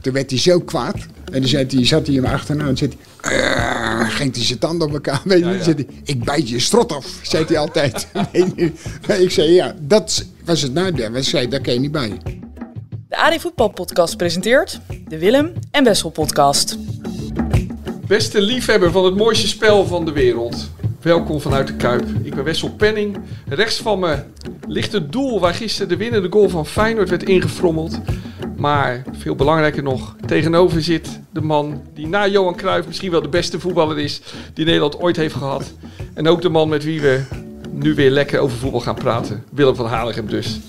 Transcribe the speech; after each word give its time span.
Toen 0.00 0.12
werd 0.12 0.30
hij 0.30 0.38
zo 0.38 0.60
kwaad. 0.60 0.96
En 1.32 1.40
dan 1.40 1.48
zei 1.48 1.66
hij, 1.70 1.86
zat 1.86 2.06
hij 2.06 2.16
hem 2.16 2.24
achterna 2.24 2.66
en 2.66 2.76
zei 2.76 2.90
hij... 3.20 3.32
"Eh," 3.40 4.08
ging 4.10 4.34
hij 4.34 4.44
zijn 4.44 4.58
tanden 4.58 4.86
op 4.88 4.92
elkaar. 4.94 5.20
Weet 5.24 5.38
je, 5.38 5.44
Ja, 5.44 5.50
dan 5.50 5.58
ja. 5.58 5.64
zei 5.64 5.76
hij, 5.76 5.86
ik 6.04 6.24
bijt 6.24 6.48
je 6.48 6.58
strot 6.58 6.92
af, 6.92 7.06
zei 7.22 7.44
hij 7.44 7.58
altijd. 7.58 8.06
Ik 9.24 9.30
zei, 9.30 9.50
ja, 9.50 9.74
dat 9.80 10.24
was 10.44 10.62
het 10.62 10.72
nadeel. 10.72 11.10
We 11.10 11.22
zei, 11.22 11.48
daar 11.48 11.60
kan 11.60 11.72
je 11.74 11.80
niet 11.80 11.92
bij. 11.92 12.12
De 13.08 13.16
AD 13.16 13.40
Voetbal 13.40 13.68
Podcast 13.68 14.16
presenteert 14.16 14.80
de 15.08 15.18
Willem 15.18 15.52
en 15.70 15.84
Wessel 15.84 16.10
Podcast. 16.10 16.78
Beste 18.06 18.40
liefhebber 18.40 18.90
van 18.90 19.04
het 19.04 19.16
mooiste 19.16 19.48
spel 19.48 19.86
van 19.86 20.04
de 20.04 20.12
wereld. 20.12 20.70
Welkom 21.00 21.40
vanuit 21.40 21.66
de 21.66 21.74
Kuip. 21.74 22.04
Ik 22.28 22.34
ben 22.34 22.44
Wessel 22.44 22.70
Penning. 22.70 23.16
Rechts 23.48 23.76
van 23.80 23.98
me 23.98 24.16
ligt 24.66 24.92
het 24.92 25.12
doel 25.12 25.40
waar 25.40 25.54
gisteren 25.54 25.88
de 25.88 25.96
winnende 25.96 26.28
goal 26.30 26.48
van 26.48 26.66
Feyenoord 26.66 27.08
werd 27.08 27.22
ingefrommeld. 27.22 28.00
Maar 28.56 29.02
veel 29.12 29.34
belangrijker 29.34 29.82
nog, 29.82 30.16
tegenover 30.26 30.82
zit 30.82 31.20
de 31.32 31.40
man 31.40 31.82
die 31.94 32.06
na 32.06 32.26
Johan 32.26 32.56
Cruijff 32.56 32.86
misschien 32.86 33.10
wel 33.10 33.22
de 33.22 33.28
beste 33.28 33.60
voetballer 33.60 33.98
is 33.98 34.20
die 34.54 34.64
Nederland 34.64 35.00
ooit 35.00 35.16
heeft 35.16 35.34
gehad. 35.34 35.72
En 36.14 36.28
ook 36.28 36.42
de 36.42 36.48
man 36.48 36.68
met 36.68 36.84
wie 36.84 37.00
we 37.00 37.22
nu 37.70 37.94
weer 37.94 38.10
lekker 38.10 38.40
over 38.40 38.58
voetbal 38.58 38.80
gaan 38.80 38.94
praten. 38.94 39.44
Willem 39.50 39.74
van 39.74 39.86
Haligem 39.86 40.26
dus. 40.26 40.60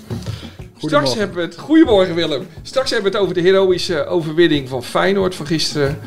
Straks 0.76 1.14
hebben 1.14 1.36
we 1.36 1.42
het. 1.42 1.58
Goedemorgen 1.58 2.14
Willem. 2.14 2.46
Straks 2.62 2.90
hebben 2.90 3.10
we 3.10 3.16
het 3.16 3.26
over 3.26 3.42
de 3.42 3.48
heroïsche 3.48 4.06
overwinning 4.06 4.68
van 4.68 4.84
Feyenoord 4.84 5.34
van 5.34 5.46
gisteren. 5.46 5.98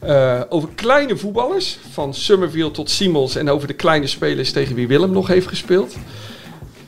Eh, 0.00 0.40
over 0.48 0.68
kleine 0.74 1.16
voetballers, 1.16 1.78
van 1.90 2.14
Summerfield 2.14 2.74
tot 2.74 2.90
Simons. 2.90 3.36
En 3.36 3.48
over 3.50 3.68
de 3.68 3.74
kleine 3.74 4.06
spelers 4.06 4.52
tegen 4.52 4.74
wie 4.74 4.88
Willem 4.88 5.10
nog 5.10 5.26
heeft 5.26 5.46
gespeeld. 5.46 5.94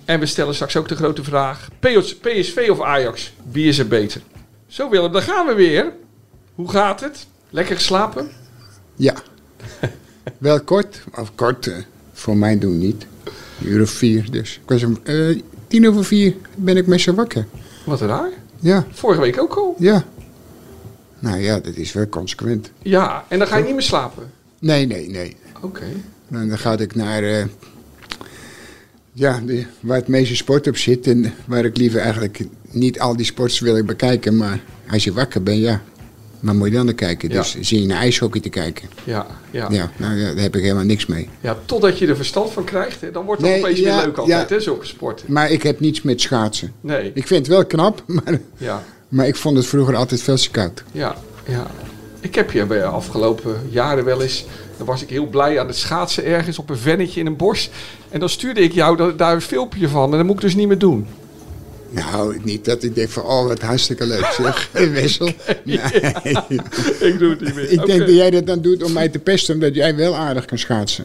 En 0.05 0.21
we 0.21 0.27
stellen 0.27 0.55
straks 0.55 0.77
ook 0.77 0.89
de 0.89 0.97
grote 0.97 1.25
vraag: 1.25 1.69
PS- 1.81 2.17
PSV 2.17 2.67
of 2.71 2.81
Ajax? 2.81 3.33
Wie 3.51 3.69
is 3.69 3.79
er 3.79 3.89
beter? 3.89 4.21
Zo 4.67 4.91
Willem, 4.91 5.13
daar 5.13 5.23
gaan 5.23 5.47
we 5.47 5.55
weer. 5.55 5.93
Hoe 6.55 6.71
gaat 6.71 7.01
het? 7.01 7.27
Lekker 7.51 7.77
geslapen? 7.77 8.31
Ja. 8.97 9.15
Wel 10.39 10.61
kort, 10.61 11.03
of 11.19 11.35
kort, 11.35 11.67
eh, 11.67 11.75
voor 12.13 12.37
mijn 12.37 12.59
doen 12.59 12.79
niet. 12.79 13.07
Een 13.61 13.69
uur 13.69 13.83
of 13.83 13.91
vier 13.91 14.31
dus. 14.31 14.55
Ik 14.63 14.69
was 14.69 14.83
om 14.85 14.99
eh, 15.03 15.39
tien 15.67 15.89
over 15.89 16.05
vier 16.05 16.35
ben 16.55 16.77
ik 16.77 16.87
met 16.87 17.01
zo 17.01 17.15
wakker. 17.15 17.47
Wat 17.85 18.01
raar. 18.01 18.31
Ja, 18.61 18.87
Vorige 18.93 19.21
week 19.21 19.41
ook 19.41 19.55
al. 19.55 19.75
ja. 19.79 20.05
Nou 21.23 21.41
ja, 21.41 21.59
dat 21.59 21.77
is 21.77 21.93
wel 21.93 22.09
consequent. 22.09 22.71
Ja, 22.83 23.25
en 23.29 23.39
dan 23.39 23.49
ga 23.49 23.57
je 23.57 23.65
niet 23.65 23.73
meer 23.73 23.83
slapen. 23.83 24.31
Nee, 24.59 24.87
nee, 24.87 25.09
nee. 25.09 25.37
Oké. 25.61 25.85
Nou, 26.29 26.49
dan 26.49 26.59
ga 26.59 26.79
ik 26.79 26.95
naar, 26.95 27.23
eh, 27.23 27.45
ja, 29.13 29.41
de, 29.47 29.65
waar 29.81 29.97
het 29.97 30.09
meeste 30.09 30.37
sport 30.37 30.67
op 30.67 30.77
zit. 30.77 31.07
En 31.07 31.35
waar 31.45 31.65
ik 31.65 31.77
liever 31.77 32.01
eigenlijk 32.01 32.45
niet 32.71 33.01
al 33.01 33.17
die 33.17 33.27
sports 33.27 33.61
wil 33.61 33.77
ik 33.77 33.87
bekijken. 33.87 34.37
Maar 34.37 34.61
als 34.91 35.05
je 35.05 35.13
wakker 35.13 35.43
bent, 35.43 35.61
ja, 35.61 35.83
waar 36.41 36.55
moet 36.55 36.69
je 36.69 36.75
dan 36.75 36.85
naar 36.85 36.95
kijken? 36.95 37.29
Ja. 37.29 37.35
Dus 37.35 37.57
zie 37.61 37.81
je 37.81 37.87
naar 37.87 37.99
ijshockey 37.99 38.41
te 38.41 38.49
kijken. 38.49 38.89
Ja, 39.05 39.27
ja. 39.51 39.69
Ja, 39.71 39.91
nou 39.97 40.17
ja, 40.17 40.27
daar 40.27 40.43
heb 40.43 40.57
ik 40.57 40.63
helemaal 40.63 40.85
niks 40.85 41.07
mee. 41.07 41.29
Ja, 41.41 41.59
totdat 41.65 41.99
je 41.99 42.07
er 42.07 42.17
verstand 42.17 42.51
van 42.51 42.65
krijgt, 42.65 43.01
hè, 43.01 43.11
dan 43.11 43.25
wordt 43.25 43.43
het 43.43 43.51
Nee, 43.51 43.61
opeens 43.61 43.79
ja, 43.79 43.97
weer 43.97 44.05
leuk 44.07 44.17
altijd, 44.17 44.51
hè, 44.51 44.61
zulke 44.61 44.87
sporten. 44.87 45.33
Maar 45.33 45.51
ik 45.51 45.63
heb 45.63 45.81
niets 45.81 46.03
met 46.03 46.21
schaatsen. 46.21 46.73
Nee, 46.81 47.11
Ik 47.15 47.27
vind 47.27 47.47
het 47.47 47.55
wel 47.55 47.67
knap, 47.67 48.05
maar, 48.25 48.41
ja, 48.57 48.85
maar 49.13 49.27
ik 49.27 49.37
vond 49.37 49.57
het 49.57 49.67
vroeger 49.67 49.97
altijd 49.97 50.23
veel 50.23 50.37
te 50.37 50.51
koud. 50.51 50.83
ja, 50.93 51.17
ja. 51.47 51.67
Ik 52.21 52.35
heb 52.35 52.51
je 52.51 52.65
bij 52.67 52.79
de 52.79 52.85
afgelopen 52.85 53.57
jaren 53.71 54.05
wel 54.05 54.23
eens, 54.23 54.45
dan 54.77 54.87
was 54.87 55.03
ik 55.03 55.09
heel 55.09 55.27
blij 55.27 55.61
aan 55.61 55.67
het 55.67 55.77
schaatsen 55.77 56.25
ergens 56.25 56.59
op 56.59 56.71
een 56.71 56.77
vennetje 56.79 57.21
in 57.21 57.27
een 57.27 57.37
bos. 57.37 57.71
En 58.11 58.21
dan 58.21 58.29
stuurde 58.29 58.61
ik 58.61 58.73
jou 58.73 58.97
da- 58.97 59.11
daar 59.11 59.35
een 59.35 59.41
filmpje 59.41 59.89
van 59.89 60.11
en 60.11 60.17
dat 60.17 60.27
moet 60.27 60.35
ik 60.35 60.41
dus 60.41 60.55
niet 60.55 60.69
meer 60.69 60.79
doen. 60.79 61.07
Nou, 61.91 62.41
niet 62.43 62.65
dat 62.65 62.83
ik 62.83 62.95
denk 62.95 63.09
van, 63.09 63.23
oh, 63.23 63.47
wat 63.47 63.61
hartstikke 63.61 64.07
leuk 64.07 64.25
zeg. 64.37 64.69
Wessel. 64.93 65.31
Nee. 65.65 65.79
ik 67.09 67.19
doe 67.19 67.31
het 67.31 67.41
niet 67.41 67.55
meer. 67.55 67.71
Ik 67.71 67.87
denk 67.87 67.99
dat 68.01 68.09
jij 68.15 68.31
dat 68.31 68.47
dan 68.47 68.61
doet 68.63 68.83
om 68.83 68.93
mij 68.93 69.09
te 69.09 69.19
pesten, 69.19 69.55
omdat 69.55 69.75
jij 69.75 69.97
wel 69.97 70.17
aardig 70.17 70.45
kan 70.45 70.59
schaatsen. 70.59 71.05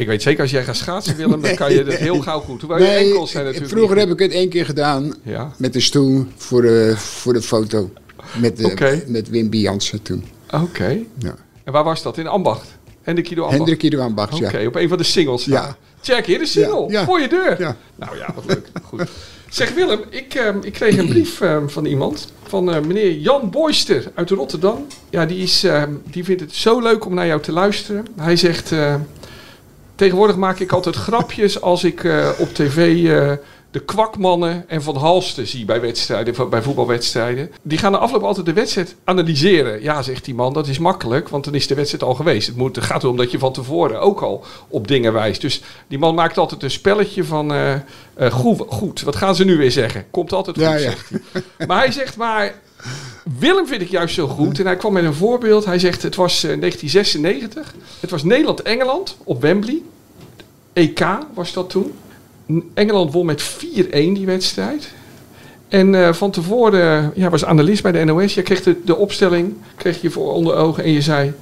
Ik 0.00 0.06
weet 0.06 0.22
zeker, 0.22 0.42
als 0.42 0.50
jij 0.50 0.64
gaat 0.64 0.76
schaatsen, 0.76 1.16
Willem, 1.16 1.42
dan 1.42 1.54
kan 1.54 1.72
je 1.72 1.84
dat 1.84 1.94
heel 1.94 2.20
gauw 2.20 2.40
goed. 2.40 2.60
Hoewel 2.60 2.78
je 2.78 2.86
enkels 2.86 3.30
zijn 3.30 3.44
natuurlijk 3.44 3.72
vroeger 3.72 3.98
heb 3.98 4.10
ik 4.10 4.18
het 4.18 4.32
één 4.32 4.48
keer 4.48 4.64
gedaan 4.64 5.14
Ja, 5.22 5.52
met 5.56 5.74
een 5.74 5.82
stoel 5.82 6.26
voor 6.36 6.62
de, 6.62 6.94
voor 6.96 7.32
de 7.32 7.42
foto. 7.42 7.90
Met, 8.40 8.56
de, 8.56 8.64
Oké. 8.64 9.02
met 9.06 9.28
Wim 9.28 9.52
Jansen 9.52 10.02
toen. 10.02 10.24
oké. 10.50 10.98
Ja. 11.18 11.34
En 11.64 11.72
waar 11.72 11.84
was 11.84 12.02
dat? 12.02 12.18
In 12.18 12.26
Ambacht? 12.26 12.68
Hendrik 13.02 13.30
Ido 13.30 13.40
Ambacht? 13.42 13.56
Hendrik 13.58 13.82
Ido 13.82 14.00
Ambacht, 14.00 14.34
Oké, 14.34 14.58
ja. 14.58 14.66
op 14.66 14.74
een 14.76 14.88
van 14.88 14.98
de 14.98 15.04
singles. 15.04 15.44
Ja. 15.44 15.76
Check, 16.00 16.26
hier 16.26 16.38
de 16.38 16.46
single. 16.46 16.90
Ja. 16.90 17.04
Voor 17.04 17.20
je 17.20 17.28
deur. 17.28 17.60
Ja. 17.60 17.76
Nou 17.96 18.16
ja, 18.16 18.32
wat 18.34 18.44
leuk. 18.46 18.66
Goed. 18.82 19.02
Zeg 19.48 19.74
Willem, 19.74 20.00
ik, 20.10 20.34
ehm, 20.34 20.58
ik 20.62 20.72
kreeg 20.72 20.96
een 20.96 21.08
brief 21.08 21.40
ehm, 21.40 21.68
van 21.68 21.84
iemand. 21.84 22.32
Van 22.42 22.72
eh, 22.74 22.82
meneer 22.82 23.12
Jan 23.12 23.50
Boyster 23.50 24.10
uit 24.14 24.30
Rotterdam. 24.30 24.86
Ja, 25.10 25.26
die, 25.26 25.42
is, 25.42 25.64
ehm, 25.64 25.90
die 26.10 26.24
vindt 26.24 26.40
het 26.40 26.54
zo 26.54 26.80
leuk 26.80 27.04
om 27.06 27.14
naar 27.14 27.26
jou 27.26 27.40
te 27.40 27.52
luisteren. 27.52 28.06
Hij 28.16 28.36
zegt... 28.36 28.72
tegenwoordig 30.00 30.36
maak 30.36 30.58
ik 30.58 30.72
altijd 30.72 30.96
grapjes 30.96 31.60
als 31.60 31.84
ik 31.84 32.04
eh, 32.04 32.28
op 32.38 32.54
tv... 32.54 32.76
eh, 33.08 33.32
de 33.70 33.80
kwakmannen 33.80 34.64
en 34.68 34.82
Van 34.82 34.96
Halsten 34.96 35.46
zie 35.46 35.64
bij 35.64 35.80
wedstrijden, 35.80 36.50
bij 36.50 36.62
voetbalwedstrijden. 36.62 37.50
Die 37.62 37.78
gaan 37.78 37.92
na 37.92 37.98
afloop 37.98 38.22
altijd 38.22 38.46
de 38.46 38.52
wedstrijd 38.52 38.94
analyseren. 39.04 39.82
Ja, 39.82 40.02
zegt 40.02 40.24
die 40.24 40.34
man, 40.34 40.52
dat 40.52 40.68
is 40.68 40.78
makkelijk, 40.78 41.28
want 41.28 41.44
dan 41.44 41.54
is 41.54 41.66
de 41.66 41.74
wedstrijd 41.74 42.02
al 42.04 42.14
geweest. 42.14 42.46
Het, 42.46 42.56
moet, 42.56 42.76
het 42.76 42.84
gaat 42.84 43.02
erom 43.02 43.16
dat 43.16 43.30
je 43.30 43.38
van 43.38 43.52
tevoren 43.52 44.00
ook 44.00 44.20
al 44.20 44.44
op 44.68 44.88
dingen 44.88 45.12
wijst. 45.12 45.40
Dus 45.40 45.62
die 45.88 45.98
man 45.98 46.14
maakt 46.14 46.38
altijd 46.38 46.62
een 46.62 46.70
spelletje 46.70 47.24
van... 47.24 47.52
eh, 47.52 48.32
goed, 48.32 48.62
goed, 48.68 49.00
wat 49.02 49.16
gaan 49.16 49.34
ze 49.36 49.44
nu 49.44 49.56
weer 49.56 49.72
zeggen? 49.72 50.04
Komt 50.10 50.32
altijd 50.32 50.56
goed, 50.56 50.66
Ja, 50.66 50.72
ja. 50.74 50.78
zegt 50.80 51.10
hij. 51.10 51.66
Maar 51.66 51.78
hij 51.78 51.92
zegt, 51.92 52.16
maar 52.16 52.54
Willem 53.38 53.66
vind 53.66 53.82
ik 53.82 53.88
juist 53.88 54.14
zo 54.14 54.26
goed. 54.26 54.58
En 54.58 54.66
hij 54.66 54.76
kwam 54.76 54.92
met 54.92 55.04
een 55.04 55.14
voorbeeld. 55.14 55.64
Hij 55.64 55.78
zegt, 55.78 56.02
het 56.02 56.16
was 56.16 56.44
eh, 56.44 56.60
1996. 56.60 57.74
Het 58.00 58.10
was 58.10 58.24
Nederland-Engeland 58.24 59.16
op 59.24 59.40
Wembley. 59.40 59.82
EK 60.72 61.06
was 61.34 61.52
dat 61.52 61.70
toen. 61.70 61.92
Engeland 62.74 63.12
won 63.12 63.26
met 63.26 63.42
4-1 63.42 63.88
die 63.90 64.26
wedstrijd. 64.26 64.92
En 65.68 65.94
eh, 65.94 66.12
van 66.12 66.30
tevoren 66.30 67.12
eh, 67.12 67.16
ja, 67.22 67.30
was 67.30 67.44
analist 67.44 67.82
bij 67.82 67.92
de 67.92 68.04
NOS. 68.04 68.34
Je 68.34 68.42
kreeg 68.42 68.62
de, 68.62 68.76
de 68.84 68.96
opstelling 68.96 69.54
kreeg 69.76 70.00
je 70.00 70.10
voor 70.10 70.32
onder 70.32 70.54
ogen 70.54 70.84
en 70.84 70.90
je 70.90 71.02
zei... 71.02 71.32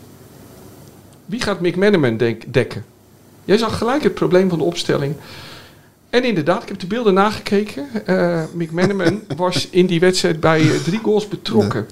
Wie 1.27 1.43
gaat 1.43 1.61
Mick 1.61 1.77
Manaman 1.77 2.17
denk- 2.17 2.53
dekken? 2.53 2.85
Jij 3.45 3.57
zag 3.57 3.79
gelijk 3.79 4.03
het 4.03 4.15
probleem 4.15 4.49
van 4.49 4.59
de 4.59 4.65
opstelling. 4.65 5.15
En 6.11 6.25
inderdaad, 6.25 6.63
ik 6.63 6.69
heb 6.69 6.79
de 6.79 6.87
beelden 6.87 7.15
nagekeken. 7.15 7.87
Eh 8.07 8.43
Mick 8.55 8.71
Manaman 8.71 9.23
was 9.37 9.69
in 9.71 9.87
die 9.87 10.01
wedstrijd 10.01 10.41
bij 10.41 10.61
eh, 10.61 10.77
drie 10.85 10.99
goals 10.99 11.29
betrokken. 11.29 11.87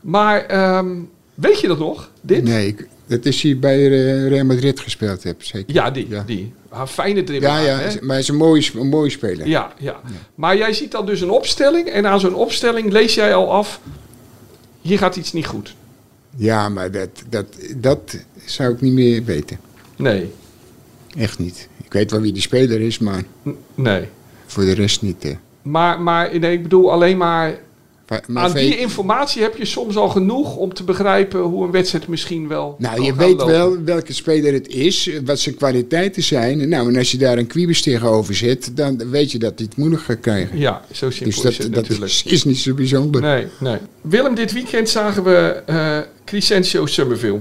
Maar 0.00 0.46
ehm, 0.46 0.96
weet 1.34 1.60
je 1.60 1.66
dat 1.68 1.78
nog? 1.78 2.10
Dit? 2.20 2.44
Nee, 2.44 2.66
ik, 2.66 2.86
dat 3.06 3.24
is 3.24 3.42
hij 3.42 3.58
bij 3.58 3.84
eh, 3.86 4.28
Real 4.28 4.44
Madrid 4.44 4.80
gespeeld 4.80 5.22
heb, 5.22 5.42
zeker. 5.42 5.74
Ja, 5.74 5.90
die. 5.90 6.08
Ja. 6.08 6.22
die. 6.26 6.52
Ah, 6.68 6.86
fijne 6.86 7.18
Ja, 7.18 7.24
dribbelaar, 7.24 7.62
ja, 7.62 7.78
hè? 7.78 7.94
maar 8.00 8.10
hij 8.10 8.18
is 8.18 8.28
een 8.28 8.36
mooie, 8.36 8.70
een 8.74 8.88
mooie 8.88 9.10
speler. 9.10 9.46
Ja, 9.48 9.72
ja. 9.78 10.00
Maar 10.34 10.56
jij 10.56 10.72
ziet 10.72 10.90
dan 10.90 11.06
dus 11.06 11.20
een 11.20 11.30
opstelling 11.30 11.88
en 11.88 12.06
aan 12.06 12.20
zo'n 12.20 12.34
opstelling 12.34 12.92
lees 12.92 13.14
jij 13.14 13.34
al 13.34 13.52
af, 13.52 13.80
hier 14.80 14.98
gaat 14.98 15.16
iets 15.16 15.32
niet 15.32 15.46
goed. 15.46 15.74
Ja, 16.36 16.68
maar 16.68 16.90
dat, 16.90 17.08
dat, 17.28 17.46
dat 17.76 18.16
zou 18.44 18.72
ik 18.72 18.80
niet 18.80 18.92
meer 18.92 19.24
weten. 19.24 19.58
Nee, 19.96 20.32
Echt 21.18 21.38
niet. 21.38 21.68
Ik 21.84 21.92
weet 21.92 22.10
wel 22.10 22.20
wie 22.20 22.32
die 22.32 22.42
speler 22.42 22.80
is, 22.80 22.98
maar 22.98 23.22
nee. 23.74 24.04
voor 24.46 24.64
de 24.64 24.72
rest 24.72 25.02
niet. 25.02 25.36
Maar, 25.62 26.00
maar 26.00 26.38
nee, 26.38 26.52
ik 26.52 26.62
bedoel 26.62 26.92
alleen 26.92 27.16
maar, 27.16 27.58
aan 28.34 28.52
die 28.52 28.78
informatie 28.78 29.42
heb 29.42 29.56
je 29.56 29.64
soms 29.64 29.96
al 29.96 30.08
genoeg 30.08 30.56
om 30.56 30.74
te 30.74 30.84
begrijpen 30.84 31.40
hoe 31.40 31.64
een 31.64 31.70
wedstrijd 31.70 32.08
misschien 32.08 32.48
wel 32.48 32.76
Nou, 32.78 33.02
je 33.02 33.14
weet 33.14 33.28
lopen. 33.38 33.46
wel 33.46 33.82
welke 33.84 34.12
speler 34.12 34.52
het 34.52 34.68
is, 34.68 35.10
wat 35.24 35.38
zijn 35.38 35.54
kwaliteiten 35.54 36.22
zijn. 36.22 36.68
Nou, 36.68 36.88
en 36.88 36.96
als 36.96 37.10
je 37.10 37.18
daar 37.18 37.38
een 37.38 37.46
kwiebes 37.46 37.82
tegenover 37.82 38.34
zet, 38.34 38.70
dan 38.74 39.10
weet 39.10 39.32
je 39.32 39.38
dat 39.38 39.52
hij 39.56 39.66
het 39.68 39.76
moeilijk 39.76 40.02
gaat 40.02 40.20
krijgen. 40.20 40.58
Ja, 40.58 40.82
zo 40.92 41.10
simpel 41.10 41.26
Dus 41.26 41.42
dat, 41.42 41.52
is 41.52 41.58
het 41.58 41.74
dat 41.74 41.82
natuurlijk. 41.82 42.10
is, 42.10 42.22
is 42.22 42.44
niet 42.44 42.58
zo 42.58 42.74
bijzonder. 42.74 43.20
Nee, 43.20 43.46
nee. 43.60 43.78
Willem, 44.00 44.34
dit 44.34 44.52
weekend 44.52 44.88
zagen 44.88 45.24
we 45.24 45.62
eh 45.66 45.98
Crescencio 46.24 46.86
Summerville. 46.86 47.40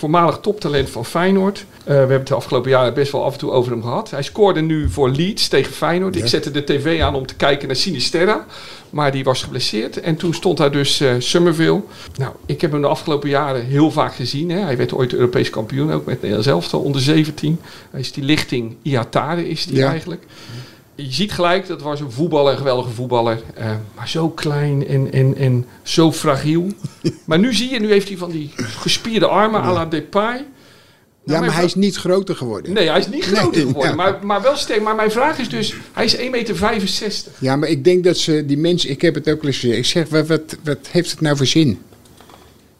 Voormalig 0.00 0.38
toptalent 0.38 0.90
van 0.90 1.04
Feyenoord. 1.04 1.58
Eh, 1.58 1.84
we 1.84 1.92
hebben 1.92 2.16
het 2.16 2.26
de 2.26 2.34
afgelopen 2.34 2.70
jaren 2.70 2.94
best 2.94 3.12
wel 3.12 3.24
af 3.24 3.32
en 3.32 3.38
toe 3.38 3.50
over 3.50 3.72
hem 3.72 3.82
gehad. 3.82 4.10
Hij 4.10 4.22
scoorde 4.22 4.60
nu 4.60 4.88
voor 4.90 5.08
Leeds 5.10 5.48
tegen 5.48 5.72
Feyenoord. 5.72 6.14
Ja. 6.14 6.20
Ik 6.22 6.26
zette 6.28 6.50
de 6.50 6.64
tv 6.64 7.00
aan 7.00 7.14
om 7.14 7.26
te 7.26 7.34
kijken 7.34 7.66
naar 7.66 7.76
Sinisterra. 7.76 8.46
Maar 8.90 9.12
die 9.12 9.24
was 9.24 9.42
geblesseerd. 9.42 10.00
En 10.00 10.16
toen 10.16 10.34
stond 10.34 10.56
daar 10.58 10.70
dus 10.72 11.00
eh 11.00 11.12
Summerville. 11.18 11.80
Nou, 12.16 12.32
ik 12.46 12.60
heb 12.60 12.72
hem 12.72 12.80
de 12.80 12.86
afgelopen 12.86 13.28
jaren 13.28 13.64
heel 13.64 13.90
vaak 13.90 14.14
gezien. 14.14 14.50
Hè. 14.50 14.58
Hij 14.60 14.76
werd 14.76 14.92
ooit 14.92 15.12
Europees 15.12 15.50
kampioen, 15.50 15.92
ook 15.92 16.04
met 16.04 16.16
Nederland 16.20 16.44
zelf 16.44 16.74
onder 16.74 17.00
17. 17.00 17.60
Hij 17.90 18.00
is 18.00 18.12
die 18.12 18.24
lichting 18.24 18.76
Iatare 18.82 19.48
is 19.48 19.66
die 19.66 19.76
Ja. 19.76 19.90
eigenlijk. 19.90 20.22
Je 21.04 21.12
ziet 21.12 21.32
gelijk, 21.32 21.66
dat 21.66 21.82
was 21.82 22.00
een 22.00 22.10
voetballer, 22.10 22.52
een 22.52 22.58
geweldige 22.58 22.90
voetballer. 22.90 23.42
eh, 23.54 23.70
maar 23.96 24.08
zo 24.08 24.28
klein 24.28 24.86
en, 24.86 25.12
en, 25.12 25.36
en 25.36 25.66
zo 25.82 26.12
fragiel. 26.12 26.66
maar 27.26 27.38
nu 27.38 27.54
zie 27.54 27.70
je, 27.70 27.80
nu 27.80 27.90
heeft 27.90 28.08
hij 28.08 28.16
van 28.16 28.30
die 28.30 28.50
gespierde 28.56 29.26
armen 29.26 29.60
à 29.62 29.72
la 29.72 29.86
Depay. 29.86 30.46
Ja, 31.24 31.40
maar 31.40 31.54
hij 31.54 31.64
is 31.64 31.74
niet 31.74 31.96
groter 31.96 32.36
geworden. 32.36 32.72
Nee, 32.72 32.88
hij 32.88 32.98
is 32.98 33.08
niet 33.08 33.24
groter 33.24 33.52
Nee, 33.64 33.66
geworden, 33.66 33.90
ja. 33.90 33.96
maar, 33.96 34.18
maar 34.22 34.42
wel 34.42 34.56
sterk. 34.56 34.82
Maar 34.82 34.94
mijn 34.94 35.10
vraag 35.10 35.38
is 35.38 35.48
dus, 35.48 35.74
hij 35.92 36.04
is 36.04 36.16
1,65 36.16 36.30
meter. 36.30 36.76
Ja, 37.38 37.56
maar 37.56 37.68
ik 37.68 37.84
denk 37.84 38.04
dat 38.04 38.16
ze, 38.16 38.44
die 38.46 38.58
mensen, 38.58 38.90
ik 38.90 39.02
heb 39.02 39.14
het 39.14 39.28
ook 39.30 39.42
wel 39.42 39.50
eens 39.50 39.58
gezegd. 39.58 39.78
Ik 39.78 39.84
zeg, 39.84 40.08
wat, 40.08 40.26
wat, 40.26 40.56
wat 40.64 40.78
heeft 40.90 41.10
het 41.10 41.20
nou 41.20 41.36
voor 41.36 41.46
zin? 41.46 41.78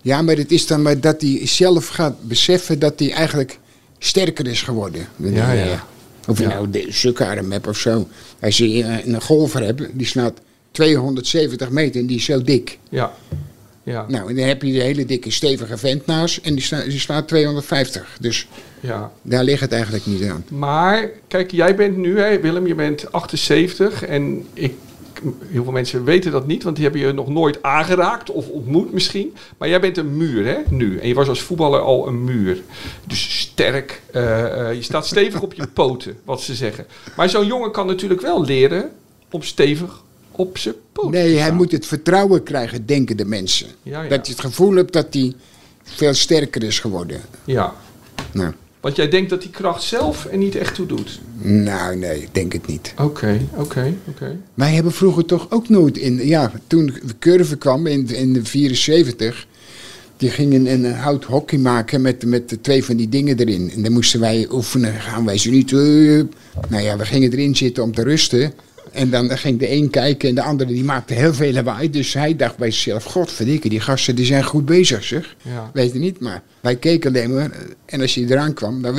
Ja, 0.03 0.23
maar 0.23 0.37
het 0.37 0.53
is 0.53 0.67
dan 0.67 0.83
maar 0.83 1.01
dat 1.01 1.21
hij 1.21 1.41
zelf 1.47 1.89
gaat 1.89 2.23
beseffen 2.23 2.79
dat 2.79 2.99
hij 2.99 3.13
eigenlijk 3.13 3.59
sterker 3.99 4.47
is 4.47 4.63
geworden. 4.63 5.09
Ja, 5.17 5.53
ja. 5.53 5.85
Of 6.31 6.39
je 6.39 6.45
Ja. 6.45 6.49
nou 6.55 6.71
de 6.71 6.87
sukkerarm 6.89 7.53
hebt 7.53 7.67
of 7.67 7.77
zo. 7.79 8.09
Als 8.41 8.57
je 8.59 8.83
eh, 8.83 9.07
een 9.07 9.21
golfer 9.21 9.63
hebt, 9.65 9.83
die 9.93 10.07
slaat 10.07 10.41
270 10.71 11.71
meter 11.71 12.01
en 12.01 12.07
die 12.07 12.17
is 12.17 12.25
zo 12.25 12.43
dik. 12.43 12.79
Ja, 12.89 13.13
ja, 13.83 14.05
Nou, 14.09 14.29
en 14.31 14.37
dan 14.37 14.47
heb 14.47 14.63
je 14.63 14.73
de 14.73 14.81
hele 14.83 15.05
dikke 15.05 15.31
stevige 15.31 15.77
vent 15.79 16.07
naast 16.07 16.37
en 16.43 16.55
die, 16.55 16.63
sla- 16.65 16.85
die 16.85 16.99
slaat 16.99 17.29
250. 17.29 18.17
Dus 18.21 18.47
ja. 18.81 19.13
daar 19.23 19.45
ligt 19.45 19.61
het 19.61 19.73
eigenlijk 19.73 20.07
niet 20.07 20.25
aan. 20.25 20.45
Maar, 20.49 21.11
kijk, 21.29 21.51
jij 21.51 21.75
bent 21.77 21.97
nu, 21.97 22.19
hè, 22.21 22.41
Willem, 22.41 22.67
je 22.67 22.75
bent 22.75 23.13
78 23.13 24.05
en 24.05 24.45
ik, 24.55 24.75
heel 25.47 25.63
veel 25.63 25.73
mensen 25.73 26.05
weten 26.05 26.33
dat 26.33 26.47
niet, 26.47 26.63
want 26.63 26.77
die 26.77 26.85
hebben 26.85 27.03
je 27.03 27.13
nog 27.13 27.29
nooit 27.29 27.63
aangeraakt 27.63 28.31
of 28.31 28.49
ontmoet 28.49 28.93
misschien. 28.93 29.35
Maar 29.59 29.69
jij 29.69 29.81
bent 29.81 29.97
een 29.97 30.17
muur, 30.17 30.47
hè, 30.47 30.57
nu. 30.69 30.99
En 30.99 31.09
je 31.09 31.15
was 31.15 31.29
als 31.29 31.43
voetballer 31.43 31.81
al 31.81 32.07
een 32.07 32.25
muur. 32.25 32.63
Dus 33.07 33.41
sterk, 33.41 34.03
eh, 34.13 34.69
eh, 34.69 34.75
je 34.75 34.83
staat 34.83 35.07
stevig 35.07 35.43
op 35.43 35.55
je 35.55 35.67
poten, 35.67 36.17
wat 36.25 36.41
ze 36.41 36.55
zeggen. 36.55 36.87
Maar 37.17 37.29
zo'n 37.29 37.47
jongen 37.47 37.73
kan 37.73 37.87
natuurlijk 37.87 38.21
wel 38.21 38.45
leren 38.45 38.91
om 39.31 39.43
stevig 39.43 40.03
op 40.31 40.59
zijn 40.59 40.75
poten 40.93 41.11
Nee, 41.11 41.37
hij 41.37 41.53
moet 41.53 41.73
het 41.73 41.87
vertrouwen 41.87 42.43
krijgen, 42.43 42.87
denken 42.87 43.17
de 43.17 43.25
mensen. 43.25 43.69
Ja, 43.83 44.03
ja. 44.03 44.09
Dat 44.09 44.27
je 44.27 44.33
het 44.33 44.41
gevoel 44.41 44.75
hebt 44.75 44.93
dat 44.93 45.07
hij 45.11 45.35
veel 45.83 46.15
sterker 46.15 46.63
is 46.63 46.79
geworden. 46.79 47.21
Ja, 47.45 47.75
Nou, 48.33 48.53
want 48.81 48.97
jij 48.97 49.09
denkt 49.09 49.31
dat 49.31 49.43
die 49.43 49.51
kracht 49.51 49.83
zelf 49.83 50.27
er 50.31 50.39
niet 50.39 50.57
echt 50.57 50.75
toe 50.75 50.87
doet. 50.87 51.21
nou 51.43 51.97
nee, 51.97 52.23
ik 52.23 52.35
denk 52.35 52.53
het 52.53 52.67
niet. 52.67 52.95
Oké, 52.99 53.41
oké, 53.55 53.95
oké. 54.09 54.37
Wij 54.55 54.75
hebben 54.75 54.93
vroeger 54.93 55.25
toch 55.25 55.47
ook 55.51 55.69
nooit 55.69 55.99
in... 55.99 56.27
Ja, 56.27 56.53
toen 56.67 56.87
de 56.87 57.19
curve 57.19 57.57
kwam 57.57 57.87
in, 57.87 58.09
in 58.09 58.33
de 58.33 58.45
74... 58.45 59.49
Die 60.17 60.31
gingen 60.31 60.67
een, 60.67 60.85
een 60.85 60.95
hout 60.95 61.25
hockey 61.25 61.59
maken 61.59 62.01
met, 62.01 62.25
met 62.25 62.49
de 62.49 62.61
twee 62.61 62.85
van 62.85 62.97
die 62.97 63.09
dingen 63.09 63.39
erin. 63.39 63.71
En 63.75 63.83
dan 63.83 63.93
moesten 63.93 64.21
wij 64.21 64.49
oefenen. 64.53 64.95
Gaan 64.95 65.25
wij 65.25 65.39
ze 65.39 65.51
niet... 65.51 65.71
nou 66.69 66.83
ja, 66.83 66.97
we 66.97 67.05
gingen 67.05 67.33
erin 67.33 67.57
zitten 67.57 67.83
om 67.83 67.95
te 67.95 68.03
rusten. 68.03 68.53
En 68.93 69.11
dan 69.11 69.39
ging 69.39 69.59
de 69.59 69.71
een 69.73 69.91
kijken 69.91 70.29
en 70.29 70.35
de 70.35 70.43
andere 70.43 70.73
die 70.73 70.85
maakte 70.85 71.15
heel 71.15 71.35
veel 71.35 71.53
lawaai. 71.53 71.91
Dus 71.91 72.15
hij 72.15 72.37
dacht 72.37 72.57
bij 72.57 72.71
zichzelf, 72.71 73.05
godverdikke, 73.05 73.69
die 73.69 73.81
gasten 73.81 74.15
die 74.15 74.25
zijn 74.25 74.45
goed 74.45 74.65
bezig 74.65 75.05
zeg. 75.05 75.37
Ja. 75.43 75.71
Weet 75.73 75.93
je 75.93 75.99
niet, 75.99 76.21
maar 76.21 76.43
wij 76.61 76.77
keken 76.77 77.11
alleen 77.11 77.35
maar. 77.35 77.51
En 77.87 78.01
als 78.01 78.15
je 78.15 78.25
eraan 78.29 78.55
kwam, 78.55 78.83
dan. 78.83 78.99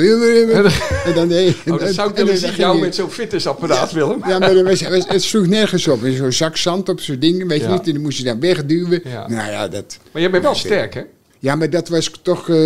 En 1.04 1.14
dan, 1.14 1.28
nee, 1.28 1.56
Oh, 1.68 1.78
dat 1.78 1.94
zou 1.94 2.10
ik 2.10 2.16
willen 2.16 2.38
zien, 2.38 2.54
jou 2.54 2.80
met 2.80 2.94
zo'n 2.94 3.10
fitnessapparaat, 3.10 3.92
Willem. 3.92 4.22
ja, 4.26 4.38
maar 4.38 4.62
was, 4.64 4.82
was- 4.88 5.08
het 5.08 5.22
sloeg 5.22 5.46
nergens 5.46 5.88
op. 5.88 6.00
Zo'n 6.16 6.32
zak 6.32 6.56
zand 6.56 6.88
op 6.88 7.00
zo'n 7.00 7.18
ding, 7.18 7.48
weet 7.48 7.60
je 7.60 7.66
Ja. 7.66 7.72
niet. 7.72 7.86
En 7.86 7.92
dan 7.92 8.02
moest 8.02 8.18
je 8.18 8.24
dan 8.24 8.40
wegduwen. 8.40 9.00
Ja. 9.04 9.28
Nou 9.28 9.50
ja, 9.50 9.68
dat, 9.68 9.98
Maar 10.12 10.22
jij 10.22 10.30
bent 10.30 10.42
wel 10.42 10.54
sterk, 10.54 10.94
hè? 10.94 11.02
ja, 11.38 11.54
maar 11.56 11.70
dat 11.70 11.88
was 11.88 12.10
toch... 12.22 12.48
eh, 12.48 12.56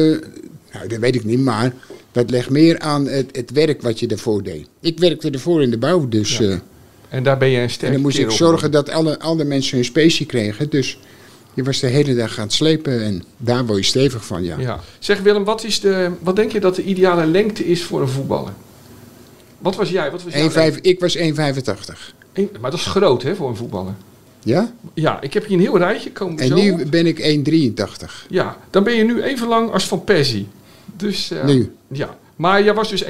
nou, 0.73 0.88
dat 0.88 0.99
weet 0.99 1.14
ik 1.14 1.25
niet, 1.25 1.40
maar 1.40 1.73
dat 2.12 2.31
legt 2.31 2.50
meer 2.50 2.78
aan 2.78 3.06
het, 3.08 3.37
het 3.37 3.50
werk 3.50 3.82
wat 3.82 4.00
je 4.00 4.06
ervoor 4.06 4.43
deed. 4.43 4.67
Ik 4.81 4.99
werkte 4.99 5.31
ervoor 5.31 5.62
in 5.62 5.70
de 5.70 5.78
bouw, 5.78 6.08
dus... 6.08 6.38
Ja. 6.38 6.61
En 7.08 7.22
daar 7.22 7.38
ben 7.38 7.48
je 7.48 7.58
een 7.60 7.70
sterk 7.70 7.86
en 7.86 7.92
dan 7.92 8.02
moest 8.02 8.18
ik 8.18 8.30
zorgen 8.30 8.70
dat 8.70 8.90
alle, 8.90 9.18
alle 9.18 9.44
mensen 9.44 9.76
hun 9.76 9.84
specie 9.84 10.26
kregen. 10.26 10.70
Dus 10.70 10.98
je 11.54 11.62
was 11.62 11.80
de 11.80 11.86
hele 11.86 12.14
dag 12.14 12.38
aan 12.38 12.44
het 12.44 12.52
slepen 12.52 13.04
en 13.04 13.22
daar 13.36 13.66
word 13.66 13.78
je 13.78 13.84
stevig 13.84 14.24
van, 14.26 14.44
ja. 14.44 14.58
Ja. 14.58 14.80
Zeg 14.98 15.20
Willem, 15.20 15.44
wat, 15.44 15.64
is 15.64 15.80
de, 15.80 16.10
wat 16.20 16.36
denk 16.36 16.52
je 16.52 16.60
dat 16.60 16.74
de 16.76 16.84
ideale 16.84 17.26
lengte 17.26 17.66
is 17.66 17.82
voor 17.82 18.00
een 18.00 18.08
voetballer? 18.08 18.52
Wat 19.58 19.76
was 19.76 19.90
jij? 19.90 20.10
Wat 20.10 20.22
was 20.22 20.32
jouw 20.32 20.48
1,5 20.48 20.54
lengte? 20.54 20.80
ik 20.80 21.00
was 21.00 21.16
1,85. 21.16 21.22
Eén- 22.32 22.50
Maar 22.60 22.70
dat 22.70 22.80
is 22.80 22.86
groot, 22.86 23.22
hè, 23.22 23.34
voor 23.34 23.48
een 23.48 23.56
voetballer. 23.56 23.94
Ja? 24.42 24.72
Ja, 24.94 25.20
ik 25.20 25.34
heb 25.34 25.46
hier 25.46 25.56
een 25.56 25.62
heel 25.62 25.78
rijtje 25.78 26.12
komen 26.12 26.38
En 26.38 26.48
zo 26.48 26.54
nu 26.54 26.70
op. 26.72 26.90
ben 26.90 27.06
ik 27.06 27.18
1,83. 27.18 28.26
Ja, 28.28 28.56
dan 28.70 28.84
ben 28.84 28.94
je 28.94 29.04
nu 29.04 29.22
even 29.22 29.48
lang 29.48 29.70
als 29.70 29.84
Van 29.84 30.04
Persie. 30.04 30.46
Dus, 30.96 31.30
eh, 31.30 31.44
Nu? 31.44 31.72
Ja. 31.88 32.18
Maar 32.36 32.64
jij 32.64 32.74
was 32.74 32.88
dus 32.88 33.04
1,85. 33.04 33.08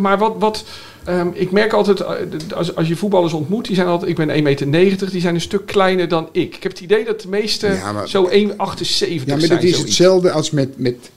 Maar 0.00 0.18
wat... 0.18 0.34
wat 0.38 0.64
ehm, 1.04 1.28
ik 1.32 1.50
merk 1.50 1.72
altijd, 1.72 2.00
eh, 2.00 2.14
als, 2.54 2.74
als 2.74 2.88
je 2.88 2.96
voetballers 2.96 3.32
ontmoet, 3.32 3.66
die 3.66 3.74
zijn 3.74 3.86
altijd... 3.86 4.10
Ik 4.10 4.16
ben 4.16 4.58
1,90 4.58 4.66
meter, 4.68 5.10
die 5.10 5.20
zijn 5.20 5.34
een 5.34 5.40
stuk 5.40 5.66
kleiner 5.66 6.08
dan 6.08 6.28
ik. 6.32 6.56
Ik 6.56 6.62
heb 6.62 6.72
het 6.72 6.80
idee 6.80 7.04
dat 7.04 7.20
de 7.20 7.28
meeste 7.28 7.66
Ja, 7.66 7.92
maar- 7.92 8.08
zo 8.08 8.28
1,78 8.28 8.32
Ja, 8.38 8.46
maar 8.46 8.58
zijn. 8.58 9.38
dat 9.38 9.40
is 9.40 9.48
zoiets. 9.48 9.78
hetzelfde 9.78 10.30
als 10.30 10.50
met, 10.50 10.78
met 10.78 11.10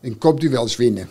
een 0.00 0.18
kopduels 0.18 0.76
winnen. 0.76 1.08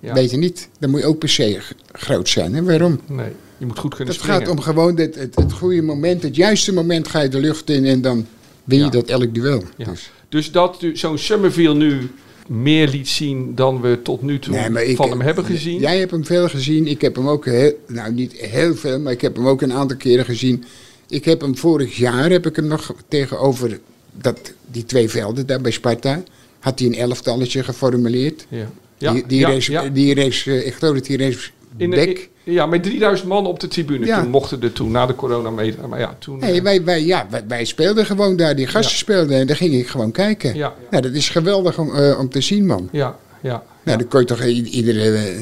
Ja. 0.00 0.12
Weet 0.14 0.30
je 0.30 0.36
niet? 0.36 0.68
Dan 0.78 0.90
moet 0.90 1.00
je 1.00 1.06
ook 1.06 1.18
per 1.18 1.28
se 1.28 1.58
groot 1.92 2.28
zijn. 2.28 2.54
En 2.54 2.64
waarom? 2.64 3.00
Nee, 3.06 3.28
je 3.58 3.66
moet 3.66 3.78
goed 3.78 3.94
kunnen 3.94 4.14
Het 4.14 4.22
springen. 4.22 4.40
gaat 4.42 4.50
om 4.50 4.60
gewoon 4.60 4.96
het, 4.98 5.14
het, 5.14 5.34
het 5.34 5.52
goede 5.52 5.82
moment, 5.82 6.22
het 6.22 6.36
juiste 6.36 6.72
moment 6.72 7.08
ga 7.08 7.20
je 7.20 7.28
de 7.28 7.38
lucht 7.40 7.70
in 7.70 7.84
en 7.84 8.00
dan 8.02 8.26
win 8.64 8.78
je 8.78 8.84
Ja. 8.84 8.90
dat 8.90 9.06
elk 9.08 9.34
duel. 9.34 9.62
Ja. 9.76 9.84
Dus. 9.84 10.10
Dus 10.28 10.50
dat 10.52 10.82
u- 10.82 10.96
zo'n 10.96 11.18
Summerville 11.18 11.74
nu 11.74 12.10
meer 12.48 12.88
liet 12.88 13.08
zien 13.08 13.54
dan 13.54 13.80
we 13.80 14.02
tot 14.02 14.22
nu 14.22 14.38
toe 14.38 14.54
Nee, 14.54 14.70
maar 14.70 14.82
ik- 14.82 14.96
van 14.96 15.10
hem 15.10 15.20
hebben 15.20 15.44
gezien. 15.44 15.80
Jij 15.80 15.98
hebt 15.98 16.10
hem 16.10 16.24
veel 16.24 16.48
gezien. 16.48 16.86
Ik 16.86 17.00
heb 17.00 17.16
hem 17.16 17.28
ook 17.28 17.44
heel, 17.44 17.72
nou 17.86 18.12
niet 18.12 18.32
heel 18.32 18.74
veel, 18.74 19.00
maar 19.00 19.12
ik 19.12 19.20
heb 19.20 19.36
hem 19.36 19.46
ook 19.48 19.62
een 19.62 19.72
aantal 19.72 19.96
keren 19.96 20.24
gezien. 20.24 20.64
Ik 21.08 21.24
heb 21.24 21.40
hem 21.40 21.56
vorig 21.56 21.96
jaar, 21.96 22.30
heb 22.30 22.46
ik 22.46 22.56
hem 22.56 22.66
nog 22.66 22.94
tegenover 23.08 23.78
dat, 24.12 24.52
die 24.70 24.84
twee 24.84 25.08
velden 25.08 25.46
daar 25.46 25.60
bij 25.60 25.70
Sparta, 25.70 26.22
had 26.58 26.78
hij 26.78 26.88
een 26.88 26.94
elftalletje 26.94 27.62
geformuleerd. 27.64 28.46
Ja, 28.48 28.70
ja, 28.98 29.12
die, 29.12 29.24
die 29.26 29.38
ja, 29.40 29.48
race, 29.48 29.72
ja. 29.72 29.88
die 29.88 30.14
race, 30.14 30.50
eh, 30.50 30.66
ik 30.66 30.74
geloof 30.74 30.94
dat 30.94 31.06
die 31.06 31.16
race 31.16 31.50
In 31.76 31.90
de- 31.90 32.26
ja, 32.44 32.66
met 32.66 32.82
3000 32.82 33.28
man 33.28 33.46
op 33.46 33.60
de 33.60 33.68
tribune. 33.68 34.06
Ja. 34.06 34.20
Toen 34.20 34.30
mochten 34.30 34.62
er 34.62 34.72
toen, 34.72 34.90
na 34.90 35.06
de 35.06 35.14
corona 35.14 35.50
meter. 35.50 35.88
Maar 35.88 35.98
ja, 35.98 36.16
toen... 36.18 36.38
Nee, 36.38 36.52
eh, 36.56 36.62
wij, 36.62 36.84
wij, 36.84 37.04
ja, 37.04 37.26
wij, 37.30 37.44
wij 37.48 37.64
speelden 37.64 38.06
gewoon 38.06 38.36
daar. 38.36 38.56
Die 38.56 38.66
gasten 38.66 38.90
Ja. 38.92 38.96
speelden 38.98 39.38
en 39.38 39.46
daar 39.46 39.56
ging 39.56 39.74
ik 39.74 39.88
gewoon 39.88 40.10
kijken. 40.10 40.54
Ja. 40.54 40.74
Nou, 40.90 41.02
dat 41.02 41.12
is 41.12 41.28
geweldig 41.28 41.78
om, 41.78 41.94
eh, 41.94 42.18
om 42.18 42.28
te 42.28 42.40
zien, 42.40 42.66
man. 42.66 42.88
ja, 42.92 43.16
ja. 43.42 43.62
Nou, 43.82 43.98
dan 43.98 44.08
kon 44.08 44.20
je 44.20 44.26
toch 44.26 44.44
iedere 44.44 45.10
eh, 45.16 45.36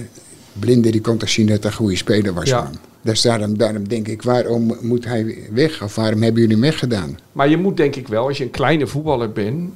blinde 0.52 0.90
die 0.90 1.00
kon 1.00 1.16
toch 1.16 1.28
zien 1.28 1.46
dat 1.46 1.62
dat 1.62 1.70
een 1.70 1.76
goede 1.76 1.96
speler 1.96 2.32
was, 2.34 2.50
man. 2.50 2.76
Dus 3.02 3.20
daarom, 3.22 3.58
daarom 3.58 3.88
denk 3.88 4.08
ik, 4.08 4.22
waarom 4.22 4.76
moet 4.80 5.04
hij 5.04 5.38
weg? 5.52 5.82
Of 5.82 5.94
waarom 5.94 6.22
hebben 6.22 6.40
jullie 6.40 6.56
hem 6.56 6.64
weggedaan? 6.64 7.18
Maar 7.32 7.48
je 7.48 7.56
moet 7.56 7.76
denk 7.76 7.96
ik 7.96 8.08
wel, 8.08 8.26
als 8.26 8.38
je 8.38 8.44
een 8.44 8.50
kleine 8.50 8.86
voetballer 8.86 9.32
bent, 9.32 9.70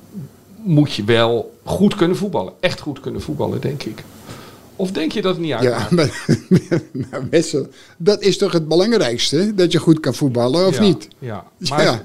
moet 0.63 0.93
je 0.93 1.05
wel 1.05 1.55
goed 1.65 1.95
kunnen 1.95 2.17
voetballen. 2.17 2.53
Echt 2.61 2.81
goed 2.81 3.01
kunnen 3.01 3.21
voetballen, 3.21 3.61
denk 3.61 3.83
ik. 3.83 4.03
Of 4.79 4.91
denk 4.91 5.13
je 5.13 5.23
dat 5.23 5.33
het 5.33 5.41
niet 5.41 5.51
Ja, 5.51 5.59
uitmaakt? 5.59 5.91
maar, 6.49 6.81
maar 7.11 7.27
Wessel, 7.31 7.67
dat 7.97 8.23
is 8.23 8.39
toch 8.39 8.53
het 8.53 8.69
belangrijkste? 8.69 9.55
Dat 9.55 9.73
je 9.73 9.79
goed 9.79 10.01
kan 10.01 10.15
voetballen, 10.15 10.67
of 10.67 10.75
Ja, 10.77 10.83
niet? 10.83 11.09
Ja. 11.19 11.45
Maar, 11.69 11.83
Ja. 11.83 12.05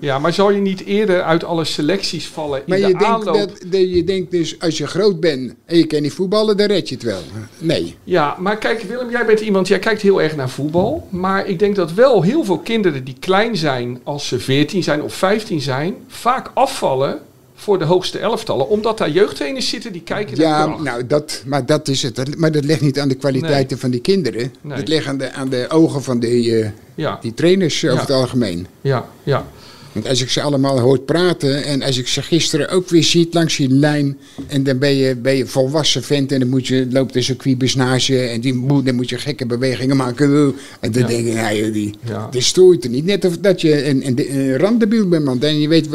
ja, 0.00 0.18
maar 0.18 0.32
zal 0.32 0.50
je 0.50 0.60
niet 0.60 0.84
eerder 0.84 1.22
uit 1.22 1.44
alle 1.44 1.64
selecties 1.64 2.26
vallen 2.28 2.58
in 2.58 2.64
Maar 2.66 2.78
de 2.78 2.86
je 2.86 2.92
denkt, 2.92 3.04
aanloop? 3.04 3.34
dat, 3.34 3.50
dat 3.66 3.80
je 3.80 4.04
denkt 4.04 4.30
dus, 4.30 4.60
als 4.60 4.78
je 4.78 4.86
groot 4.86 5.20
bent 5.20 5.54
en 5.64 5.76
je 5.78 5.86
kan 5.86 6.02
niet 6.02 6.12
voetballen, 6.12 6.56
dan 6.56 6.66
red 6.66 6.88
je 6.88 6.94
het 6.94 7.04
wel. 7.04 7.20
Nee. 7.58 7.96
Ja, 8.04 8.36
maar 8.38 8.58
kijk 8.58 8.82
Willem, 8.82 9.10
jij 9.10 9.26
bent 9.26 9.40
iemand, 9.40 9.68
jij 9.68 9.78
kijkt 9.78 10.02
heel 10.02 10.22
erg 10.22 10.36
naar 10.36 10.50
voetbal. 10.50 11.06
Maar 11.10 11.46
ik 11.46 11.58
denk 11.58 11.76
dat 11.76 11.92
wel 11.92 12.22
heel 12.22 12.44
veel 12.44 12.58
kinderen 12.58 13.04
die 13.04 13.16
klein 13.20 13.56
zijn 13.56 14.00
als 14.04 14.28
ze 14.28 14.38
14 14.38 14.82
zijn 14.82 15.02
of 15.02 15.14
15 15.14 15.60
zijn, 15.60 15.94
vaak 16.08 16.50
afvallen 16.54 17.18
voor 17.58 17.78
de 17.78 17.84
hoogste 17.84 18.18
elftallen. 18.18 18.68
Omdat 18.68 18.98
daar 18.98 19.10
jeugdtrainers 19.10 19.68
zitten 19.68 19.92
die 19.92 20.02
kijken 20.02 20.38
naar 20.38 20.46
Ja, 20.68 20.76
nou, 20.82 21.06
dat, 21.06 21.42
maar 21.46 21.66
dat 21.66 21.88
is 21.88 22.02
het. 22.02 22.36
Maar 22.38 22.52
dat 22.52 22.64
ligt 22.64 22.80
niet 22.80 22.98
aan 23.00 23.08
de 23.08 23.14
kwaliteiten 23.14 23.78
van 23.78 23.90
die 23.90 24.00
kinderen. 24.00 24.52
Nee. 24.60 24.76
Dat 24.78 24.88
ligt 24.88 25.06
aan 25.06 25.18
de, 25.18 25.32
aan 25.32 25.48
de 25.48 25.66
ogen 25.68 26.02
van 26.02 26.18
die, 26.18 26.58
eh, 26.60 26.68
Ja, 26.94 27.18
die 27.22 27.34
trainers 27.34 27.82
eh, 27.82 27.90
over 27.92 28.02
Ja. 28.06 28.08
het 28.12 28.16
algemeen. 28.22 28.66
ja, 28.80 29.08
ja. 29.22 29.46
Want 29.92 30.08
als 30.08 30.22
ik 30.22 30.30
ze 30.30 30.40
allemaal 30.42 30.78
hoor 30.78 30.98
praten 30.98 31.64
en 31.64 31.82
als 31.82 31.98
ik 31.98 32.06
ze 32.08 32.22
gisteren 32.22 32.68
ook 32.68 32.88
weer 32.88 33.04
ziet 33.04 33.34
langs 33.34 33.56
die 33.56 33.68
lijn 33.68 34.18
en 34.46 34.62
dan 34.62 34.78
ben 34.78 34.94
je, 34.94 35.14
ben 35.16 35.36
je 35.36 35.46
volwassen 35.46 36.02
vent 36.02 36.32
en 36.32 36.40
dan 36.40 36.48
moet 36.48 36.66
je, 36.66 36.86
loopt 36.90 37.24
zo'n 37.24 37.36
kwiebesnage 37.36 38.18
en 38.20 38.40
die, 38.40 38.54
moet- 38.54 38.86
dan 38.86 38.94
moet 38.94 39.08
je 39.08 39.18
gekke 39.18 39.46
bewegingen 39.46 39.96
maken. 39.96 40.54
En 40.80 40.92
dan 40.92 41.02
Ja. 41.02 41.08
denk 41.08 41.26
ik, 41.26 41.72
die, 41.72 41.94
Ja. 42.04 42.28
dit 42.30 42.42
stoort 42.42 42.84
er 42.84 42.90
niet. 42.90 43.04
Net 43.04 43.24
of 43.24 43.38
dat 43.38 43.60
je 43.60 43.86
een, 43.88 44.06
een, 44.06 44.36
een 44.38 44.58
randdebiel 44.58 45.08
bent, 45.08 45.24
man. 45.24 45.42
En 45.42 45.60
je 45.60 45.68
weet 45.68 45.88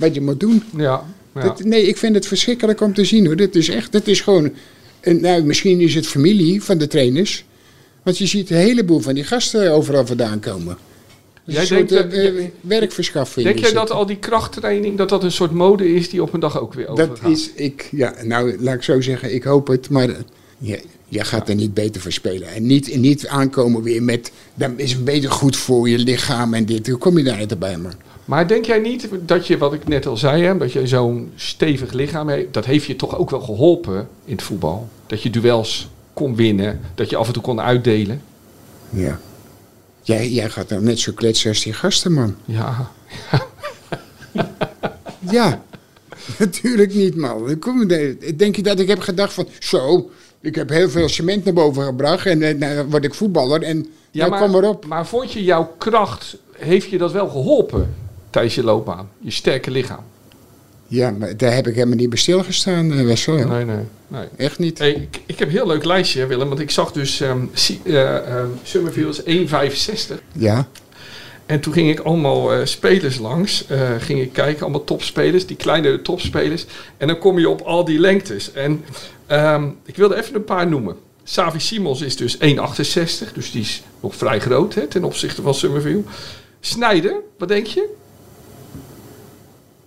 wat 0.00 0.14
je 0.14 0.20
moet 0.20 0.40
doen. 0.40 0.62
ja, 0.76 1.04
ja. 1.34 1.40
Dat- 1.40 1.64
nee, 1.64 1.82
ik 1.86 1.96
vind 1.96 2.14
het 2.14 2.26
verschrikkelijk 2.26 2.80
om 2.80 2.94
te 2.94 3.04
zien 3.04 3.26
hoor. 3.26 3.36
Dit 3.36 3.56
is 3.56 3.68
echt, 3.68 3.92
dat 3.92 4.06
is 4.06 4.20
gewoon, 4.20 4.50
een, 5.00 5.20
nou 5.20 5.42
misschien 5.42 5.80
is 5.80 5.94
het 5.94 6.06
familie 6.06 6.62
van 6.62 6.78
de 6.78 6.86
trainers. 6.86 7.44
Want 8.02 8.18
je 8.18 8.26
ziet 8.26 8.50
een 8.50 8.56
heleboel 8.56 9.00
van 9.00 9.14
die 9.14 9.24
gasten 9.24 9.72
overal 9.72 10.06
vandaan 10.06 10.40
komen. 10.40 10.76
Jij 11.44 11.66
denkt 11.66 11.92
eh, 11.92 11.98
dat- 12.02 12.12
eh, 12.12 12.32
werkverschaffing. 12.60 13.44
Denk 13.46 13.58
is 13.58 13.62
jij 13.64 13.72
dat 13.72 13.90
al 13.90 14.06
die 14.06 14.16
krachttraining, 14.18 14.98
dat 14.98 15.08
dat 15.08 15.24
een 15.24 15.32
soort 15.32 15.50
mode 15.52 15.94
is 15.94 16.10
die 16.10 16.22
op 16.22 16.32
een 16.32 16.40
dag 16.40 16.60
ook 16.60 16.74
weer 16.74 16.86
Dat 16.86 17.00
overgaat? 17.00 17.30
is, 17.30 17.50
ik, 17.54 17.88
ja, 17.92 18.14
nou 18.24 18.56
laat 18.60 18.74
ik 18.74 18.82
zo 18.82 19.00
zeggen, 19.00 19.34
ik 19.34 19.42
hoop 19.44 19.66
het. 19.66 19.90
Maar 19.90 20.08
Je, 20.58 20.80
je 21.08 21.24
gaat 21.24 21.48
er 21.48 21.54
niet 21.54 21.74
beter 21.74 22.00
voor 22.00 22.12
spelen. 22.12 22.48
En 22.48 22.66
niet, 22.66 22.96
niet 22.96 23.26
aankomen 23.26 23.82
weer 23.82 24.02
met, 24.02 24.30
dan 24.54 24.78
is 24.78 24.92
het 24.92 25.04
beter 25.04 25.30
goed 25.30 25.56
voor 25.56 25.88
je 25.88 25.98
lichaam 25.98 26.54
en 26.54 26.64
dit. 26.64 26.86
Hoe 26.88 26.98
kom 26.98 27.18
je 27.18 27.24
daar 27.24 27.38
niet 27.38 27.58
bij, 27.58 27.76
man? 27.78 27.92
Maar 28.30 28.48
denk 28.48 28.64
jij 28.64 28.78
niet 28.78 29.08
dat 29.20 29.46
je, 29.46 29.58
wat 29.58 29.72
ik 29.72 29.88
net 29.88 30.06
al 30.06 30.16
zei, 30.16 30.42
hè, 30.42 30.56
dat 30.56 30.72
je 30.72 30.86
zo'n 30.86 31.32
stevig 31.36 31.92
lichaam 31.92 32.28
heeft, 32.28 32.54
dat 32.54 32.64
heeft 32.64 32.84
je 32.84 32.96
toch 32.96 33.18
ook 33.18 33.30
wel 33.30 33.40
geholpen 33.40 34.08
in 34.24 34.32
het 34.32 34.42
voetbal? 34.42 34.88
Dat 35.06 35.22
je 35.22 35.30
duels 35.30 35.88
kon 36.12 36.36
winnen, 36.36 36.80
dat 36.94 37.10
je 37.10 37.16
af 37.16 37.26
en 37.26 37.32
toe 37.32 37.42
kon 37.42 37.60
uitdelen? 37.60 38.22
Ja. 38.90 39.20
Jij, 40.02 40.28
jij 40.28 40.50
gaat 40.50 40.68
dan 40.68 40.84
net 40.84 40.98
zo 40.98 41.12
kletsen 41.12 41.48
als 41.48 41.62
die 41.62 41.72
gasten, 41.72 42.12
man. 42.12 42.34
Ja. 42.44 42.90
Ja, 45.30 45.62
natuurlijk 46.38 46.94
niet, 46.94 47.16
man. 47.16 47.58
Kom, 47.58 47.86
denk 48.36 48.56
je 48.56 48.62
dat 48.62 48.78
ik 48.78 48.88
heb 48.88 49.00
gedacht 49.00 49.32
van, 49.32 49.48
zo, 49.58 50.10
ik 50.40 50.54
heb 50.54 50.68
heel 50.68 50.90
veel 50.90 51.08
cement 51.08 51.44
naar 51.44 51.54
boven 51.54 51.82
gebracht 51.82 52.26
en 52.26 52.40
dan 52.40 52.58
nou, 52.58 52.86
word 52.86 53.04
ik 53.04 53.14
voetballer 53.14 53.62
en 53.62 53.86
Ja, 54.10 54.26
nou, 54.26 54.42
kom 54.42 54.54
erop. 54.54 54.86
maar 54.86 55.06
vond 55.06 55.32
je 55.32 55.44
jouw 55.44 55.74
kracht, 55.78 56.36
heeft 56.52 56.90
je 56.90 56.98
dat 56.98 57.12
wel 57.12 57.28
geholpen 57.28 57.94
tijdens 58.30 58.54
je 58.54 58.64
loopbaan? 58.64 59.08
Je 59.18 59.30
sterke 59.30 59.70
lichaam? 59.70 60.04
Ja, 60.86 61.10
maar 61.10 61.36
daar 61.36 61.54
heb 61.54 61.66
ik 61.66 61.74
helemaal 61.74 61.96
niet 61.96 62.08
bij 62.08 62.18
stilgestaan, 62.18 62.92
eh, 62.92 63.04
Wessel. 63.04 63.34
Nee, 63.34 63.64
nee, 63.64 63.76
nee. 64.08 64.24
Echt 64.36 64.58
niet. 64.58 64.78
Hey, 64.78 64.90
ik, 64.90 65.20
ik 65.26 65.38
heb 65.38 65.48
een 65.48 65.54
heel 65.54 65.66
leuk 65.66 65.84
lijstje, 65.84 66.26
Willem, 66.26 66.48
want 66.48 66.60
ik 66.60 66.70
zag 66.70 66.92
dus 66.92 67.22
Summerfield 68.62 69.26
is 69.26 69.48
1,65. 69.50 70.14
Ja, 70.32 70.68
En 71.46 71.60
toen 71.60 71.72
ging 71.72 71.90
ik 71.90 72.00
allemaal 72.00 72.52
eh, 72.52 72.64
spelers 72.64 73.18
langs. 73.18 73.66
eh, 73.66 73.90
ging 73.98 74.20
ik 74.20 74.32
kijken, 74.32 74.62
allemaal 74.62 74.84
topspelers, 74.84 75.46
die 75.46 75.56
kleine 75.56 76.02
topspelers. 76.02 76.66
En 76.96 77.06
dan 77.06 77.18
kom 77.18 77.38
je 77.38 77.48
op 77.48 77.60
al 77.60 77.84
die 77.84 77.98
lengtes. 77.98 78.52
En 78.52 78.84
ehm, 79.26 79.68
ik 79.84 79.96
wilde 79.96 80.16
even 80.16 80.34
een 80.34 80.44
paar 80.44 80.68
noemen. 80.68 80.96
Savi 81.24 81.60
Simons 81.60 82.00
is 82.00 82.16
dus 82.16 82.36
1,68. 82.38 83.32
Dus 83.34 83.50
die 83.50 83.60
is 83.60 83.82
nog 84.00 84.14
vrij 84.16 84.40
groot 84.40 84.74
hè, 84.74 84.86
ten 84.86 85.04
opzichte 85.04 85.42
van 85.42 85.54
Summerfield. 85.54 86.06
Snijder, 86.60 87.14
wat 87.38 87.48
denk 87.48 87.66
je? 87.66 87.88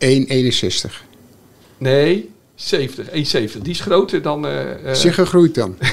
1,61. 0.03 0.91
Nee, 1.77 2.29
70, 2.55 3.07
1,70. 3.07 3.11
Die 3.61 3.71
is 3.71 3.79
groter 3.79 4.21
dan... 4.21 4.47
eh 4.47 4.89
eh, 4.89 4.95
Zeg 4.95 5.15
gegroeid 5.15 5.55
dan. 5.55 5.77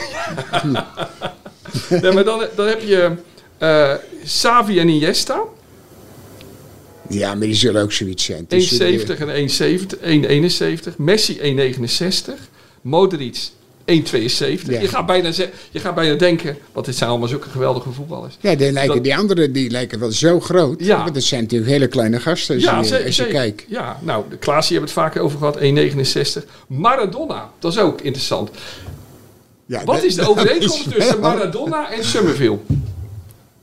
nee, 2.02 2.12
maar 2.12 2.24
dan, 2.24 2.44
dan 2.56 2.66
heb 2.66 2.82
je 2.82 3.10
eh 3.58 3.94
Savi 4.24 4.78
en 4.78 4.88
Iniesta. 4.88 5.42
Ja, 7.08 7.34
maar 7.34 7.46
die 7.46 7.54
zullen 7.54 7.82
ook 7.82 7.92
zoiets 7.92 8.24
zijn. 8.24 8.46
Het 8.48 8.52
is, 8.52 8.78
eh, 8.78 8.98
1,70 8.98 10.00
en 10.00 10.24
1,71. 10.90 10.96
Messi 10.96 11.38
1,69. 11.40 12.48
Modric 12.80 13.48
1,72. 13.90 14.66
Ja. 14.66 14.80
Je, 14.80 14.88
gaat 14.88 15.06
bijna 15.06 15.30
je 15.70 15.80
gaat 15.80 15.94
bijna 15.94 16.14
denken, 16.14 16.56
want 16.72 16.86
dit 16.86 16.96
zijn 16.96 17.10
allemaal 17.10 17.28
zulke 17.28 17.48
geweldige 17.48 17.90
voetballers. 17.92 18.36
Ja, 18.40 18.54
die, 18.54 18.72
lijken, 18.72 18.94
Dat- 18.94 19.04
die 19.04 19.16
anderen 19.16 19.52
die 19.52 19.70
lijken 19.70 19.98
wel 19.98 20.12
zo 20.12 20.40
groot. 20.40 20.84
Ja. 20.84 21.02
Want 21.02 21.14
dat 21.14 21.22
zijn 21.22 21.42
natuurlijk 21.42 21.70
hele 21.70 21.86
kleine 21.86 22.20
gasten 22.20 22.54
als, 22.54 22.88
je, 22.88 22.96
ze- 22.96 23.04
als 23.04 23.16
je 23.16 23.26
kijkt. 23.26 23.64
Ja, 23.68 23.98
nou, 24.02 24.24
de 24.30 24.36
Klaas, 24.36 24.68
hebben 24.68 24.88
we 24.88 24.94
het 24.94 25.04
vaker 25.04 25.20
over 25.20 25.38
gehad. 25.38 25.58
1,69. 25.60 26.44
Maradona, 26.68 27.50
dat 27.58 27.72
is 27.72 27.78
ook 27.78 28.00
interessant. 28.00 28.50
Ja, 29.66 29.84
Wat 29.84 29.94
dat- 29.94 30.04
is 30.04 30.14
de 30.14 30.28
overeenkomst 30.30 30.86
is 30.86 30.92
tussen 30.94 31.20
Maradona 31.20 31.92
en 31.92 32.04
Summerville? 32.04 32.58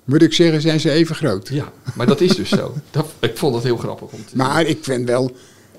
Moet 0.03 0.22
ik 0.22 0.34
zeggen, 0.34 0.62
zijn 0.62 0.79
ze 0.79 0.91
even 0.91 1.15
groot. 1.15 1.50
Ja, 1.51 1.72
maar 1.96 2.05
dat 2.07 2.22
is 2.22 2.36
dus 2.36 2.50
zo. 2.50 2.74
Dat, 2.91 3.05
ik 3.19 3.38
vond 3.38 3.53
dat 3.53 3.63
heel 3.63 3.77
grappig 3.77 4.07
om 4.12 4.25
te 4.25 4.38
Maar 4.38 4.65
ik 4.65 4.77
vind 4.81 5.07
wel, 5.07 5.31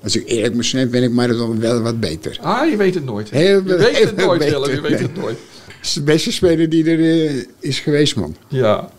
als 0.03 0.15
ik 0.15 0.27
eerlijk 0.27 0.53
moet 0.53 0.65
zijn, 0.65 0.91
vind 0.91 1.03
ik 1.03 1.11
Maradona 1.11 1.59
wel 1.59 1.81
wat 1.81 1.99
beter. 1.99 2.37
Ah, 2.41 2.69
je 2.69 2.77
weet 2.77 2.93
het 2.95 3.05
nooit. 3.05 3.29
Heel- 3.29 3.63
je 3.65 3.75
weet 3.75 4.03
het 4.03 4.15
nooit, 4.15 4.39
beter, 4.39 4.59
Willem. 4.61 4.75
Je 4.75 4.81
weet 4.81 4.99
het 4.99 5.15
nooit. 5.15 5.37
Het 5.65 5.87
is 5.87 5.93
de 5.93 6.01
beste 6.01 6.31
speler 6.31 6.69
die 6.69 6.85
er 6.91 6.99
eh, 6.99 7.43
is 7.59 7.79
geweest, 7.79 8.15
man. 8.15 8.35
Ja. 8.47 8.89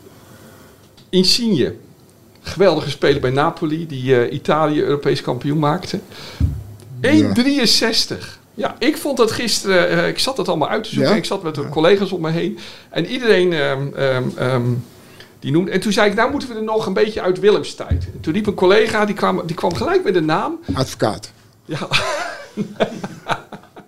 Insigne. 1.08 1.74
Geweldige 2.42 2.90
speler 2.90 3.20
bij 3.20 3.30
Napoli, 3.30 3.86
die 3.86 4.16
eh, 4.16 4.32
Italië 4.32 4.80
Europees 4.82 5.22
kampioen 5.22 5.58
maakte. 5.58 5.98
1,63. 7.00 8.38
Ja, 8.54 8.76
ik 8.78 8.96
vond 8.96 9.16
dat 9.16 9.30
gisteren, 9.30 9.88
eh, 9.88 10.08
ik 10.08 10.18
zat 10.18 10.36
het 10.36 10.48
allemaal 10.48 10.68
uit 10.68 10.84
te 10.84 10.90
zoeken. 10.90 11.10
Ja? 11.10 11.16
Ik 11.16 11.24
zat 11.24 11.42
met 11.42 11.54
de 11.54 11.68
collega's 11.68 12.12
om 12.12 12.20
me 12.20 12.30
heen. 12.30 12.58
En 12.90 13.06
iedereen 13.06 13.52
ehm, 13.52 13.86
ehm, 13.94 14.24
ehm, 14.36 14.62
die 15.40 15.52
noemde. 15.52 15.70
En 15.70 15.80
toen 15.80 15.92
zei 15.92 16.10
ik, 16.10 16.16
nou 16.16 16.30
moeten 16.30 16.48
we 16.48 16.54
er 16.54 16.62
nog 16.62 16.86
een 16.86 16.92
beetje 16.92 17.20
uit 17.22 17.38
Willems 17.40 17.74
tijd. 17.74 18.04
En 18.14 18.20
toen 18.20 18.32
riep 18.32 18.46
een 18.46 18.54
collega, 18.54 19.04
die 19.04 19.14
kwam, 19.14 19.42
die 19.46 19.56
kwam 19.56 19.74
gelijk 19.74 20.04
met 20.04 20.14
de 20.14 20.20
naam. 20.20 20.58
Advocaat. 20.74 21.32
Ja, 21.64 21.88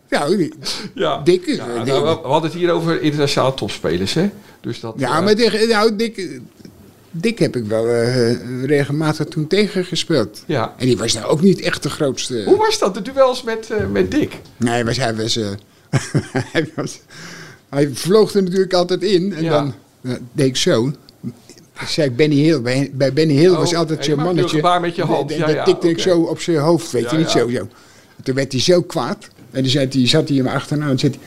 Ja, 0.09 0.27
ja. 0.95 1.21
Dick 1.25 1.47
is- 1.47 1.57
Ja, 1.57 1.67
Dick- 1.85 1.87
nou, 1.87 2.03
we, 2.05 2.21
we 2.23 2.29
hadden 2.29 2.51
het 2.51 2.59
hier 2.61 2.71
over 2.71 3.03
internationale 3.03 3.55
topspelers, 3.55 4.15
hè? 4.15 4.31
Dus 4.61 4.81
dat, 4.81 4.95
ja 4.97 5.17
eh, 5.19 5.25
maar 5.25 5.35
Dick, 5.35 5.69
nou, 5.69 5.97
Dick, 5.97 6.41
Dick 7.11 7.39
heb 7.39 7.57
ik 7.57 7.65
wel 7.65 7.87
eh, 7.89 8.65
regelmatig 8.65 9.27
toen 9.27 9.47
tegengespeeld. 9.47 10.43
ja. 10.47 10.75
En 10.79 10.87
die 10.87 10.97
was 10.99 11.13
nou 11.13 11.27
ook 11.27 11.41
niet 11.41 11.61
echt 11.61 11.83
de 11.83 11.91
grootste. 11.91 12.43
Hoe 12.47 12.57
was 12.57 12.79
dat, 12.79 12.95
de 12.95 13.03
duels 13.03 13.43
met, 13.43 13.71
eh, 13.71 13.87
met 13.87 14.11
Dick? 14.11 14.35
Nee, 14.57 14.85
was, 14.85 14.97
hij, 14.97 15.15
was, 15.17 15.37
eh, 15.37 15.49
hij, 16.53 16.71
was, 16.75 17.01
hij 17.69 17.91
vloog 17.95 18.35
er 18.35 18.43
natuurlijk 18.43 18.73
altijd 18.73 19.03
in. 19.03 19.35
En 19.35 19.43
Ja. 19.43 19.51
dan 19.51 19.75
eh, 20.03 20.13
deed 20.33 20.47
ik 20.47 20.57
zo. 20.57 20.93
Ik 21.83 21.89
zei 21.89 22.11
Benny 22.11 22.37
Hill. 22.37 22.61
Bij, 22.61 22.91
bij 22.93 23.13
Benny 23.13 23.35
Hill 23.35 23.51
Oh, 23.51 23.57
was 23.59 23.75
altijd 23.75 23.99
en 23.99 24.05
je 24.05 24.11
zo'n 24.15 24.23
mannetje. 24.25 24.63
een 24.63 24.81
met 24.81 24.97
je 24.97 25.05
hand. 25.05 25.29
Dat- 25.29 25.39
Ja, 25.39 25.47
dat 25.53 25.65
tikte 25.65 25.89
ik 25.89 25.99
zo 25.99 26.21
op 26.21 26.41
zijn 26.41 26.57
hoofd, 26.57 26.91
weet 26.91 27.11
je 27.11 27.17
niet 27.17 27.31
zo, 27.31 27.49
zo. 27.51 27.69
Toen 28.23 28.35
werd 28.35 28.53
hij 28.53 28.61
zo 28.61 28.83
kwaad. 28.83 29.29
En 29.51 29.63
dan 29.63 29.73
hij, 29.93 30.07
zat 30.09 30.29
hij 30.29 30.37
hem 30.37 30.47
achterna 30.47 30.89
en 30.89 30.99
zei 30.99 31.13
hij... 31.13 31.21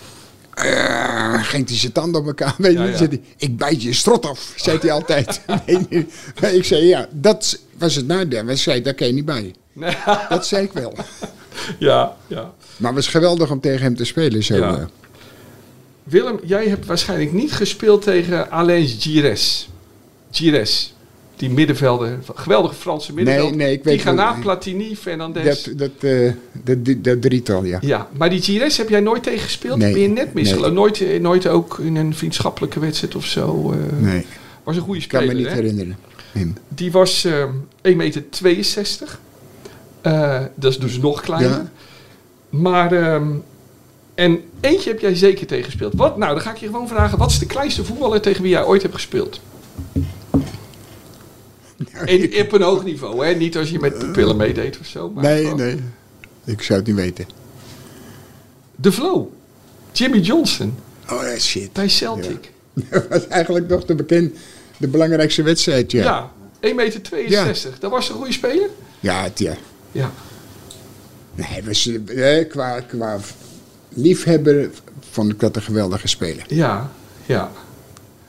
"Eh," 0.73 1.43
ging 1.43 1.67
hij 1.67 1.77
zijn 1.77 1.91
tanden 1.91 2.21
op 2.21 2.27
elkaar. 2.27 2.55
Weet 2.57 2.73
je, 2.73 2.79
Ja. 2.79 2.97
Zei 2.97 3.21
ik 3.37 3.57
bijt 3.57 3.81
je 3.83 3.93
strot 3.93 4.25
af, 4.25 4.53
zei 4.55 4.77
hij 4.81 4.91
altijd. 4.91 5.41
Ik 6.53 6.63
zei, 6.63 6.85
ja, 6.85 7.07
dat 7.11 7.59
was 7.77 7.95
het 7.95 8.07
nadeel. 8.07 8.45
Hij 8.45 8.55
zei, 8.55 8.81
daar 8.81 8.93
kan 8.93 9.07
je 9.07 9.13
niet 9.13 9.25
bij. 9.25 9.53
Nee. 9.73 9.95
Dat 10.29 10.47
zei 10.47 10.63
ik 10.63 10.71
wel. 10.71 10.93
ja, 11.79 12.15
ja. 12.27 12.53
Maar 12.77 12.93
het 12.93 13.03
was 13.03 13.07
geweldig 13.07 13.51
om 13.51 13.59
tegen 13.59 13.81
hem 13.81 13.95
te 13.95 14.05
spelen. 14.05 14.43
Zo, 14.43 14.55
Ja. 14.55 14.77
eh. 14.77 14.83
Willem, 16.03 16.39
jij 16.43 16.67
hebt 16.67 16.85
waarschijnlijk 16.85 17.33
niet 17.33 17.51
gespeeld 17.53 18.01
tegen 18.01 18.51
Alain 18.51 18.87
Gires. 18.87 19.69
Gires. 20.35 20.93
Die 21.35 21.49
middenvelder, 21.49 22.19
geweldige 22.35 22.75
Franse 22.75 23.13
middenvelder. 23.13 23.55
nee, 23.55 23.71
ik 23.73 23.83
weet 23.83 23.97
Tigana, 23.97 24.31
wel- 24.33 24.41
Platini, 24.41 24.95
Fernandes. 24.95 25.63
Dat, 25.63 25.77
dat, 25.77 26.11
eh, 26.11 26.31
dat, 26.63 26.85
dat, 26.85 27.03
dat 27.03 27.21
drietal, 27.21 27.63
ja. 27.63 27.77
Ja, 27.81 28.07
maar 28.17 28.29
die 28.29 28.41
Gires 28.41 28.77
heb 28.77 28.89
jij 28.89 28.99
nooit 28.99 29.23
tegen 29.23 29.39
gespeeld? 29.39 29.77
Nee. 29.77 29.91
Ben 29.93 30.01
je 30.01 30.07
net 30.07 30.33
misgelopen? 30.33 30.69
Nee. 30.73 30.79
Nooit, 30.79 31.01
eh, 31.01 31.19
nooit 31.19 31.47
ook 31.47 31.79
in 31.79 31.95
een 31.95 32.15
vriendschappelijke 32.15 32.79
wedstrijd 32.79 33.15
of 33.15 33.25
zo? 33.25 33.71
eh, 33.71 33.77
Nee, 33.99 34.25
Was 34.63 34.75
een 34.75 34.81
goede 34.81 34.99
ik 35.01 35.07
kan 35.07 35.19
speler, 35.21 35.35
me 35.35 35.41
niet 35.41 35.49
hè? 35.51 35.55
herinneren. 35.61 35.97
Die 36.67 36.91
was 36.91 37.25
ehm 37.25 37.49
1,62 37.81 37.95
meter. 37.95 38.23
Eh, 40.01 40.41
dat 40.55 40.71
is 40.71 40.79
dus 40.79 40.97
nog 40.97 41.21
kleiner. 41.21 41.49
Ja. 41.49 41.69
Maar, 42.49 42.91
ehm, 42.91 43.27
en 44.15 44.41
eentje 44.61 44.89
heb 44.89 44.99
jij 44.99 45.15
zeker 45.15 45.47
tegen 45.47 45.65
gespeeld. 45.65 45.93
Wat, 45.95 46.17
nou, 46.17 46.33
dan 46.33 46.41
ga 46.41 46.51
ik 46.51 46.57
je 46.57 46.65
gewoon 46.65 46.87
vragen. 46.87 47.17
Wat 47.17 47.31
is 47.31 47.39
de 47.39 47.45
kleinste 47.45 47.83
voetballer 47.83 48.21
tegen 48.21 48.41
wie 48.41 48.51
jij 48.51 48.63
ooit 48.65 48.81
hebt 48.81 48.93
gespeeld? 48.93 49.39
En 52.05 52.41
op 52.41 52.51
een 52.51 52.61
hoog 52.61 52.83
niveau, 52.83 53.25
hè? 53.25 53.33
Niet 53.33 53.57
als 53.57 53.69
je 53.69 53.79
met 53.79 53.97
pupillen 53.99 54.37
meedeed 54.37 54.79
of 54.79 54.85
zo. 54.85 55.09
Maar 55.09 55.23
Nee, 55.23 55.43
gewoon- 55.43 55.57
nee. 55.57 55.79
Ik 56.45 56.61
zou 56.61 56.79
het 56.79 56.87
niet 56.87 56.97
weten. 56.97 57.25
De 58.75 58.91
Flow. 58.91 59.27
Jimmy 59.91 60.19
Johnson. 60.19 60.75
Oh, 61.09 61.35
shit. 61.37 61.73
Bij 61.73 61.87
Celtic. 61.89 62.51
Dat 62.89 63.07
was 63.09 63.27
eigenlijk 63.27 63.67
nog 63.67 63.85
de 63.85 63.95
bekend, 63.95 64.35
de 64.77 64.87
belangrijkste 64.87 65.43
wedstrijd, 65.43 65.91
ja. 65.91 66.03
Ja. 66.03 66.31
1,62 66.69 67.09
meter. 67.11 67.73
Dat 67.79 67.91
was 67.91 68.09
een 68.09 68.15
goede 68.15 68.31
speler? 68.31 68.69
Ja, 68.99 69.23
het, 69.23 69.39
ja. 69.39 69.53
Ja. 69.91 70.11
Nee, 71.35 71.63
was, 71.63 71.89
eh, 72.07 72.49
qua, 72.49 72.79
qua 72.79 73.17
liefhebber 73.89 74.69
vond 75.11 75.31
ik 75.31 75.39
dat 75.39 75.55
een 75.55 75.61
geweldige 75.61 76.07
speler. 76.07 76.43
Ja. 76.47 76.91
Ja. 77.25 77.51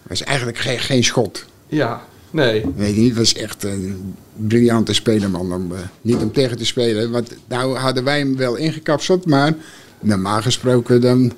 was 0.02 0.22
eigenlijk 0.22 0.58
geen, 0.58 0.78
geen 0.78 1.04
schot. 1.04 1.44
Ja. 1.66 2.02
Nee. 2.30 2.64
Weet 2.76 2.94
je 2.94 3.00
niet, 3.00 3.16
was 3.16 3.34
echt 3.34 3.64
een 3.64 4.14
briljante 4.36 4.92
speler, 4.92 5.30
man. 5.30 5.52
Om, 5.52 5.72
eh, 5.72 5.78
niet 6.00 6.16
om 6.16 6.32
tegen 6.32 6.56
te 6.56 6.66
spelen, 6.66 7.10
want 7.10 7.36
nou 7.48 7.76
hadden 7.76 8.04
wij 8.04 8.18
hem 8.18 8.36
wel 8.36 8.56
ingekapseld, 8.56 9.26
maar 9.26 9.54
normaal 10.00 10.42
gesproken 10.42 11.00
dan, 11.00 11.32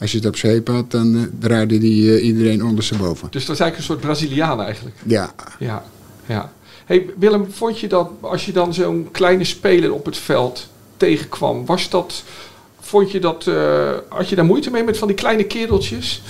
als 0.00 0.12
je 0.12 0.18
het 0.18 0.26
op 0.26 0.36
zeep 0.36 0.68
had, 0.68 0.90
dan 0.90 1.16
eh, 1.16 1.22
draaide 1.38 1.78
die 1.78 2.16
eh, 2.16 2.24
iedereen 2.24 2.64
ondersteboven. 2.64 3.28
Dus 3.30 3.44
dat 3.44 3.54
is 3.54 3.60
eigenlijk 3.60 3.76
een 3.76 3.82
soort 3.82 4.00
Braziliaan 4.00 4.60
eigenlijk. 4.60 4.96
Ja, 5.04 5.34
Ja, 5.58 5.84
ja. 6.26 6.52
Hey 6.84 7.06
Willem, 7.18 7.52
vond 7.52 7.80
je 7.80 7.88
dat 7.88 8.10
als 8.20 8.46
je 8.46 8.52
dan 8.52 8.74
zo'n 8.74 9.08
kleine 9.12 9.44
speler 9.44 9.92
op 9.92 10.04
het 10.04 10.16
veld 10.16 10.68
tegenkwam, 10.96 11.66
was 11.66 11.90
dat, 11.90 12.22
vond 12.80 13.10
je 13.10 13.20
dat, 13.20 13.44
had 14.08 14.28
je 14.28 14.34
daar 14.36 14.44
moeite 14.44 14.70
mee 14.70 14.84
met 14.84 14.98
van 14.98 15.08
die 15.08 15.16
kleine 15.16 15.44
kereltjes? 15.44 16.22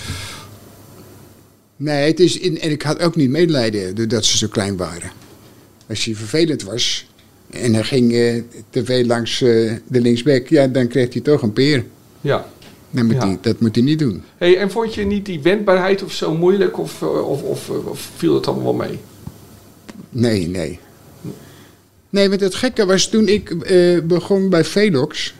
Nee, 1.77 2.07
het 2.07 2.19
is 2.19 2.39
in, 2.39 2.59
en 2.59 2.71
ik 2.71 2.81
had 2.81 2.99
ook 2.99 3.15
niet 3.15 3.29
medelijden 3.29 3.95
doordat 3.95 4.25
ze 4.25 4.37
zo 4.37 4.47
klein 4.47 4.77
waren. 4.77 5.11
Als 5.89 6.05
hij 6.05 6.15
vervelend 6.15 6.63
was 6.63 7.07
en 7.49 7.73
hij 7.73 7.83
ging 7.83 8.13
eh, 8.13 8.41
te 8.69 8.85
veel 8.85 9.05
langs 9.05 9.41
eh, 9.41 9.73
de 9.87 10.01
linksback, 10.01 10.47
ja, 10.47 10.67
dan 10.67 10.87
kreeg 10.87 11.13
hij 11.13 11.21
toch 11.21 11.41
een 11.41 11.53
peer. 11.53 11.85
Ja, 12.21 12.49
Dat 12.91 13.03
moet, 13.03 13.13
Ja. 13.13 13.27
hij, 13.27 13.37
dat 13.41 13.59
moet 13.59 13.75
hij 13.75 13.83
niet 13.83 13.99
doen. 13.99 14.23
Hey, 14.37 14.57
en 14.57 14.71
vond 14.71 14.93
je 14.93 15.05
niet 15.05 15.25
die 15.25 15.41
wendbaarheid 15.41 16.03
of 16.03 16.13
zo 16.13 16.33
moeilijk? 16.35 16.77
Of, 16.79 17.01
eh, 17.01 17.29
of, 17.29 17.41
of, 17.41 17.69
of 17.69 18.09
viel 18.15 18.33
het 18.35 18.47
allemaal 18.47 18.77
wel 18.77 18.87
mee? 18.87 18.99
Nee, 20.09 20.47
nee. 20.47 20.79
Nee, 22.09 22.29
want 22.29 22.41
het 22.41 22.55
gekke 22.55 22.85
was 22.85 23.09
toen 23.09 23.27
ik 23.27 23.55
begon 24.07 24.49
bij 24.49 24.63
Velox. 24.63 25.33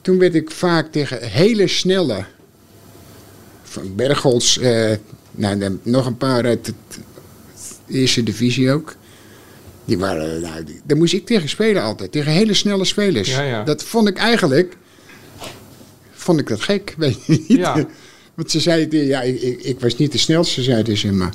Toen 0.00 0.18
werd 0.18 0.34
ik 0.34 0.50
vaak 0.50 0.92
tegen 0.92 1.22
hele 1.28 1.66
snelle. 1.66 2.24
Van 3.62 3.94
Bergholz. 3.96 4.58
Nou, 5.36 5.58
dan 5.58 5.80
nog 5.82 6.06
een 6.06 6.16
paar 6.16 6.44
uit 6.44 6.64
de 6.64 6.72
eerste 7.88 8.22
divisie 8.22 8.70
ook. 8.72 8.94
Die 9.84 9.98
waren, 9.98 10.40
nou, 10.40 10.64
die- 10.64 10.80
daar 10.84 10.96
moest 10.96 11.12
ik 11.12 11.26
tegen 11.26 11.48
spelen 11.48 11.82
altijd. 11.82 12.12
Tegen 12.12 12.32
hele 12.32 12.54
snelle 12.54 12.84
spelers. 12.84 13.30
Ja, 13.30 13.42
ja. 13.42 13.62
Dat 13.62 13.82
vond 13.82 14.08
ik 14.08 14.16
eigenlijk. 14.16 14.76
Vond 16.12 16.40
ik 16.40 16.48
dat 16.48 16.60
gek, 16.60 16.94
weet 16.98 17.24
je 17.26 17.32
niet. 17.48 17.58
Ja. 17.58 17.86
Want 18.34 18.50
ze 18.50 18.60
zeiden, 18.60 19.04
ja, 19.06 19.22
ik, 19.22 19.40
ik, 19.40 19.62
ik 19.62 19.80
was 19.80 19.96
niet 19.96 20.12
de 20.12 20.18
snelste, 20.18 20.62
zeiden 20.62 20.96
ze 20.96 21.12
maar. 21.12 21.32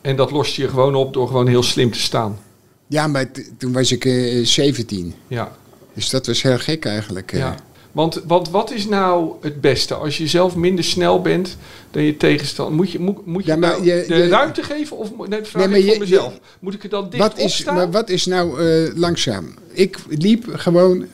En 0.00 0.16
dat 0.16 0.30
loste 0.30 0.60
je 0.62 0.68
gewoon 0.68 0.94
op 0.94 1.12
door 1.12 1.26
gewoon 1.26 1.46
heel 1.48 1.62
slim 1.62 1.90
te 1.92 2.00
staan. 2.00 2.38
Ja, 2.86 3.06
maar 3.06 3.30
toen 3.58 3.72
was 3.72 3.92
ik 3.92 4.04
eh 4.04 4.44
17. 4.44 5.14
Ja. 5.28 5.56
Dus 5.94 6.10
dat 6.10 6.26
was 6.26 6.42
heel 6.42 6.58
gek 6.58 6.84
eigenlijk. 6.84 7.32
eh. 7.32 7.38
ja. 7.38 7.56
Want, 7.96 8.22
want 8.26 8.50
wat 8.50 8.70
is 8.70 8.86
nou 8.86 9.32
het 9.40 9.60
beste? 9.60 9.94
Als 9.94 10.18
je 10.18 10.26
zelf 10.26 10.56
minder 10.56 10.84
snel 10.84 11.20
bent 11.22 11.56
dan 11.90 12.02
je 12.02 12.16
tegenstander, 12.16 12.74
moet 12.74 12.90
je, 12.90 12.98
moet, 12.98 13.26
moet 13.26 13.44
je, 13.44 13.50
Ja, 13.50 13.56
maar 13.56 13.70
nou 13.70 13.84
je- 13.84 14.04
de 14.08 14.14
je- 14.14 14.28
ruimte 14.28 14.62
geven? 14.62 14.96
Of 14.96 15.10
nee, 15.18 15.28
dat 15.28 15.48
vraag 15.48 15.62
Nee, 15.62 15.70
maar 15.70 15.78
ik 15.78 15.84
voor 15.84 15.94
je- 15.94 16.00
mezelf. 16.00 16.38
Moet 16.60 16.74
ik 16.74 16.82
er 16.82 16.88
dan 16.88 17.10
dicht 17.10 17.22
Wat 17.22 17.38
is, 17.38 17.64
maar 17.64 17.90
wat 17.90 18.08
is 18.10 18.26
nou 18.26 18.60
eh, 18.68 18.90
langzaam? 18.96 19.54
Ik 19.72 19.98
liep 20.08 20.44
gewoon 20.52 21.06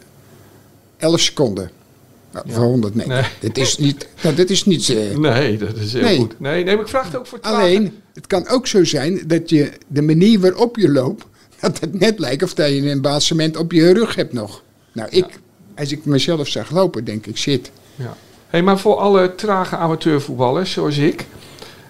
11 0.96 1.20
seconden. 1.20 1.70
Nou, 2.32 2.48
Ja. 2.48 2.54
Voor 2.54 2.64
100 2.64 2.94
meter. 2.94 3.12
Nee. 3.12 3.24
Dit 3.40 3.58
is 3.58 3.78
niet. 3.78 4.08
Nou, 4.22 4.34
dit 4.34 4.50
is 4.50 4.64
niet 4.64 4.88
eh, 4.88 5.16
Nee, 5.16 5.56
dat 5.58 5.76
is 5.76 5.92
heel 5.92 6.02
Nee. 6.02 6.18
goed. 6.18 6.40
Nee, 6.40 6.64
nee, 6.64 6.74
maar 6.74 6.84
ik 6.84 6.90
vraag 6.90 7.04
het 7.06 7.16
ook 7.16 7.26
voor 7.26 7.40
trager. 7.40 7.60
alleen, 7.60 7.92
het 8.14 8.26
kan 8.26 8.48
ook 8.48 8.66
zo 8.66 8.84
zijn 8.84 9.22
dat 9.26 9.50
je 9.50 9.72
de 9.86 10.02
manier 10.02 10.40
waarop 10.40 10.76
je 10.76 10.90
loopt, 10.90 11.24
dat 11.60 11.80
het 11.80 11.98
net 12.00 12.18
lijkt 12.18 12.42
of 12.42 12.54
dat 12.54 12.68
je 12.68 12.90
een 12.90 13.00
basement 13.00 13.56
op 13.56 13.72
je 13.72 13.92
rug 13.92 14.14
hebt 14.14 14.32
nog. 14.32 14.62
Nou, 14.92 15.08
ik, 15.10 15.26
als 15.76 15.92
ik 15.92 16.04
mezelf 16.04 16.48
zag 16.48 16.70
lopen, 16.70 17.04
denk 17.04 17.26
ik, 17.26 17.36
shit. 17.36 17.70
Ja. 17.94 18.16
Hey, 18.46 18.62
maar 18.62 18.78
voor 18.78 18.96
alle 18.96 19.34
trage 19.34 19.76
amateurvoetballers, 19.76 20.72
zoals 20.72 20.98
ik. 20.98 21.26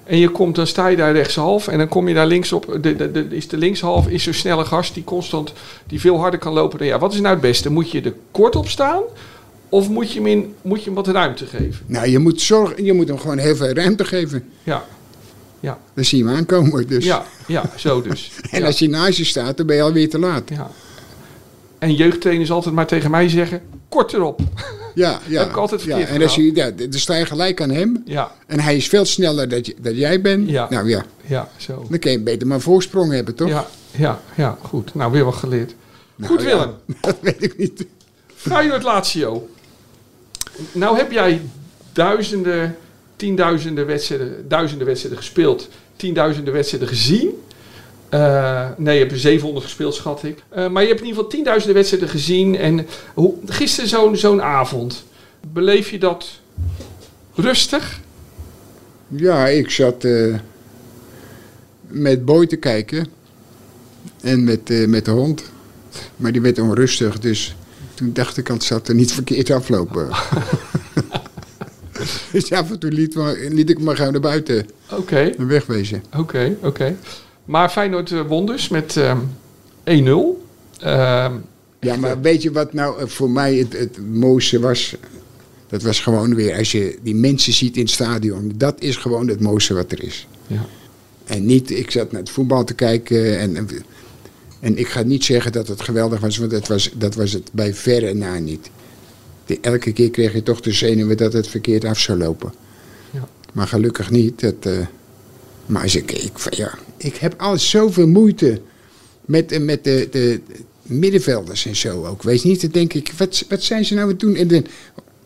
En 0.04 0.18
je 0.18 0.28
komt, 0.28 0.54
dan 0.54 0.66
sta 0.66 0.86
je 0.86 0.96
daar 0.96 1.12
rechtshalf 1.12 1.68
en 1.68 1.78
dan 1.78 1.88
kom 1.88 2.08
je 2.08 2.14
daar 2.14 2.26
linksop. 2.26 2.78
De, 2.80 2.96
de, 2.96 3.10
de, 3.10 3.26
is 3.30 3.48
de 3.48 3.56
linkshalf 3.56 4.08
is 4.08 4.22
zo'n 4.22 4.32
snelle 4.32 4.64
gast 4.64 4.94
die 4.94 5.04
constant, 5.04 5.52
die 5.86 6.00
veel 6.00 6.18
harder 6.18 6.38
kan 6.38 6.52
lopen 6.52 6.78
dan 6.78 6.86
ja. 6.86 6.98
Wat 6.98 7.12
is 7.12 7.20
nou 7.20 7.32
het 7.32 7.42
beste? 7.42 7.70
Moet 7.70 7.90
je 7.90 8.00
er 8.00 8.14
kort 8.30 8.56
op 8.56 8.68
staan? 8.68 9.02
Of 9.68 9.88
moet 9.88 10.12
je 10.12 10.18
hem, 10.18 10.26
in, 10.26 10.54
moet 10.62 10.78
je 10.78 10.84
hem 10.84 10.94
wat 10.94 11.06
ruimte 11.06 11.46
geven? 11.46 11.86
Nou, 11.86 12.08
je 12.08 12.18
moet, 12.18 12.40
zorgen, 12.40 12.84
je 12.84 12.92
moet 12.92 13.08
hem 13.08 13.18
gewoon 13.18 13.38
heel 13.38 13.56
veel 13.56 13.72
ruimte 13.72 14.04
geven. 14.04 14.44
Ja, 14.62 14.84
ja, 15.60 15.78
Dan 15.94 16.04
zie 16.04 16.18
je 16.18 16.24
hem 16.24 16.36
aankomen. 16.36 16.86
Dus. 16.86 17.04
ja, 17.04 17.24
ja 17.46 17.70
zo 17.76 18.02
dus. 18.02 18.30
En 18.50 18.60
ja. 18.60 18.66
als 18.66 18.78
je 18.78 18.88
naast 18.88 19.18
je 19.18 19.24
staat, 19.24 19.56
dan 19.56 19.66
ben 19.66 19.76
je 19.76 19.82
alweer 19.82 20.08
te 20.08 20.18
laat. 20.18 20.48
ja. 20.48 20.70
En 21.82 21.94
jeugdtrainers 21.94 22.50
altijd 22.50 22.74
maar 22.74 22.86
tegen 22.86 23.10
mij 23.10 23.28
zeggen, 23.28 23.62
kort 23.88 24.12
erop. 24.12 24.40
Ja, 24.94 25.20
ja. 25.26 25.40
Heb 25.40 25.50
ik 25.50 25.56
altijd 25.56 25.82
verkeerd 25.82 26.08
ja, 26.08 26.14
En 26.14 26.22
als 26.22 26.34
je, 26.34 26.54
ja, 26.54 26.70
dan 26.70 26.92
sta 26.92 27.14
je 27.14 27.26
gelijk 27.26 27.60
aan 27.60 27.70
hem. 27.70 28.02
Ja, 28.04 28.32
En 28.46 28.60
hij 28.60 28.76
is 28.76 28.88
veel 28.88 29.04
sneller 29.04 29.48
dan, 29.48 29.58
je, 29.62 29.74
dan 29.80 29.94
jij 29.94 30.20
bent. 30.20 30.50
Ja. 30.50 30.66
Nou 30.70 30.88
ja, 30.88 31.04
ja, 31.26 31.48
zo. 31.56 31.86
dan 31.88 31.98
kun 31.98 32.10
je 32.10 32.20
beter 32.20 32.46
maar 32.46 32.56
een 32.56 32.62
voorsprong 32.62 33.12
hebben, 33.12 33.34
toch? 33.34 33.48
Ja, 33.48 33.66
ja, 33.90 34.20
ja, 34.34 34.58
goed. 34.62 34.94
Nou, 34.94 35.12
weer 35.12 35.24
wat 35.24 35.34
geleerd. 35.34 35.74
Nou, 36.16 36.32
goed 36.32 36.42
ja, 36.42 36.46
Willem. 36.46 36.74
dat 37.00 37.16
weet 37.20 37.42
ik 37.42 37.58
niet. 37.58 37.86
Feyenoord 38.34 38.82
Lazio. 38.82 39.48
Nou 40.72 40.96
heb 40.96 41.12
jij 41.12 41.40
duizenden, 41.92 42.76
tienduizenden 43.16 43.86
wedstrijden, 43.86 44.48
duizenden 44.48 44.86
wedstrijden 44.86 45.20
gespeeld, 45.20 45.68
tienduizenden 45.96 46.52
wedstrijden 46.52 46.88
gezien. 46.88 47.30
Eh, 48.12 48.68
nee, 48.76 48.94
je 48.94 49.00
hebt 49.00 49.12
er 49.12 49.18
700 49.18 49.64
gespeeld, 49.64 49.94
schat 49.94 50.22
ik. 50.22 50.42
Eh, 50.48 50.68
maar 50.68 50.82
je 50.82 50.88
hebt 50.88 51.00
in 51.00 51.06
ieder 51.06 51.16
geval 51.16 51.26
tienduizenden 51.30 51.76
wedstrijden 51.76 52.08
gezien. 52.08 52.56
En 52.56 52.86
hoe, 53.14 53.34
gisteren 53.46 53.88
zo'n 53.88 54.16
zo'n 54.16 54.42
avond, 54.42 55.04
beleef 55.52 55.90
je 55.90 55.98
dat 55.98 56.28
rustig? 57.34 58.00
Ja, 59.08 59.48
ik 59.48 59.70
zat 59.70 60.04
eh, 60.04 60.34
met 61.86 62.24
Boy 62.24 62.46
te 62.46 62.56
kijken. 62.56 63.06
En 64.20 64.44
met, 64.44 64.88
met 64.88 65.04
de 65.04 65.10
hond. 65.10 65.42
Maar 66.16 66.32
die 66.32 66.40
werd 66.40 66.58
onrustig, 66.58 67.18
dus 67.18 67.56
toen 67.94 68.12
dacht 68.12 68.36
ik 68.36 68.48
het 68.48 68.64
zat 68.64 68.88
er 68.88 68.94
niet 68.94 69.12
verkeerd 69.12 69.50
aflopen. 69.50 70.08
dus 72.32 72.52
af 72.52 72.70
en 72.70 72.78
toe 72.78 72.90
liet, 72.90 73.68
ik 73.70 73.80
me 73.80 73.96
gewoon 73.96 74.12
naar 74.12 74.20
buiten 74.20 74.66
Oké, 74.90 75.20
en 75.20 75.46
wegwezen. 75.46 76.02
oké, 76.16 76.56
oké. 76.62 76.96
Maar 77.52 77.68
Feyenoord 77.68 78.12
eh, 78.12 78.20
won 78.28 78.46
dus 78.46 78.68
met 78.68 78.96
ehm 78.96 79.18
1-0. 79.84 80.46
Ehm, 80.78 81.32
Ja, 81.80 81.96
maar 81.96 82.20
weet 82.20 82.42
je 82.42 82.52
wat 82.52 82.72
nou 82.72 83.00
eh, 83.00 83.06
voor 83.06 83.30
mij 83.30 83.54
het, 83.54 83.72
het 83.78 83.98
mooiste 84.12 84.60
was? 84.60 84.96
Dat 85.68 85.82
was 85.82 86.00
gewoon 86.00 86.34
weer, 86.34 86.56
als 86.56 86.72
je 86.72 86.98
die 87.02 87.14
mensen 87.14 87.52
ziet 87.52 87.76
in 87.76 87.82
het 87.82 87.90
stadion, 87.90 88.52
dat 88.56 88.80
is 88.80 88.96
gewoon 88.96 89.28
het 89.28 89.40
mooiste 89.40 89.74
wat 89.74 89.92
er 89.92 90.02
is. 90.02 90.26
ja. 90.46 90.66
En 91.24 91.46
niet, 91.46 91.70
ik 91.70 91.90
zat 91.90 92.12
naar 92.12 92.20
het 92.20 92.30
voetbal 92.30 92.64
te 92.64 92.74
kijken 92.74 93.38
en, 93.38 93.68
en, 94.60 94.76
ik 94.78 94.88
ga 94.88 95.02
niet 95.02 95.24
zeggen 95.24 95.52
dat 95.52 95.68
het 95.68 95.80
geweldig 95.82 96.20
was, 96.20 96.36
want 96.38 96.50
dat 96.50 96.68
was, 96.68 96.90
dat 96.94 97.14
was 97.14 97.32
het 97.32 97.50
bij 97.52 97.74
verre 97.74 98.14
na 98.14 98.38
niet. 98.38 98.70
De- 99.46 99.58
elke 99.60 99.92
keer 99.92 100.10
kreeg 100.10 100.32
je 100.32 100.42
toch 100.42 100.60
de 100.60 100.72
zenuwen 100.72 101.16
dat 101.16 101.32
het 101.32 101.48
verkeerd 101.48 101.84
af 101.84 101.98
zou 101.98 102.18
lopen. 102.18 102.52
Ja. 103.10 103.28
Maar 103.52 103.66
gelukkig 103.66 104.10
niet. 104.10 104.40
Dat, 104.40 104.54
eh, 104.60 104.86
maar 105.66 105.82
als 105.82 105.94
ik, 105.96 106.12
ik, 106.12 106.54
ja, 106.54 106.78
ik 107.04 107.16
heb 107.16 107.34
al 107.40 107.58
zoveel 107.58 108.06
moeite 108.06 108.60
met, 109.24 109.64
met 109.64 109.84
de, 109.84 110.08
de 110.10 110.40
middenvelders 110.82 111.66
en 111.66 111.76
zo 111.76 112.04
ook. 112.04 112.22
Weet 112.22 112.42
je 112.42 112.48
niet, 112.48 112.60
dan 112.60 112.70
denk 112.70 112.92
ik, 112.92 113.12
wat, 113.16 113.44
wat 113.48 113.62
zijn 113.62 113.84
ze 113.84 113.94
nou 113.94 114.04
aan 114.04 114.12
het 114.12 114.20
doen? 114.20 114.36
En 114.36 114.66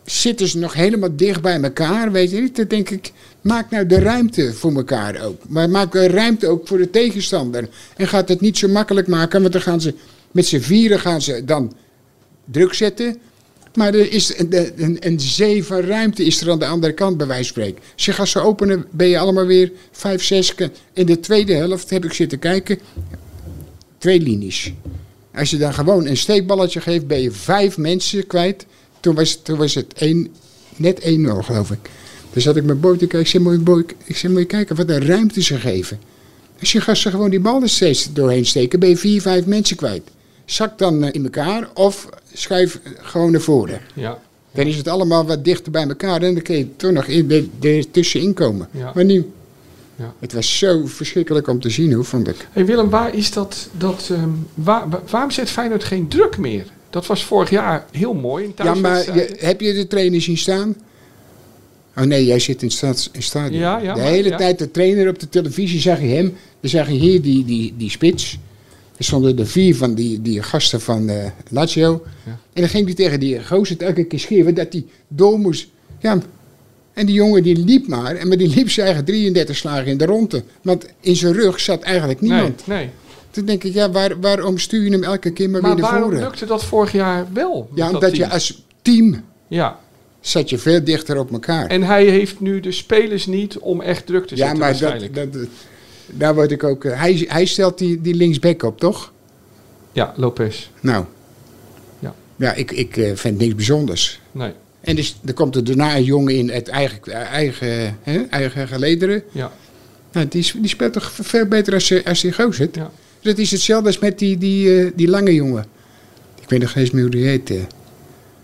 zitten 0.03 0.47
ze 0.47 0.57
nog 0.57 0.73
helemaal 0.73 1.15
dicht 1.15 1.41
bij 1.41 1.61
elkaar, 1.61 2.11
weet 2.11 2.31
je 2.31 2.41
niet? 2.41 2.55
Dan 2.55 2.67
denk 2.67 2.89
ik, 2.89 3.11
maak 3.41 3.69
nou 3.69 3.85
de 3.85 3.99
ruimte 3.99 4.53
voor 4.53 4.73
elkaar 4.75 5.23
ook. 5.23 5.41
Maar 5.47 5.69
maak 5.69 5.93
ruimte 5.93 6.47
ook 6.47 6.67
voor 6.67 6.77
de 6.77 6.89
tegenstander. 6.89 7.69
En 7.97 8.07
gaat 8.07 8.29
het 8.29 8.41
niet 8.41 8.57
zo 8.57 8.67
makkelijk 8.67 9.07
maken, 9.07 9.41
want 9.41 9.53
dan 9.53 9.61
gaan 9.61 9.81
ze 9.81 9.93
met 10.31 10.45
z'n 10.45 10.59
vieren 10.59 10.99
gaan 10.99 11.21
ze 11.21 11.45
dan 11.45 11.73
druk 12.45 12.73
zetten. 12.73 13.17
Maar 13.77 13.93
er 13.93 14.11
is 14.11 14.37
een, 14.37 14.53
een, 14.99 15.19
ruimte 15.67 16.25
is 16.25 16.41
er 16.41 16.51
aan 16.51 16.59
de 16.59 16.65
andere 16.65 16.93
kant, 16.93 17.17
bij 17.17 17.27
wijze 17.27 17.53
van 17.53 17.63
spreken. 17.63 17.83
Als 17.93 18.05
je 18.05 18.11
gaat 18.11 18.27
ze 18.27 18.39
openen, 18.39 18.85
ben 18.91 19.07
je 19.07 19.19
allemaal 19.19 19.45
weer 19.45 19.71
vijf, 19.91 20.23
zes. 20.23 20.55
In 20.93 21.05
de 21.05 21.19
tweede 21.19 21.53
helft 21.53 21.89
heb 21.89 22.05
ik 22.05 22.13
zitten 22.13 22.39
kijken. 22.39 22.79
Twee 23.97 24.19
linies. 24.19 24.73
Als 25.33 25.49
je 25.49 25.57
dan 25.57 25.73
gewoon 25.73 26.05
een 26.05 26.17
steekballetje 26.17 26.81
geeft, 26.81 27.07
ben 27.07 27.21
je 27.21 27.31
vijf 27.31 27.77
mensen 27.77 28.27
kwijt. 28.27 28.65
Toen 28.99 29.15
was, 29.15 29.39
toen 29.43 29.57
was 29.57 29.75
het 29.75 29.93
één, 29.93 30.27
net 30.75 31.01
1-0, 31.01 31.05
geloof 31.39 31.71
ik. 31.71 31.89
Dus 32.33 32.43
zat 32.43 32.55
ik 32.55 32.63
met 32.63 32.81
Boy 32.81 32.97
te 32.97 33.07
kijken. 33.07 33.19
Ik 33.19 33.27
zei, 33.27 33.55
ik 34.05 34.29
moet 34.29 34.39
je 34.39 34.45
kijken 34.45 34.75
wat 34.75 34.89
een 34.89 35.05
ruimte 35.05 35.41
ze 35.41 35.57
geven. 35.57 35.99
Als 36.59 36.71
je 36.71 36.81
gaat 36.81 36.97
ze 36.97 37.09
gewoon 37.09 37.29
die 37.29 37.39
bal 37.39 37.61
steeds 37.67 38.13
doorheen 38.13 38.45
steken, 38.45 38.79
ben 38.79 38.89
je 38.89 38.97
vier, 38.97 39.21
vijf 39.21 39.45
mensen 39.45 39.75
kwijt. 39.75 40.03
Zak 40.47 40.77
dan 40.77 41.03
eh, 41.03 41.09
in 41.11 41.23
elkaar 41.23 41.69
of 41.73 42.09
schuif 42.33 42.79
eh, 42.83 42.91
gewoon 42.97 43.31
naar 43.31 43.41
voren. 43.41 43.81
ja. 43.93 44.19
Dan 44.51 44.65
is 44.65 44.75
het 44.77 44.87
allemaal 44.87 45.25
wat 45.25 45.43
dichter 45.45 45.71
bij 45.71 45.87
elkaar 45.87 46.21
en 46.21 46.33
dan 46.33 46.43
kun 46.43 46.57
je 46.57 46.75
toch 46.75 46.91
nog 46.91 47.05
in, 47.05 47.31
er, 47.31 47.69
er 47.77 47.91
tussenin 47.91 48.33
komen. 48.33 48.67
Ja. 48.71 48.91
Maar 48.95 49.05
nu, 49.05 49.31
Ja. 49.95 50.13
het 50.19 50.33
was 50.33 50.57
zo 50.57 50.85
verschrikkelijk 50.85 51.47
om 51.47 51.59
te 51.61 51.69
zien, 51.69 51.93
hoe 51.93 52.03
vond 52.03 52.27
ik. 52.27 52.47
Hey 52.51 52.65
Willem, 52.65 52.89
waar 52.89 53.15
is 53.15 53.31
dat, 53.31 53.69
dat 53.77 54.09
ehm, 54.11 54.29
waar, 54.53 54.89
wa- 54.89 55.01
waarom 55.09 55.31
zet 55.31 55.49
Feyenoord 55.49 55.83
geen 55.83 56.07
druk 56.07 56.37
meer? 56.37 56.65
Dat 56.89 57.05
was 57.07 57.23
vorig 57.23 57.49
jaar 57.49 57.85
heel 57.91 58.13
mooi 58.13 58.43
in 58.45 58.53
Ja, 58.63 58.73
maar 58.73 59.15
je, 59.15 59.35
heb 59.39 59.61
je 59.61 59.73
de 59.73 59.87
trainer 59.87 60.21
zien 60.21 60.37
staan? 60.37 60.75
Oh 61.97 62.03
nee, 62.03 62.25
jij 62.25 62.39
zit 62.39 62.61
in 62.61 62.71
het 62.87 63.09
stadion. 63.23 63.59
Ja, 63.61 63.77
ja, 63.77 63.93
de 63.93 64.01
hele 64.01 64.35
tijd 64.35 64.59
de 64.59 64.71
trainer 64.71 65.07
op 65.09 65.19
de 65.19 65.29
televisie 65.29 65.79
zag 65.79 65.99
je 65.99 66.07
hem. 66.07 66.35
Dan 66.61 66.69
zag 66.69 66.87
je 66.87 66.93
hier 66.93 67.21
die, 67.21 67.45
die, 67.45 67.73
die 67.77 67.89
spits. 67.89 68.37
Er 68.97 69.03
stonden 69.03 69.39
er 69.39 69.47
vier 69.47 69.75
van 69.75 69.93
die, 69.93 70.21
die 70.21 70.41
gasten 70.43 70.81
van 70.81 71.09
eh 71.09 71.25
Lazio. 71.49 72.03
Ja. 72.25 72.31
En 72.31 72.61
dan 72.61 72.69
ging 72.69 72.85
hij 72.85 72.93
tegen 72.95 73.19
die 73.19 73.45
gozer 73.45 73.81
elke 73.81 74.03
keer 74.03 74.19
schreeuwen 74.19 74.53
dat 74.55 74.67
hij 74.73 74.85
door 75.07 75.39
moest. 75.39 75.67
Ja, 75.99 76.17
en 76.93 77.05
die 77.05 77.15
jongen 77.15 77.43
die 77.43 77.57
liep 77.57 77.87
maar. 77.87 78.15
En 78.15 78.27
maar 78.27 78.37
die 78.37 78.47
liep 78.55 78.69
zijn 78.69 78.85
eigen 78.87 79.05
33 79.05 79.55
slagen 79.55 79.85
in 79.85 79.97
de 79.97 80.05
ronde. 80.05 80.43
Want 80.61 80.85
in 80.99 81.15
zijn 81.15 81.33
rug 81.33 81.59
zat 81.59 81.81
eigenlijk 81.81 82.21
nee, 82.21 82.31
niemand. 82.31 82.67
nee. 82.67 82.89
Toen 83.31 83.45
denk 83.45 83.63
ik, 83.63 83.73
ja, 83.73 83.91
waar, 83.91 84.19
waarom 84.19 84.57
stuur 84.57 84.83
je 84.83 84.89
hem 84.91 85.03
elke 85.03 85.31
keer 85.31 85.49
maar, 85.49 85.61
Maar 85.61 85.71
weer 85.73 85.81
naar 85.81 85.91
waarom 85.91 86.09
voren? 86.09 86.23
lukte 86.23 86.45
dat 86.45 86.63
vorig 86.65 86.91
jaar 86.91 87.25
wel? 87.33 87.69
Ja, 87.75 87.85
dat 87.85 87.93
omdat 87.93 88.15
je 88.15 88.29
als 88.29 88.63
team 88.81 89.23
Ja, 89.47 89.79
zat 90.19 90.49
je 90.49 90.57
veel 90.57 90.83
dichter 90.83 91.19
op 91.19 91.31
elkaar. 91.31 91.67
en 91.67 91.83
hij 91.83 92.05
heeft 92.05 92.39
nu 92.39 92.59
de 92.59 92.71
spelers 92.71 93.25
niet 93.25 93.57
om 93.57 93.81
echt 93.81 94.05
druk 94.05 94.27
te 94.27 94.35
ja, 94.35 94.55
zetten 94.55 94.59
maar 94.59 95.11
dat, 95.13 95.33
dat, 95.33 95.47
daar 96.11 96.35
word 96.35 96.51
ik 96.51 96.63
ook... 96.63 96.85
eh, 96.85 96.99
hij, 96.99 97.25
hij 97.27 97.45
stelt 97.45 97.77
die, 97.77 98.01
die 98.01 98.13
linksback 98.15 98.63
op, 98.63 98.79
toch? 98.79 99.11
Ja, 99.91 100.13
Lopez. 100.15 100.69
Nou. 100.79 101.05
Ja. 101.99 102.13
Ja, 102.35 102.53
ik, 102.53 102.71
ik 102.71 102.97
eh, 102.97 103.15
vind 103.15 103.37
niks 103.37 103.55
bijzonders. 103.55 104.19
Nee. 104.31 104.51
En 104.81 104.95
dus, 104.95 105.19
er 105.25 105.33
komt 105.33 105.55
er 105.55 105.63
daarna 105.63 105.95
een 105.95 106.03
jongen 106.03 106.35
in 106.35 106.51
uit 106.51 106.67
eigen, 106.67 107.01
eigen, 107.11 107.97
hè, 108.01 108.21
eigen 108.29 108.67
gelederen. 108.67 109.23
Ja. 109.31 109.51
Nou, 110.11 110.27
die, 110.27 110.51
die 110.57 110.69
speelt 110.69 110.93
toch 110.93 111.11
veel 111.11 111.45
beter 111.45 111.73
als, 111.73 111.91
eh, 111.91 112.05
als 112.05 112.21
die 112.21 112.33
gozer. 112.33 112.69
Ja. 112.71 112.91
Dat 113.21 113.37
is 113.37 113.51
hetzelfde 113.51 113.87
als 113.87 113.99
met 113.99 114.19
die, 114.19 114.37
die, 114.37 114.79
eh, 114.81 114.91
die 114.95 115.07
lange 115.07 115.33
jongen. 115.33 115.65
Ik 116.41 116.49
weet 116.49 116.59
nog 116.61 116.71
geen 116.71 116.81
eens 116.81 116.91
meer 116.91 117.01
hoe 117.01 117.11
die 117.11 117.25
heet. 117.25 117.53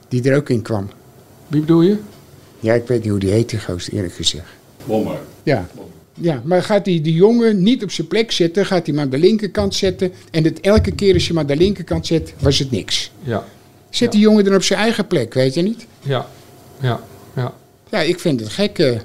die 0.08 0.30
er 0.30 0.36
ook 0.38 0.50
in 0.50 0.62
kwam. 0.62 0.90
Wie 1.48 1.60
bedoel 1.60 1.82
je? 1.82 1.98
Ja, 2.60 2.74
ik 2.74 2.88
weet 2.88 3.02
niet 3.02 3.10
hoe 3.10 3.20
die 3.20 3.30
heet, 3.32 3.50
die 3.50 3.60
gozer, 3.60 3.94
eerlijk 3.94 4.14
gezegd. 4.14 4.46
Bommer. 4.86 5.18
Ja. 5.44 5.68
Ja, 6.14 6.42
maar 6.46 6.64
gaat 6.64 6.86
die, 6.86 7.02
die 7.02 7.14
jongen 7.14 7.64
niet 7.64 7.84
op 7.84 7.92
zijn 7.92 8.08
plek 8.08 8.32
zetten, 8.32 8.66
gaat 8.66 8.86
hij 8.86 8.96
maar 8.96 9.04
aan 9.04 9.10
de 9.10 9.18
linkerkant 9.18 9.76
zetten. 9.76 10.12
En 10.32 10.44
het, 10.44 10.60
elke 10.60 10.92
keer 10.92 11.14
als 11.14 11.24
je 11.24 11.30
hem 11.30 11.40
aan 11.40 11.48
de 11.48 11.56
linkerkant 11.56 12.08
zet, 12.08 12.34
was 12.40 12.60
het 12.60 12.72
niks. 12.72 13.12
Ja. 13.24 13.46
Zet 13.90 14.12
die 14.12 14.22
jongen 14.22 14.44
dan 14.44 14.56
op 14.56 14.64
zijn 14.64 14.80
eigen 14.80 15.08
plek, 15.08 15.34
weet 15.34 15.54
je 15.54 15.62
niet? 15.62 15.86
Ja. 16.02 16.28
Ja. 16.82 17.02
Ja. 17.36 17.54
Ja, 17.90 18.00
ik 18.02 18.20
vind 18.20 18.40
het 18.40 18.50
gek. 18.50 18.80
eh. 18.80 19.00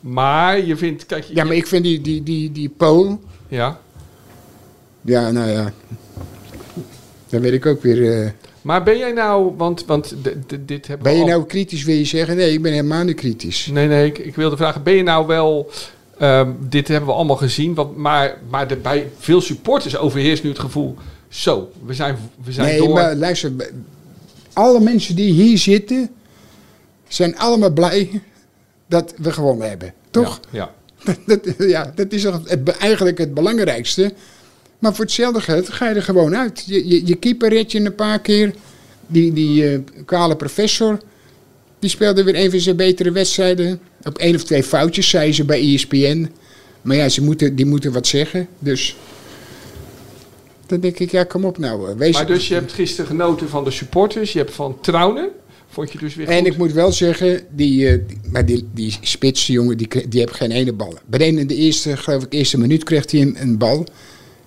Maar 0.00 0.64
je 0.64 0.76
vindt, 0.76 1.06
kijk, 1.06 1.24
je- 1.24 1.34
Ja, 1.34 1.44
maar 1.44 1.54
ik 1.56 1.66
vind 1.66 1.84
die, 1.84 2.00
die, 2.00 2.22
die, 2.22 2.52
die 2.52 2.68
Pool, 2.68 3.20
Ja. 3.48 3.80
ja, 5.00 5.30
nou 5.30 5.50
ja. 5.50 5.72
Dan 7.28 7.40
weet 7.40 7.52
ik 7.52 7.66
ook 7.66 7.82
weer. 7.82 8.22
eh, 8.24 8.30
Maar 8.62 8.82
ben 8.82 8.98
jij 8.98 9.12
nou, 9.12 9.52
want, 9.56 9.84
want 9.86 10.14
dit 10.60 10.86
hebben 10.86 11.04
ben 11.06 11.14
je 11.16 11.22
al- 11.22 11.28
nou 11.28 11.44
kritisch, 11.46 11.84
wil 11.84 11.94
je 11.96 12.04
zeggen? 12.04 12.36
Nee, 12.36 12.52
ik 12.52 12.62
ben 12.62 12.72
helemaal 12.72 13.04
niet 13.04 13.16
kritisch. 13.16 13.66
Nee, 13.72 13.88
nee, 13.88 14.06
ik, 14.06 14.18
ik 14.18 14.34
wilde 14.34 14.56
vragen, 14.56 14.82
ben 14.82 14.94
je 14.94 15.02
nou 15.02 15.26
wel... 15.26 15.70
ehm, 16.18 16.50
dit 16.68 16.88
hebben 16.88 17.08
we 17.08 17.14
allemaal 17.14 17.36
gezien, 17.36 17.74
want, 17.74 17.96
maar, 17.96 18.38
maar 18.50 18.68
de, 18.68 18.76
bij 18.76 19.10
veel 19.18 19.40
supporters 19.40 19.96
overheerst 19.96 20.42
nu 20.42 20.48
het 20.48 20.58
gevoel... 20.58 20.94
Zo, 21.28 21.70
we 21.86 21.94
zijn, 21.94 22.16
we 22.44 22.52
zijn 22.52 22.66
Nee, 22.66 22.78
door. 22.78 22.92
maar 22.94 23.14
luister, 23.14 23.52
alle 24.52 24.80
mensen 24.80 25.14
die 25.16 25.32
hier 25.32 25.58
zitten, 25.58 26.10
zijn 27.08 27.38
allemaal 27.38 27.70
blij 27.70 28.20
dat 28.86 29.14
we 29.16 29.32
gewonnen 29.32 29.68
hebben. 29.68 29.92
Toch? 30.10 30.40
Ja, 30.50 30.70
Dat, 31.26 31.40
ja, 31.58 31.92
dat 31.94 32.12
is 32.12 32.24
eigenlijk 32.78 33.18
het 33.18 33.34
belangrijkste. 33.34 34.12
Maar 34.82 34.94
voor 34.94 35.04
hetzelfde 35.04 35.40
geld 35.40 35.68
ga 35.68 35.88
je 35.88 35.94
er 35.94 36.02
gewoon 36.02 36.36
uit. 36.36 36.62
Je, 36.66 36.88
je, 36.88 37.06
je 37.06 37.14
keeper 37.14 37.48
red 37.48 37.72
je 37.72 37.80
een 37.80 37.94
paar 37.94 38.20
keer. 38.20 38.52
Die, 39.06 39.32
die 39.32 39.68
eh, 39.72 39.78
kale 40.04 40.36
professor, 40.36 40.98
die 41.78 41.90
speelde 41.90 42.22
weer 42.24 42.34
een 42.36 42.50
van 42.50 42.60
zijn 42.60 42.76
betere 42.76 43.10
wedstrijden. 43.10 43.80
Op 44.04 44.18
één 44.18 44.34
of 44.34 44.44
twee 44.44 44.62
foutjes, 44.62 45.08
zei 45.08 45.32
ze 45.32 45.44
bij 45.44 45.74
ESPN. 45.74 46.30
Maar 46.82 46.96
ja, 46.96 47.08
ze 47.08 47.22
moeten, 47.22 47.56
die 47.56 47.66
moeten 47.66 47.92
wat 47.92 48.06
zeggen. 48.06 48.48
Dus 48.58 48.96
dan 50.66 50.80
denk 50.80 50.98
ik, 50.98 51.10
ja, 51.10 51.24
kom 51.24 51.44
op 51.44 51.58
nou. 51.58 51.90
eh, 51.90 51.96
Wees 51.96 52.14
maar 52.14 52.26
dus 52.26 52.48
je 52.48 52.54
hebt 52.54 52.72
gisteren 52.72 53.06
genoten 53.06 53.48
van 53.48 53.64
de 53.64 53.70
supporters, 53.70 54.32
je 54.32 54.38
hebt 54.38 54.52
van 54.54 54.78
Trouwen, 54.80 55.28
vond 55.68 55.92
je 55.92 55.98
dus 55.98 56.14
weer 56.14 56.28
En 56.28 56.38
goed. 56.38 56.46
ik 56.46 56.56
moet 56.56 56.72
wel 56.72 56.92
zeggen, 56.92 57.40
die, 57.50 57.88
eh, 57.88 57.98
die- 58.06 58.20
maar 58.32 58.46
die, 58.46 58.68
die 58.74 58.96
spits, 59.00 59.46
die 59.46 59.54
jongen, 59.54 59.76
die, 59.76 59.88
die 60.08 60.20
heeft 60.20 60.34
geen 60.34 60.50
ene 60.50 60.72
bal. 60.72 60.94
Bij 61.06 61.32
de 61.32 61.46
de 61.46 61.54
eerste, 61.54 61.96
geloof 61.96 62.22
ik, 62.22 62.32
eerste 62.32 62.58
minuut 62.58 62.84
kreeg 62.84 63.10
hij 63.10 63.20
een, 63.20 63.36
een 63.40 63.58
bal. 63.58 63.86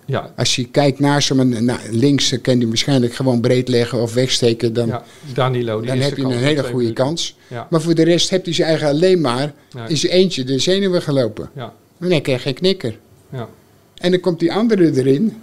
Ja, 0.05 0.31
Als 0.35 0.55
je 0.55 0.67
kijkt 0.67 0.99
naast 0.99 1.29
hem, 1.29 1.39
en 1.39 1.65
naar 1.65 1.81
links 1.91 2.41
kan 2.41 2.57
hij 2.57 2.67
waarschijnlijk 2.67 3.13
gewoon 3.13 3.41
breed 3.41 3.67
leggen 3.67 4.01
of 4.01 4.13
wegsteken. 4.13 4.73
Dan, 4.73 4.87
ja, 4.87 5.03
Danilo. 5.33 5.79
die 5.79 5.87
dan 5.89 5.97
heb 5.99 6.17
je 6.17 6.23
een 6.23 6.31
hele 6.31 6.61
goede 6.61 6.75
minuten. 6.77 6.93
kans. 7.05 7.37
Ja, 7.47 7.67
Maar 7.69 7.81
voor 7.81 7.95
de 7.95 8.03
rest 8.03 8.29
heeft 8.29 8.45
hij 8.45 8.53
zijn 8.53 8.67
eigen 8.67 8.87
alleen 8.87 9.21
maar 9.21 9.53
Ja. 9.69 9.87
in 9.87 9.97
zijn 9.97 10.11
eentje 10.13 10.43
de 10.43 10.59
zenuwen 10.59 11.01
gelopen. 11.01 11.49
ja, 11.55 11.73
En 11.99 12.21
kreeg 12.21 12.41
geen 12.41 12.53
knikker. 12.53 12.97
ja. 13.29 13.47
En 13.95 14.11
dan 14.11 14.19
komt 14.19 14.39
die 14.39 14.53
andere 14.53 14.91
erin. 14.95 15.37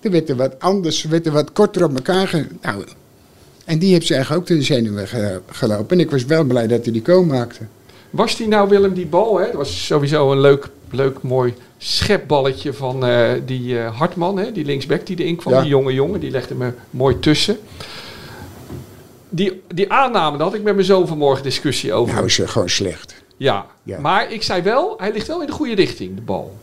Dan 0.00 0.12
werd 0.12 0.28
er 0.28 0.36
wat 0.36 0.60
anders, 0.60 1.04
werd 1.04 1.26
er 1.26 1.32
wat 1.32 1.52
korter 1.52 1.84
op 1.84 1.94
elkaar. 1.94 2.28
Ge, 2.28 2.46
nou, 2.62 2.84
en 3.64 3.78
die 3.78 3.92
heeft 3.92 4.06
ze 4.06 4.14
eigenlijk 4.14 4.42
ook 4.50 4.56
de 4.58 4.62
zenuwen 4.64 5.08
ge- 5.08 5.40
gelopen. 5.46 5.96
En 5.98 6.04
ik 6.04 6.10
was 6.10 6.24
wel 6.24 6.44
blij 6.44 6.66
dat 6.66 6.82
hij 6.84 6.92
die 6.92 7.02
koon 7.02 7.26
maakte. 7.26 7.60
Was 8.10 8.36
die 8.36 8.48
nou, 8.48 8.68
Willem, 8.68 8.94
die 8.94 9.06
bal? 9.06 9.38
Hè? 9.38 9.44
Dat 9.46 9.54
was 9.54 9.86
sowieso 9.86 10.32
een 10.32 10.40
leuk, 10.40 10.68
leuk 10.90 11.22
mooi 11.22 11.54
schepballetje 11.78 12.72
van 12.72 13.06
eh, 13.06 13.30
die 13.46 13.78
eh, 13.80 13.96
Hartman, 13.98 14.38
hè? 14.38 14.52
die 14.52 14.64
linksback 14.64 15.06
die 15.06 15.18
erin 15.18 15.36
kwam. 15.36 15.52
Ja. 15.54 15.60
Die 15.60 15.68
jonge 15.70 15.92
jongen, 15.94 16.20
die 16.20 16.30
legde 16.30 16.54
me 16.54 16.72
mooi 16.90 17.18
tussen. 17.18 17.56
Die, 19.28 19.62
die 19.74 19.92
aanname, 19.92 20.36
daar 20.36 20.46
had 20.46 20.54
ik 20.56 20.62
met 20.62 20.74
mijn 20.74 20.86
zoon 20.86 21.06
vanmorgen 21.06 21.42
discussie 21.42 21.92
over. 21.92 22.14
Nou 22.14 22.26
is 22.26 22.34
ze 22.34 22.48
gewoon 22.48 22.68
slecht. 22.68 23.14
ja. 23.36 23.66
Ja. 23.82 24.00
maar 24.00 24.32
ik 24.32 24.42
zei 24.42 24.62
wel, 24.62 24.94
hij 24.98 25.12
ligt 25.12 25.26
wel 25.26 25.40
in 25.40 25.46
de 25.46 25.52
goede 25.52 25.74
richting, 25.74 26.14
de 26.14 26.20
bal. 26.22 26.56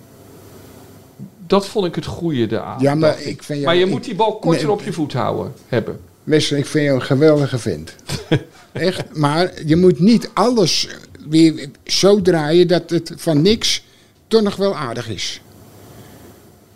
Dat 1.47 1.67
vond 1.67 1.85
ik 1.85 1.95
het 1.95 2.05
goede 2.05 2.47
eraan. 2.51 2.81
Ja, 2.81 2.95
maar 2.95 3.21
ik 3.21 3.43
vind 3.43 3.47
jou- 3.47 3.63
maar 3.63 3.75
je 3.75 3.85
ik- 3.85 3.89
moet 3.91 4.03
die 4.03 4.15
bal 4.15 4.35
korter 4.39 4.63
Nee. 4.63 4.71
op 4.71 4.81
je 4.83 4.93
voet 4.93 5.13
houden, 5.13 5.53
hebben. 5.67 5.99
Wessel, 6.23 6.57
ik 6.57 6.65
vind 6.65 6.83
jou 6.85 6.95
een 6.95 7.05
geweldige 7.05 7.57
vent. 7.57 7.95
Echt, 8.71 9.03
maar 9.13 9.51
je 9.65 9.75
moet 9.75 9.99
niet 9.99 10.29
alles 10.33 10.87
weer 11.29 11.69
zo 11.83 12.21
draaien 12.21 12.67
dat 12.67 12.89
het 12.89 13.13
van 13.15 13.41
niks 13.41 13.83
toch 14.33 14.41
nog 14.43 14.55
wel 14.55 14.75
aardig 14.75 15.09
is. 15.09 15.41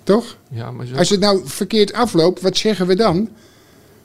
Toch? 0.03 0.37
Ja, 0.49 0.71
maar 0.71 0.85
zo... 0.85 0.95
Als 0.95 1.09
het 1.09 1.19
nou 1.19 1.41
verkeerd 1.45 1.93
afloopt, 1.93 2.41
wat 2.41 2.57
zeggen 2.57 2.87
we 2.87 2.95
dan? 2.95 3.29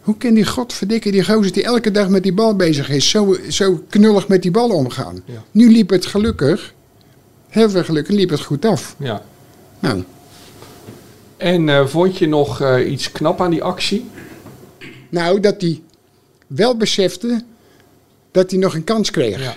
Hoe 0.00 0.16
kan 0.16 0.34
die 0.34 0.46
godverdikke, 0.46 1.10
die 1.10 1.24
gozer 1.24 1.52
die 1.52 1.62
elke 1.64 1.90
dag 1.90 2.08
met 2.08 2.22
die 2.22 2.32
bal 2.32 2.56
bezig 2.56 2.88
is, 2.88 3.10
zo, 3.10 3.36
zo 3.48 3.84
knullig 3.88 4.28
met 4.28 4.42
die 4.42 4.50
bal 4.50 4.68
omgaan? 4.70 5.22
Ja. 5.24 5.42
Nu 5.50 5.70
liep 5.72 5.90
het 5.90 6.06
gelukkig, 6.06 6.74
heel 7.48 7.70
veel 7.70 7.84
gelukkig, 7.84 8.14
liep 8.14 8.30
het 8.30 8.40
goed 8.40 8.64
af. 8.64 8.94
ja. 8.98 9.22
Nou, 9.80 10.04
En 11.36 11.68
eh, 11.68 11.86
vond 11.86 12.18
je 12.18 12.26
nog 12.28 12.60
eh, 12.60 12.90
iets 12.90 13.12
knap 13.12 13.40
aan 13.40 13.50
die 13.50 13.62
actie? 13.62 14.10
nou 15.08 15.40
dat 15.40 15.60
hij 15.60 15.82
wel 16.46 16.76
besefte 16.76 17.42
dat 18.30 18.50
hij 18.50 18.60
nog 18.60 18.74
een 18.74 18.84
kans 18.84 19.10
kreeg. 19.10 19.42
Ja. 19.42 19.56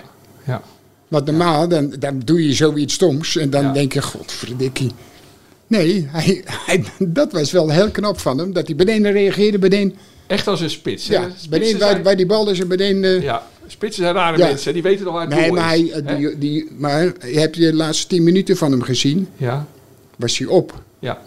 Want 1.08 1.26
normaal, 1.26 1.68
dan, 1.68 1.94
dan 1.98 2.22
doe 2.24 2.46
je 2.46 2.52
zoiets 2.54 2.94
stoms 2.94 3.36
en 3.36 3.50
dan 3.50 3.62
Ja. 3.62 3.72
denk 3.72 3.92
je, 3.92 4.02
godverdikkie. 4.02 4.90
Nee, 5.66 6.08
hij, 6.10 6.42
hij, 6.46 6.84
dat 6.98 7.32
was 7.32 7.50
wel 7.52 7.70
heel 7.70 7.90
knap 7.90 8.18
van 8.20 8.38
hem. 8.38 8.52
Dat 8.52 8.66
hij 8.66 8.76
beneden 8.76 9.12
reageerde, 9.12 9.58
beneden, 9.58 9.94
Echt 10.26 10.46
als 10.46 10.60
een 10.60 10.70
spits. 10.70 11.08
hè? 11.08 11.14
ja, 11.14 11.28
beneden 11.50 11.78
zijn- 11.78 11.92
waar, 11.94 12.02
waar 12.02 12.16
die 12.16 12.26
bal 12.26 12.50
is 12.50 12.60
en 12.60 12.68
beneden... 12.68 13.16
eh, 13.16 13.22
Ja, 13.22 13.46
spitsen 13.66 14.02
zijn 14.02 14.14
rare 14.14 14.38
Ja. 14.38 14.46
mensen. 14.46 14.72
Die 14.72 14.82
weten 14.82 15.12
waar 15.12 15.20
het 15.26 15.34
nee, 15.34 15.52
maar, 15.52 15.76
is. 15.78 15.90
hij, 15.92 16.16
die, 16.16 16.38
die, 16.38 16.68
maar 16.78 17.12
heb 17.18 17.54
je 17.54 17.60
de 17.70 17.74
laatste 17.74 18.06
tien 18.06 18.22
minuten 18.22 18.56
van 18.56 18.70
hem 18.70 18.82
gezien? 18.82 19.28
Ja, 19.36 19.66
Was 20.16 20.38
hij 20.38 20.46
op. 20.46 20.82
ja, 20.98 21.18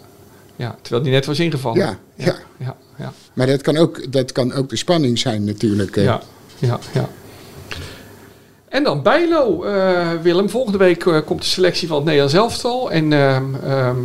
ja. 0.56 0.78
Terwijl 0.82 1.04
die 1.04 1.12
net 1.14 1.26
was 1.26 1.40
ingevallen. 1.40 1.80
Ja, 1.80 2.00
ja. 2.16 2.36
ja, 2.58 2.76
ja, 2.98 3.14
Maar 3.34 3.48
dat 3.48 3.62
kan 3.62 3.78
ook, 3.78 4.12
dat 4.12 4.32
kan 4.32 4.54
ook 4.54 4.70
de 4.70 4.76
spanning 4.76 5.20
zijn 5.20 5.44
natuurlijk. 5.44 5.96
ja, 5.96 6.22
ja, 6.60 6.80
ja. 6.94 7.10
En 8.70 8.84
dan 8.84 9.02
Bijlo, 9.02 9.64
eh, 9.64 10.12
Willem. 10.22 10.50
Volgende 10.50 10.78
week 10.78 11.06
eh, 11.06 11.18
komt 11.26 11.42
de 11.42 11.48
selectie 11.48 11.88
van 11.88 11.96
het 11.96 12.06
Nederlands 12.06 12.36
elftal. 12.36 12.92
En 12.92 13.14
ehm, 13.14 13.56
ehm, 13.66 13.98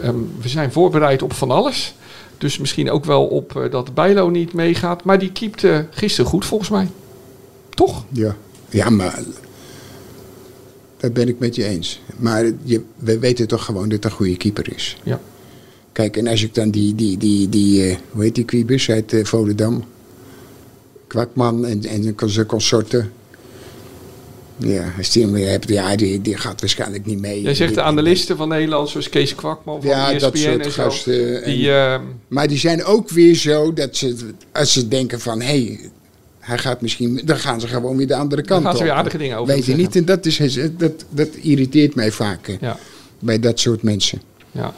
ehm, 0.00 0.16
we 0.40 0.48
zijn 0.48 0.72
voorbereid 0.72 1.22
op 1.22 1.32
van 1.32 1.50
alles. 1.50 1.94
Dus 2.38 2.58
misschien 2.58 2.90
ook 2.90 3.04
wel 3.04 3.26
op 3.26 3.56
eh, 3.56 3.70
dat 3.70 3.94
Bijlo 3.94 4.28
niet 4.28 4.52
meegaat. 4.52 5.04
Maar 5.04 5.18
die 5.18 5.32
keepte 5.32 5.86
gisteren 5.90 6.30
goed 6.30 6.44
volgens 6.44 6.70
mij. 6.70 6.88
Toch? 7.70 8.04
Ja, 8.08 8.36
ja 8.68 8.90
maar 8.90 9.22
dat 10.96 11.12
ben 11.12 11.28
ik 11.28 11.38
met 11.38 11.54
je 11.54 11.64
eens. 11.64 12.00
Maar 12.16 12.44
je, 12.62 12.82
we 12.96 13.18
weten 13.18 13.48
toch 13.48 13.64
gewoon 13.64 13.88
dat 13.88 13.92
het 13.92 14.04
een 14.04 14.10
goede 14.10 14.36
keeper 14.36 14.74
is. 14.74 14.96
Ja. 15.02 15.20
Kijk, 15.92 16.16
en 16.16 16.26
als 16.26 16.42
ik 16.42 16.54
dan 16.54 16.70
die, 16.70 16.94
die, 16.94 17.16
die, 17.16 17.48
die 17.48 17.98
hoe 18.10 18.22
heet 18.22 18.34
die 18.34 18.44
Kwiebus 18.44 18.90
uit 18.90 19.20
Volendam? 19.22 19.84
Kwakman 21.06 21.66
en, 21.66 21.84
en 21.84 22.14
zijn 22.26 22.46
consorten. 22.46 23.12
Ja, 24.56 24.84
weer 25.30 25.48
hebt, 25.48 25.68
ja, 25.68 25.96
die, 25.96 26.20
die 26.20 26.36
gaat 26.36 26.60
waarschijnlijk 26.60 27.06
niet 27.06 27.20
mee. 27.20 27.42
Jij 27.42 27.54
zegt 27.54 27.74
de 27.74 27.82
analisten 27.82 28.36
van 28.36 28.48
Nederland, 28.48 28.88
zoals 28.88 29.08
Kees 29.08 29.34
Kwakman 29.34 29.80
van 29.82 29.90
Ja, 29.90 30.12
ESPN 30.12 30.20
dat 30.24 30.36
soort 30.38 30.64
en 30.64 30.72
zo. 30.72 30.82
gasten. 30.82 31.42
En- 31.42 31.50
Die, 31.50 31.72
ehm, 31.72 32.02
Maar 32.28 32.48
die 32.48 32.58
zijn 32.58 32.84
ook 32.84 33.10
weer 33.10 33.34
zo 33.34 33.72
dat 33.72 33.96
ze, 33.96 34.30
als 34.52 34.72
ze 34.72 34.88
denken 34.88 35.20
van, 35.20 35.40
hé, 35.40 35.46
hey, 35.64 35.90
hij 36.38 36.58
gaat 36.58 36.80
misschien, 36.80 37.20
dan 37.24 37.36
gaan 37.36 37.60
ze 37.60 37.66
gewoon 37.66 37.96
weer 37.96 38.06
de 38.06 38.16
andere 38.16 38.42
kant 38.42 38.62
gaan 38.64 38.72
ze 38.72 38.78
op. 38.78 38.84
weer 38.84 38.92
aardige 38.92 39.18
dingen 39.18 39.38
over 39.38 39.54
Weet 39.54 39.64
je 39.66 39.74
niet, 39.74 39.96
en 39.96 40.04
dat, 40.04 40.26
is, 40.26 40.58
dat, 40.76 41.04
dat 41.10 41.28
irriteert 41.34 41.94
mij 41.94 42.10
vaak 42.10 42.56
ja, 42.60 42.78
bij 43.18 43.40
dat 43.40 43.60
soort 43.60 43.82
mensen. 43.82 44.20
ja. 44.52 44.74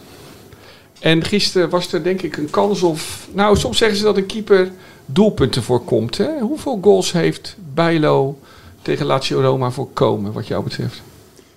En 1.01 1.25
gisteren 1.25 1.69
was 1.71 1.93
er 1.93 2.03
denk 2.03 2.23
ik 2.23 2.37
een 2.37 2.51
kans 2.51 2.83
of... 2.83 3.29
Nou, 3.33 3.57
soms 3.57 3.79
zeggen 3.79 3.99
ze 3.99 4.05
dat 4.05 4.17
een 4.17 4.27
keeper 4.27 4.71
doelpunten 5.07 5.63
voorkomt. 5.63 6.17
Hè? 6.19 6.39
Hoeveel 6.41 6.79
goals 6.83 7.13
heeft 7.13 7.57
Bijlo 7.75 8.39
tegen 8.87 9.07
Lazio 9.07 9.41
Roma 9.41 9.71
voorkomen, 9.71 10.33
wat 10.33 10.47
jou 10.47 10.65
betreft? 10.65 11.03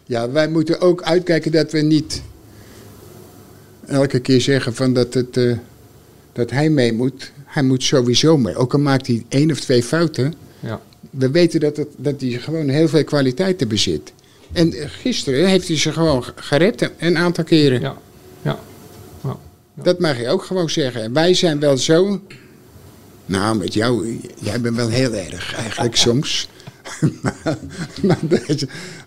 Ja, 0.06 0.30
wij 0.32 0.48
moeten 0.48 0.82
ook 0.82 1.02
uitkijken 1.02 1.52
dat 1.52 1.72
we 1.72 1.80
niet 1.80 2.22
elke 3.86 4.20
keer 4.20 4.42
zeggen 4.42 4.76
van 4.76 4.94
dat, 4.94 5.14
het, 5.14 5.38
eh, 5.38 5.58
dat 6.34 6.50
hij 6.50 6.70
mee 6.70 6.94
moet. 6.94 7.32
Hij 7.46 7.64
moet 7.64 7.84
sowieso 7.84 8.38
mee. 8.38 8.56
Ook 8.56 8.74
al 8.74 8.80
maakt 8.80 9.08
hij 9.08 9.26
één 9.30 9.52
of 9.52 9.60
twee 9.60 9.84
fouten. 9.84 10.34
Ja, 10.60 10.82
We 11.10 11.30
weten 11.30 11.60
dat, 11.60 11.78
het, 11.78 11.88
dat 11.98 12.22
hij 12.22 12.30
gewoon 12.30 12.68
heel 12.68 12.88
veel 12.88 13.04
kwaliteiten 13.04 13.68
bezit. 13.68 14.14
En 14.52 14.74
gisteren 14.74 15.48
heeft 15.48 15.68
hij 15.68 15.78
ze 15.78 15.92
gewoon 15.92 16.24
gered 16.36 16.92
een 16.98 17.18
aantal 17.18 17.44
keren. 17.44 17.82
ja, 17.82 17.98
ja. 18.42 18.60
Dat 19.74 20.00
mag 20.00 20.20
je 20.20 20.28
ook 20.28 20.44
gewoon 20.44 20.70
zeggen. 20.70 21.02
En 21.02 21.14
wij 21.14 21.34
zijn 21.34 21.60
wel 21.60 21.78
zo 21.78 22.22
Nou, 23.26 23.58
met 23.58 23.74
jou, 23.74 24.20
jij 24.40 24.62
bent 24.62 24.76
wel 24.76 24.90
heel 24.90 25.14
erg 25.14 25.56
eigenlijk 25.56 25.96
soms. 26.08 26.50
maar, 28.02 28.18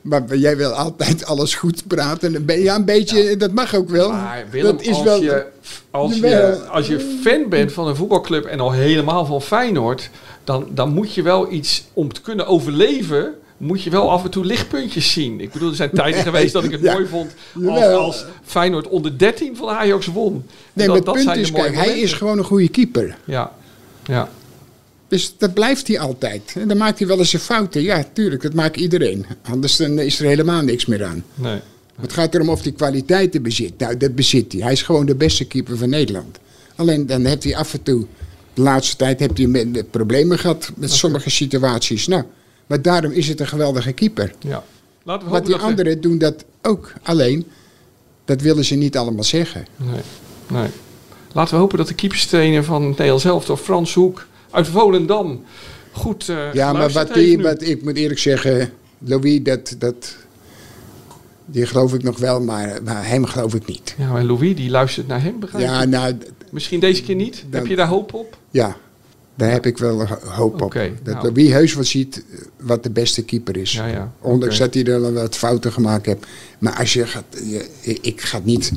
maar, 0.02 0.36
jij 0.36 0.56
wil 0.56 0.70
altijd 0.70 1.24
alles 1.24 1.54
goed 1.54 1.86
praten. 1.86 2.32
Je 2.46 2.68
een 2.70 2.84
beetje, 2.84 3.36
dat 3.36 3.52
mag 3.52 3.74
ook 3.74 3.88
wel. 3.88 4.10
Maar 4.10 4.44
Willem, 4.50 4.76
dat 4.76 4.82
is 4.82 4.94
als, 4.94 5.02
wel. 5.04 5.22
je, 5.22 5.46
als, 5.90 6.16
je, 6.16 6.64
als 6.70 6.86
je 6.86 7.18
fan 7.22 7.48
bent 7.48 7.72
van 7.72 7.88
een 7.88 7.96
voetbalclub 7.96 8.44
en 8.44 8.60
al 8.60 8.72
helemaal 8.72 9.24
van 9.24 9.42
Feyenoord, 9.42 10.10
dan, 10.44 10.66
dan 10.70 10.92
moet 10.92 11.14
je 11.14 11.22
wel 11.22 11.52
iets, 11.52 11.84
om 11.92 12.12
te 12.12 12.20
kunnen 12.20 12.46
overleven, 12.46 13.34
moet 13.56 13.82
je 13.82 13.90
wel 13.90 14.10
af 14.10 14.24
en 14.24 14.30
toe 14.30 14.44
lichtpuntjes 14.44 15.12
zien. 15.12 15.40
Ik 15.40 15.52
bedoel, 15.52 15.68
er 15.68 15.76
zijn 15.76 15.90
tijden 15.90 16.22
geweest 16.22 16.52
dat 16.52 16.64
ik 16.64 16.70
het 16.70 16.80
Ja. 16.80 16.92
mooi 16.92 17.06
vond 17.06 17.34
als, 17.68 17.84
als 17.84 18.24
Feyenoord 18.44 18.88
onder 18.88 19.18
13 19.18 19.56
van 19.56 19.68
Ajax 19.68 20.06
won. 20.06 20.32
nee, 20.32 20.42
dat, 20.72 20.86
maar 20.86 20.96
het 20.96 21.04
dat 21.04 21.14
punt 21.14 21.36
is, 21.36 21.52
kijk, 21.52 21.74
hij 21.74 22.00
is 22.00 22.12
gewoon 22.12 22.38
een 22.38 22.44
goede 22.44 22.68
keeper. 22.68 23.16
Ja, 23.24 23.52
ja. 24.04 24.28
Dus 25.12 25.34
dat 25.38 25.54
blijft 25.54 25.86
hij 25.86 25.98
altijd. 25.98 26.54
En 26.54 26.68
dan 26.68 26.76
maakt 26.76 26.98
hij 26.98 27.08
wel 27.08 27.18
eens 27.18 27.32
een 27.32 27.40
fouten. 27.40 27.82
Ja, 27.82 28.04
tuurlijk, 28.12 28.42
dat 28.42 28.54
maakt 28.54 28.76
iedereen. 28.76 29.26
Anders 29.42 29.76
dan 29.76 29.98
is 29.98 30.20
er 30.20 30.26
helemaal 30.26 30.62
niks 30.62 30.86
meer 30.86 31.04
aan. 31.04 31.24
Nee. 31.34 31.60
Het 32.00 32.12
gaat 32.12 32.34
erom 32.34 32.48
of 32.48 32.62
hij 32.62 32.72
kwaliteiten 32.72 33.42
bezit. 33.42 33.78
Nou, 33.78 33.96
dat 33.96 34.14
bezit 34.14 34.52
hij. 34.52 34.62
Hij 34.62 34.72
is 34.72 34.82
gewoon 34.82 35.06
de 35.06 35.14
beste 35.14 35.44
keeper 35.44 35.76
van 35.76 35.88
Nederland. 35.88 36.38
Alleen 36.76 37.06
dan 37.06 37.24
heeft 37.24 37.44
hij 37.44 37.56
af 37.56 37.72
en 37.72 37.82
toe, 37.82 38.06
de 38.54 38.62
laatste 38.62 38.96
tijd, 38.96 39.20
heeft 39.20 39.38
hij 39.38 39.84
problemen 39.90 40.38
gehad 40.38 40.72
met 40.76 40.90
sommige 40.90 41.30
situaties. 41.30 42.06
Nou, 42.06 42.24
maar 42.66 42.82
daarom 42.82 43.12
is 43.12 43.28
het 43.28 43.40
een 43.40 43.48
geweldige 43.48 43.92
keeper. 43.92 44.32
Ja. 44.38 44.64
Laten 45.02 45.26
we 45.26 45.32
Want 45.32 45.44
hopen 45.46 45.58
die 45.58 45.68
anderen 45.68 46.00
doen 46.00 46.18
dat 46.18 46.44
ook. 46.62 46.92
Alleen, 47.02 47.46
dat 48.24 48.40
willen 48.40 48.64
ze 48.64 48.74
niet 48.74 48.96
allemaal 48.96 49.24
zeggen. 49.24 49.66
Nee, 49.76 50.02
nee. 50.46 50.68
Laten 51.32 51.54
we 51.54 51.60
hopen 51.60 51.78
dat 51.78 51.88
de 51.88 51.94
keeperstrainer 51.94 52.64
van 52.64 52.82
het 52.82 52.90
Nederlands 52.90 53.24
elftal, 53.24 53.56
Frans 53.56 53.94
Hoek, 53.94 54.26
uit 54.52 54.68
Volendam, 54.68 55.42
goed 55.92 56.28
eh 56.28 56.52
Ja, 56.52 56.72
maar 56.72 56.90
wat, 56.90 57.14
die, 57.14 57.36
nu. 57.36 57.42
wat 57.42 57.62
ik 57.62 57.82
moet 57.82 57.96
eerlijk 57.96 58.20
zeggen, 58.20 58.70
Louis, 58.98 59.42
dat, 59.42 59.74
dat, 59.78 60.16
die 61.46 61.66
geloof 61.66 61.94
ik 61.94 62.02
nog 62.02 62.18
wel, 62.18 62.40
maar, 62.40 62.78
maar 62.84 63.08
hem 63.08 63.24
geloof 63.24 63.54
ik 63.54 63.66
niet. 63.66 63.94
Ja, 63.98 64.12
maar 64.12 64.24
Louis, 64.24 64.56
die 64.56 64.70
luistert 64.70 65.06
naar 65.06 65.22
hem, 65.22 65.38
begrijp 65.40 65.64
Ja, 65.64 65.84
nou, 65.84 66.14
Misschien 66.50 66.80
deze 66.80 67.02
keer 67.02 67.14
niet? 67.14 67.44
Dan- 67.50 67.60
Heb 67.60 67.68
je 67.70 67.76
daar 67.76 67.86
hoop 67.88 68.14
op? 68.14 68.36
ja, 68.50 68.76
daar 69.34 69.50
heb 69.50 69.66
ik 69.66 69.78
wel 69.78 70.06
ho- 70.06 70.18
hoop 70.26 70.62
op. 70.62 70.72
Dat 71.02 71.14
nou. 71.14 71.26
Louis 71.32 71.50
heus 71.50 71.74
wel 71.74 71.84
ziet 71.84 72.24
eh, 72.32 72.38
wat 72.60 72.82
de 72.82 72.90
beste 72.90 73.22
keeper 73.24 73.56
is. 73.56 73.72
Ja, 73.72 73.86
ja. 73.86 74.12
Ondanks 74.20 74.58
dat 74.58 74.74
hij 74.74 74.84
er 74.84 75.00
wel 75.00 75.12
wat 75.12 75.36
fouten 75.36 75.72
gemaakt 75.72 76.06
heeft. 76.06 76.26
Maar 76.58 76.76
als 76.78 76.92
je 76.92 77.06
gaat, 77.06 77.24
je, 77.44 77.98
ik 78.00 78.20
ga 78.20 78.40
niet, 78.44 78.72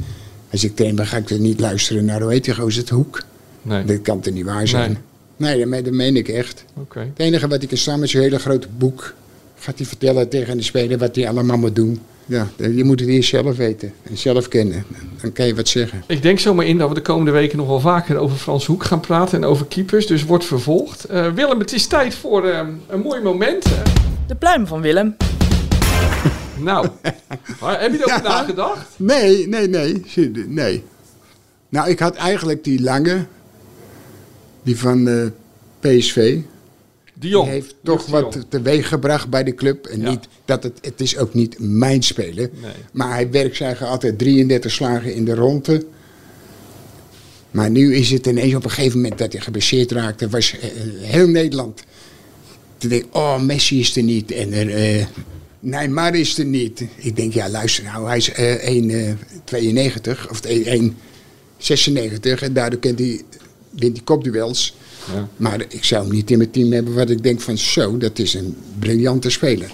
als 0.52 0.64
ik 0.64 0.76
train 0.76 0.96
ben, 0.96 1.08
ga 1.08 1.18
ik 1.18 1.30
er 1.30 1.40
niet 1.40 1.60
luisteren 1.60 2.06
naar, 2.06 2.22
hoe 2.22 2.32
heet 2.32 2.44
die 2.44 2.56
gozer, 2.56 2.82
het 2.82 2.90
hoek. 2.90 3.22
Nee, 3.62 3.84
Dat 3.86 4.02
kan 4.02 4.20
toch 4.20 4.34
niet 4.34 4.46
waar 4.46 4.68
zijn? 4.68 4.92
Nee. 4.92 5.00
Nee, 5.38 5.60
dat, 5.60 5.68
meen- 5.68 5.84
dat 5.84 5.94
meen 5.94 6.16
ik 6.16 6.28
echt. 6.28 6.66
oké. 6.78 7.00
Het 7.00 7.20
enige 7.20 7.48
wat 7.48 7.62
ik 7.62 7.70
kan 7.70 7.78
staan 7.78 8.00
met 8.00 8.10
zo'n 8.10 8.22
hele 8.22 8.40
grote 8.40 8.68
boek. 8.78 9.14
Gaat 9.60 9.78
hij 9.78 9.86
vertellen 9.88 10.30
tegen 10.30 10.58
de 10.58 10.64
speler 10.64 10.98
wat 10.98 11.16
hij 11.16 11.30
allemaal 11.30 11.58
moet 11.58 11.76
doen. 11.76 12.00
Ja, 12.26 12.48
je 12.58 12.84
moet 12.84 13.00
het 13.00 13.10
eerst 13.10 13.30
zelf 13.30 13.58
weten 13.58 13.94
en 14.04 14.18
zelf 14.18 14.48
kennen. 14.48 14.86
Dan 15.22 15.32
kan 15.32 15.46
je 15.48 15.56
wat 15.56 15.68
zeggen. 15.68 16.04
Ik 16.08 16.22
denk 16.22 16.40
zomaar 16.40 16.66
in 16.66 16.78
dat 16.78 16.90
we 16.90 16.96
de 16.96 17.02
komende 17.02 17.32
weken 17.32 17.58
nog 17.58 17.68
wel 17.68 17.80
vaker 17.80 18.18
over 18.18 18.38
Frans 18.38 18.66
Hoek 18.66 18.84
gaan 18.84 19.00
praten 19.00 19.38
en 19.42 19.48
over 19.50 19.66
keepers. 19.66 20.08
Dus 20.08 20.26
wordt 20.26 20.46
vervolgd. 20.46 21.04
Eh, 21.04 21.32
Willem, 21.34 21.60
het 21.60 21.74
is 21.74 21.88
tijd 21.88 22.16
voor 22.16 22.48
eh, 22.48 22.68
een 22.88 23.00
mooi 23.00 23.22
moment. 23.22 23.66
Eh, 23.66 23.72
De 24.28 24.36
pluim 24.36 24.68
van 24.68 24.82
Willem. 24.82 25.16
nou, 26.60 26.88
waar- 27.60 27.82
heb 27.82 27.92
je 27.92 27.98
erover 27.98 28.24
Ja. 28.24 28.30
nagedacht? 28.30 28.88
Nee, 28.98 29.48
nee, 29.48 29.68
nee. 29.68 30.04
Nee. 30.48 30.84
Nou, 31.70 31.90
ik 31.90 32.00
had 32.00 32.16
eigenlijk 32.16 32.64
die 32.64 32.82
lange. 32.82 33.26
Die 34.66 34.78
van 34.78 35.08
eh, 35.08 35.26
PSV. 35.80 36.38
De 37.14 37.28
Jong. 37.28 37.44
Die 37.46 37.54
heeft 37.54 37.76
toch 37.84 38.06
wat 38.06 38.34
Jong. 38.34 38.46
teweeg 38.50 38.88
gebracht 38.88 39.30
bij 39.30 39.44
de 39.44 39.54
club. 39.56 39.86
En 39.86 40.02
Ja. 40.02 40.10
niet 40.10 40.28
dat 40.46 40.64
het, 40.64 40.78
het 40.82 41.02
is 41.02 41.18
ook 41.18 41.34
niet 41.34 41.56
mijn 41.60 42.04
speler. 42.04 42.50
Nee. 42.62 42.72
Maar 42.92 43.10
hij 43.14 43.32
werkt 43.32 43.56
zijn 43.56 43.78
altijd 43.78 44.18
33 44.18 44.72
slagen 44.72 45.14
in 45.14 45.26
de 45.26 45.36
ronde. 45.36 45.86
Maar 47.52 47.70
nu 47.70 47.96
is 47.96 48.10
het 48.12 48.26
ineens 48.28 48.56
op 48.56 48.64
een 48.64 48.70
gegeven 48.70 49.02
moment 49.02 49.18
dat 49.20 49.32
hij 49.32 49.42
geblesseerd 49.42 49.92
raakte. 49.92 50.30
Was 50.30 50.60
eh, 50.60 50.70
heel 51.00 51.28
Nederland. 51.28 51.84
Toen 52.78 52.90
denk 52.90 53.04
ik, 53.04 53.16
oh, 53.16 53.40
Messi 53.42 53.80
is 53.80 53.96
er 53.96 54.04
niet. 54.04 54.32
En 54.32 54.54
er, 54.54 54.74
eh, 54.76 55.06
Neymar 55.60 56.16
is 56.16 56.38
er 56.38 56.46
niet. 56.46 56.84
Ik 56.96 57.16
denk, 57.16 57.34
ja, 57.34 57.50
luister 57.50 57.84
nou, 57.84 58.08
hij 58.08 58.18
is 58.18 58.32
eh 58.32 58.68
1,92 60.16 60.30
of 60.30 60.42
1,96. 60.46 62.42
En 62.44 62.54
daardoor 62.54 62.80
kent 62.80 63.00
hij, 63.00 63.22
wint 63.76 63.96
hij 63.96 64.06
kopduels. 64.06 64.76
Ja. 65.14 65.30
Maar 65.38 65.66
ik 65.70 65.84
zou 65.84 66.04
hem 66.04 66.14
niet 66.14 66.32
in 66.32 66.38
mijn 66.38 66.52
team 66.52 66.72
hebben 66.72 66.94
wat 66.94 67.10
ik 67.10 67.24
denk 67.24 67.42
van 67.42 67.58
zo, 67.58 67.98
dat 67.98 68.20
is 68.20 68.34
een 68.34 68.58
briljante 68.80 69.30
speler. 69.30 69.74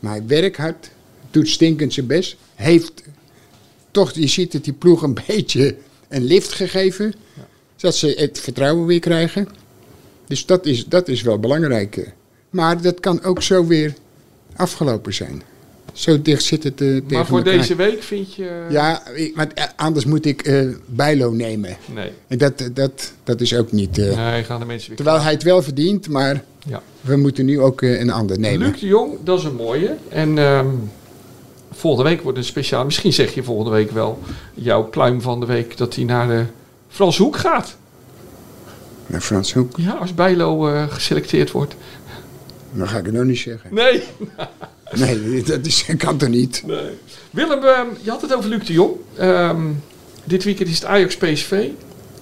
Maar 0.00 0.12
hij 0.12 0.26
werkt 0.26 0.56
hard, 0.56 0.90
doet 1.30 1.48
stinkend 1.48 1.92
zijn 1.92 2.06
best. 2.06 2.36
Heeft 2.54 3.02
toch, 3.90 4.12
je 4.12 4.26
ziet 4.26 4.52
dat 4.52 4.64
die 4.64 4.72
ploeg 4.72 5.02
een 5.02 5.18
beetje 5.26 5.76
een 6.08 6.24
lift 6.24 6.52
gegeven. 6.52 7.14
Zodat 7.76 7.96
ze 7.96 8.14
het 8.16 8.40
vertrouwen 8.40 8.86
weer 8.86 9.00
krijgen. 9.00 9.48
Dus 10.26 10.46
dat 10.46 10.66
is, 10.66 10.86
dat 10.86 11.08
is 11.08 11.22
wel 11.22 11.38
belangrijk. 11.38 12.12
Maar 12.50 12.82
dat 12.82 13.00
kan 13.00 13.22
ook 13.22 13.42
zo 13.42 13.66
weer 13.66 13.94
afgelopen 14.56 15.14
zijn. 15.14 15.42
Zo 15.92 16.22
dicht 16.22 16.42
zit 16.44 16.62
het 16.64 16.80
eh, 16.80 16.88
tegen 16.88 17.04
Maar 17.12 17.26
voor 17.26 17.38
elkaar. 17.38 17.52
deze 17.56 17.74
week 17.74 18.02
vind 18.02 18.34
je... 18.34 18.66
Ja, 18.70 19.02
want 19.34 19.52
eh, 19.54 19.64
anders 19.76 20.04
moet 20.04 20.24
ik 20.26 20.42
eh 20.42 20.68
Bijlo 20.86 21.30
nemen. 21.32 21.76
Nee. 21.94 22.10
En 22.26 22.38
dat, 22.38 22.70
dat, 22.72 23.12
dat 23.24 23.40
is 23.40 23.54
ook 23.56 23.72
niet... 23.72 23.98
eh, 23.98 24.16
Nee, 24.16 24.44
gaan 24.44 24.60
de 24.60 24.66
mensen 24.66 24.88
weer 24.88 24.96
Terwijl 24.96 25.20
hij 25.20 25.32
het 25.32 25.42
wel 25.42 25.62
verdient, 25.62 26.08
maar 26.08 26.42
Ja. 26.66 26.82
we 27.00 27.16
moeten 27.16 27.44
nu 27.44 27.60
ook 27.60 27.82
eh, 27.82 28.00
een 28.00 28.10
ander 28.10 28.38
nemen. 28.38 28.66
Luc 28.70 28.80
de 28.80 28.86
Jong, 28.86 29.12
dat 29.24 29.38
is 29.38 29.44
een 29.44 29.54
mooie. 29.54 29.96
En 30.08 30.38
ehm, 30.38 30.66
volgende 31.72 32.10
week 32.10 32.22
wordt 32.22 32.38
een 32.38 32.44
speciaal... 32.44 32.84
Misschien 32.84 33.12
zeg 33.12 33.34
je 33.34 33.42
volgende 33.42 33.70
week 33.70 33.90
wel 33.90 34.18
jouw 34.54 34.88
pluim 34.88 35.20
van 35.20 35.40
de 35.40 35.46
week... 35.46 35.76
dat 35.76 35.94
hij 35.94 36.04
naar 36.04 36.26
de 36.28 36.44
Frans 36.88 37.18
Hoek 37.18 37.36
gaat. 37.36 37.76
Nou, 39.06 39.22
Frans 39.22 39.52
Hoek, 39.52 39.76
Ja, 39.76 39.92
als 39.92 40.14
Bijlo 40.14 40.68
eh, 40.68 40.90
geselecteerd 40.90 41.50
wordt. 41.50 41.74
dat 42.72 42.88
ga 42.88 42.98
ik 42.98 43.04
het 43.04 43.14
nog 43.14 43.24
niet 43.24 43.38
zeggen. 43.38 43.74
Nee. 43.74 44.02
Nee, 44.94 45.42
dat 45.42 45.66
is, 45.66 45.84
kan 45.98 46.16
toch 46.16 46.28
niet? 46.28 46.62
nee. 46.66 46.90
Willem, 47.30 47.64
ehm, 47.64 47.86
je 48.02 48.10
had 48.10 48.22
het 48.22 48.34
over 48.34 48.50
Luc 48.50 48.66
de 48.66 48.72
Jong. 48.72 48.92
Ehm, 49.16 49.66
dit 50.24 50.44
weekend 50.44 50.68
is 50.68 50.74
het 50.74 50.84
Ajax 50.84 51.16
PSV. 51.16 51.68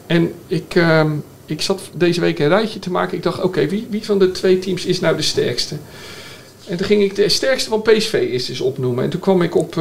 En 0.06 0.32
ik, 0.46 0.74
ehm, 0.74 1.10
ik 1.46 1.62
zat 1.62 1.80
deze 1.92 2.20
week 2.20 2.38
een 2.38 2.48
rijtje 2.48 2.78
te 2.78 2.90
maken. 2.90 3.16
Ik 3.16 3.22
dacht, 3.22 3.42
oké, 3.42 3.66
wie, 3.66 3.86
wie 3.90 4.04
van 4.04 4.18
de 4.18 4.30
twee 4.30 4.58
teams 4.58 4.84
is 4.84 5.00
nou 5.00 5.16
de 5.16 5.22
sterkste? 5.22 5.76
En 6.66 6.76
toen 6.76 6.86
ging 6.86 7.02
ik 7.02 7.14
de 7.14 7.28
sterkste 7.28 7.68
van 7.68 7.82
PSV 7.82 8.12
eerst 8.12 8.48
eens 8.48 8.60
opnoemen. 8.60 9.04
En 9.04 9.10
toen 9.10 9.20
kwam 9.20 9.42
ik 9.42 9.54
op 9.54 9.74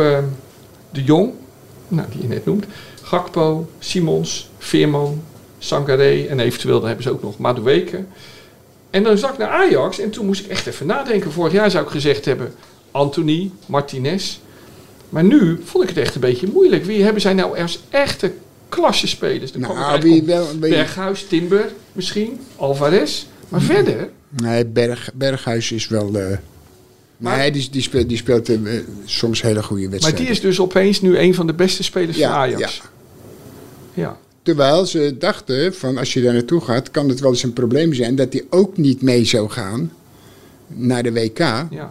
de 0.91 1.04
Jong, 1.04 1.32
nou, 1.88 2.08
die 2.12 2.21
je 2.21 2.28
net 2.28 2.45
noemt. 2.45 2.65
Gakpo, 3.02 3.69
Simons, 3.80 4.50
Veerman, 4.58 5.24
Sangaré 5.58 6.26
en 6.26 6.39
eventueel, 6.39 6.78
dan 6.78 6.88
hebben 6.88 7.04
ze 7.06 7.12
ook 7.12 7.21
nog 7.21 7.38
Madueke. 7.38 8.04
En 8.89 9.04
dan 9.04 9.17
zag 9.17 9.32
ik 9.32 9.38
naar 9.38 9.50
Ajax 9.50 10.00
en 10.00 10.10
toen 10.10 10.26
moest 10.26 10.45
ik 10.45 10.52
echt 10.52 10.67
even 10.67 10.86
nadenken. 10.86 11.32
Vorig 11.32 11.54
jaar 11.54 11.71
zou 11.71 11.86
ik 11.86 11.91
gezegd 11.91 12.26
hebben 12.26 12.54
Anthony, 12.95 13.51
Martinez. 13.65 14.38
Maar 15.10 15.23
nu 15.23 15.60
vond 15.63 15.84
ik 15.84 15.89
het 15.89 15.97
echt 15.97 16.15
een 16.15 16.21
beetje 16.21 16.47
moeilijk. 16.53 16.86
Wie 16.86 17.03
hebben 17.03 17.21
zij 17.21 17.34
nou 17.34 17.60
als 17.60 17.79
echte? 17.89 18.31
Dan 19.51 19.62
ik 19.62 19.67
Nou, 19.67 20.01
wie 20.01 20.23
wel... 20.23 20.47
Wie, 20.60 20.69
Berghuis, 20.69 21.25
Timber 21.27 21.71
misschien, 21.91 22.39
Alvarez. 22.55 23.25
Maar 23.49 23.62
verder, 23.62 24.10
nee, 24.29 24.65
Berg, 24.65 25.10
Berghuis 25.13 25.71
is 25.71 25.88
wel... 25.88 26.17
eh 26.19 26.38
Maar- 27.17 27.38
nee, 27.38 27.51
die, 27.51 27.67
die 27.71 27.81
speelt, 27.81 28.10
die 28.10 28.17
speelt 28.17 28.49
eh, 28.49 28.58
soms 29.05 29.41
hele 29.41 29.63
goede 29.63 29.81
maar 29.81 29.91
wedstrijden. 29.91 30.21
die 30.23 30.31
is 30.31 30.41
dus 30.41 30.60
opeens 30.60 31.01
nu 31.01 31.17
een 31.17 31.34
van 31.34 31.47
de 31.47 31.53
beste 31.53 31.84
spelers 31.84 32.17
Ja, 32.17 32.29
van 32.29 32.38
Ajax. 32.38 32.81
ja. 33.93 34.01
ja. 34.01 34.17
Terwijl 34.43 34.86
ze 34.86 35.15
dachten 35.19 35.73
van 35.75 35.97
als 35.97 36.13
je 36.13 36.21
daar 36.21 36.34
naartoe 36.34 36.62
gaat, 36.62 36.91
kan 36.91 37.10
het 37.10 37.19
wel 37.19 37.31
eens 37.31 37.43
een 37.43 37.53
probleem 37.53 37.93
zijn 37.93 38.15
dat 38.15 38.34
hij 38.34 38.43
ook 38.49 38.77
niet 38.77 39.01
mee 39.01 39.25
zou 39.25 39.49
gaan 39.49 39.91
naar 40.67 41.04
de 41.04 41.12
WK. 41.13 41.39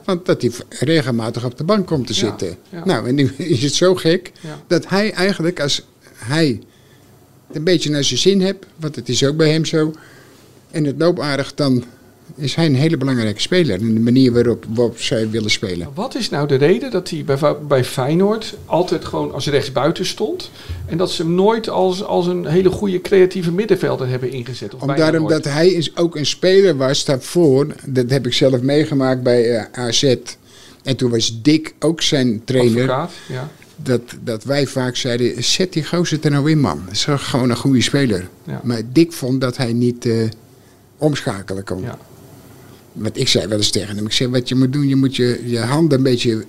Want 0.04 0.26
dat 0.26 0.42
hij 0.42 0.50
regelmatig 0.68 1.44
op 1.44 1.58
de 1.58 1.64
bank 1.64 1.86
komt 1.86 2.06
te 2.06 2.12
Ja, 2.12 2.18
zitten. 2.18 2.56
ja. 2.68 2.84
Nou, 2.84 3.08
en 3.08 3.14
nu 3.14 3.32
is 3.56 3.62
het 3.62 3.74
zo 3.74 3.94
gek 3.94 4.32
dat 4.66 4.88
hij 4.88 5.12
eigenlijk 5.12 5.60
als 5.60 5.86
hij 6.14 6.60
het 7.46 7.56
een 7.56 7.64
beetje 7.64 7.90
naar 7.90 8.04
zijn 8.04 8.18
zin 8.20 8.40
hebt, 8.40 8.66
want 8.76 8.96
het 8.96 9.08
is 9.08 9.24
ook 9.24 9.36
bij 9.36 9.50
hem 9.50 9.64
zo, 9.64 9.94
en 10.70 10.84
het 10.84 10.94
loopt 10.98 11.20
aardig, 11.20 11.54
dan 11.54 11.84
is 12.36 12.54
hij 12.54 12.66
een 12.66 12.74
hele 12.74 12.96
belangrijke 12.96 13.40
speler. 13.40 13.80
In 13.80 13.94
de 13.94 14.00
manier 14.00 14.32
waarop, 14.32 14.64
waarop 14.68 15.00
zij 15.00 15.30
willen 15.30 15.50
spelen. 15.50 15.88
Wat 15.94 16.14
is 16.14 16.30
nou 16.30 16.46
de 16.46 16.54
reden 16.54 16.90
dat 16.90 17.10
hij 17.10 17.24
bij, 17.24 17.56
bij 17.68 17.84
Feyenoord 17.84 18.54
altijd 18.64 19.04
gewoon 19.04 19.32
als 19.32 19.46
rechtsbuiten 19.46 20.06
stond? 20.06 20.50
En 20.86 20.96
dat 20.96 21.10
ze 21.10 21.22
hem 21.22 21.34
nooit 21.34 21.68
als, 21.68 22.04
als 22.04 22.26
een 22.26 22.46
hele 22.46 22.70
goede 22.70 23.00
creatieve 23.00 23.52
middenvelder 23.52 24.08
hebben 24.08 24.30
ingezet? 24.30 24.74
Of 24.74 24.80
Omdat 24.80 25.18
omdat 25.18 25.44
hij 25.44 25.68
is 25.68 25.96
ook 25.96 26.16
een 26.16 26.26
speler 26.26 26.76
was 26.76 27.04
daarvoor, 27.04 27.66
dat 27.86 28.10
heb 28.10 28.26
ik 28.26 28.32
zelf 28.32 28.60
meegemaakt 28.60 29.22
bij 29.22 29.56
eh, 29.56 29.84
AZ. 29.84 30.16
En 30.82 30.96
toen 30.96 31.10
was 31.10 31.42
Dick 31.42 31.74
ook 31.78 32.02
zijn 32.02 32.44
trainer. 32.44 32.90
Advocaat, 32.90 33.12
ja. 33.28 33.50
Dat, 33.76 34.00
dat 34.20 34.44
wij 34.44 34.66
vaak 34.66 34.96
zeiden, 34.96 35.44
zet 35.44 35.72
die 35.72 35.84
gozer 35.84 36.18
er 36.22 36.30
nou 36.30 36.50
in 36.50 36.60
man. 36.60 36.82
Dat 36.84 36.94
is 36.94 37.06
gewoon 37.08 37.50
een 37.50 37.56
goede 37.56 37.82
speler. 37.82 38.28
Ja. 38.44 38.60
Maar 38.62 38.82
Dick 38.92 39.12
vond 39.12 39.40
dat 39.40 39.56
hij 39.56 39.72
niet, 39.72 40.06
eh, 40.06 40.28
omschakelen 40.98 41.64
kon. 41.64 41.82
Ja. 41.82 41.98
Wat 42.94 43.16
ik 43.16 43.28
zei 43.28 43.46
wel 43.46 43.56
eens 43.58 43.70
tegen 43.70 43.96
hem. 43.96 44.06
Ik 44.06 44.12
zei, 44.12 44.30
wat 44.30 44.48
je 44.48 44.54
moet 44.54 44.72
doen, 44.72 44.88
je 44.88 44.96
moet 44.96 45.16
je, 45.16 45.42
je 45.46 45.58
handen 45.58 45.98
een 45.98 46.04
beetje 46.04 46.44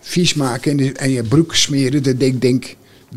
vies 0.00 0.34
maken 0.34 0.70
en, 0.70 0.76
de- 0.76 0.92
en 0.92 1.10
je 1.10 1.22
broek 1.22 1.54
smeren. 1.54 2.02
Dat 2.02 2.14
ik 2.18 2.40
denk, 2.40 2.74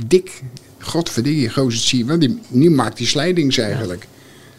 dik, 0.08 0.42
godverdikke, 0.80 1.50
gozer, 1.54 1.80
zie 1.82 1.98
je 2.00 2.06
wel. 2.06 2.20
Die, 2.20 2.40
nu 2.48 2.70
maakt 2.70 2.98
hij 2.98 3.08
slijdings 3.08 3.58
eigenlijk. 3.58 4.08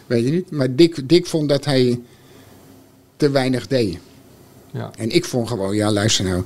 Weet 0.07 0.25
je 0.25 0.31
niet? 0.31 0.51
Maar 0.51 0.75
Dick, 0.75 1.09
Dick 1.09 1.25
vond 1.25 1.49
dat 1.49 1.65
hij 1.65 1.99
te 3.17 3.29
weinig 3.29 3.67
deed. 3.67 3.97
Ja. 4.73 4.91
En 4.97 5.09
ik 5.09 5.25
vond 5.25 5.47
gewoon, 5.47 5.75
ja 5.75 5.91
luister 5.91 6.25
nou, 6.25 6.43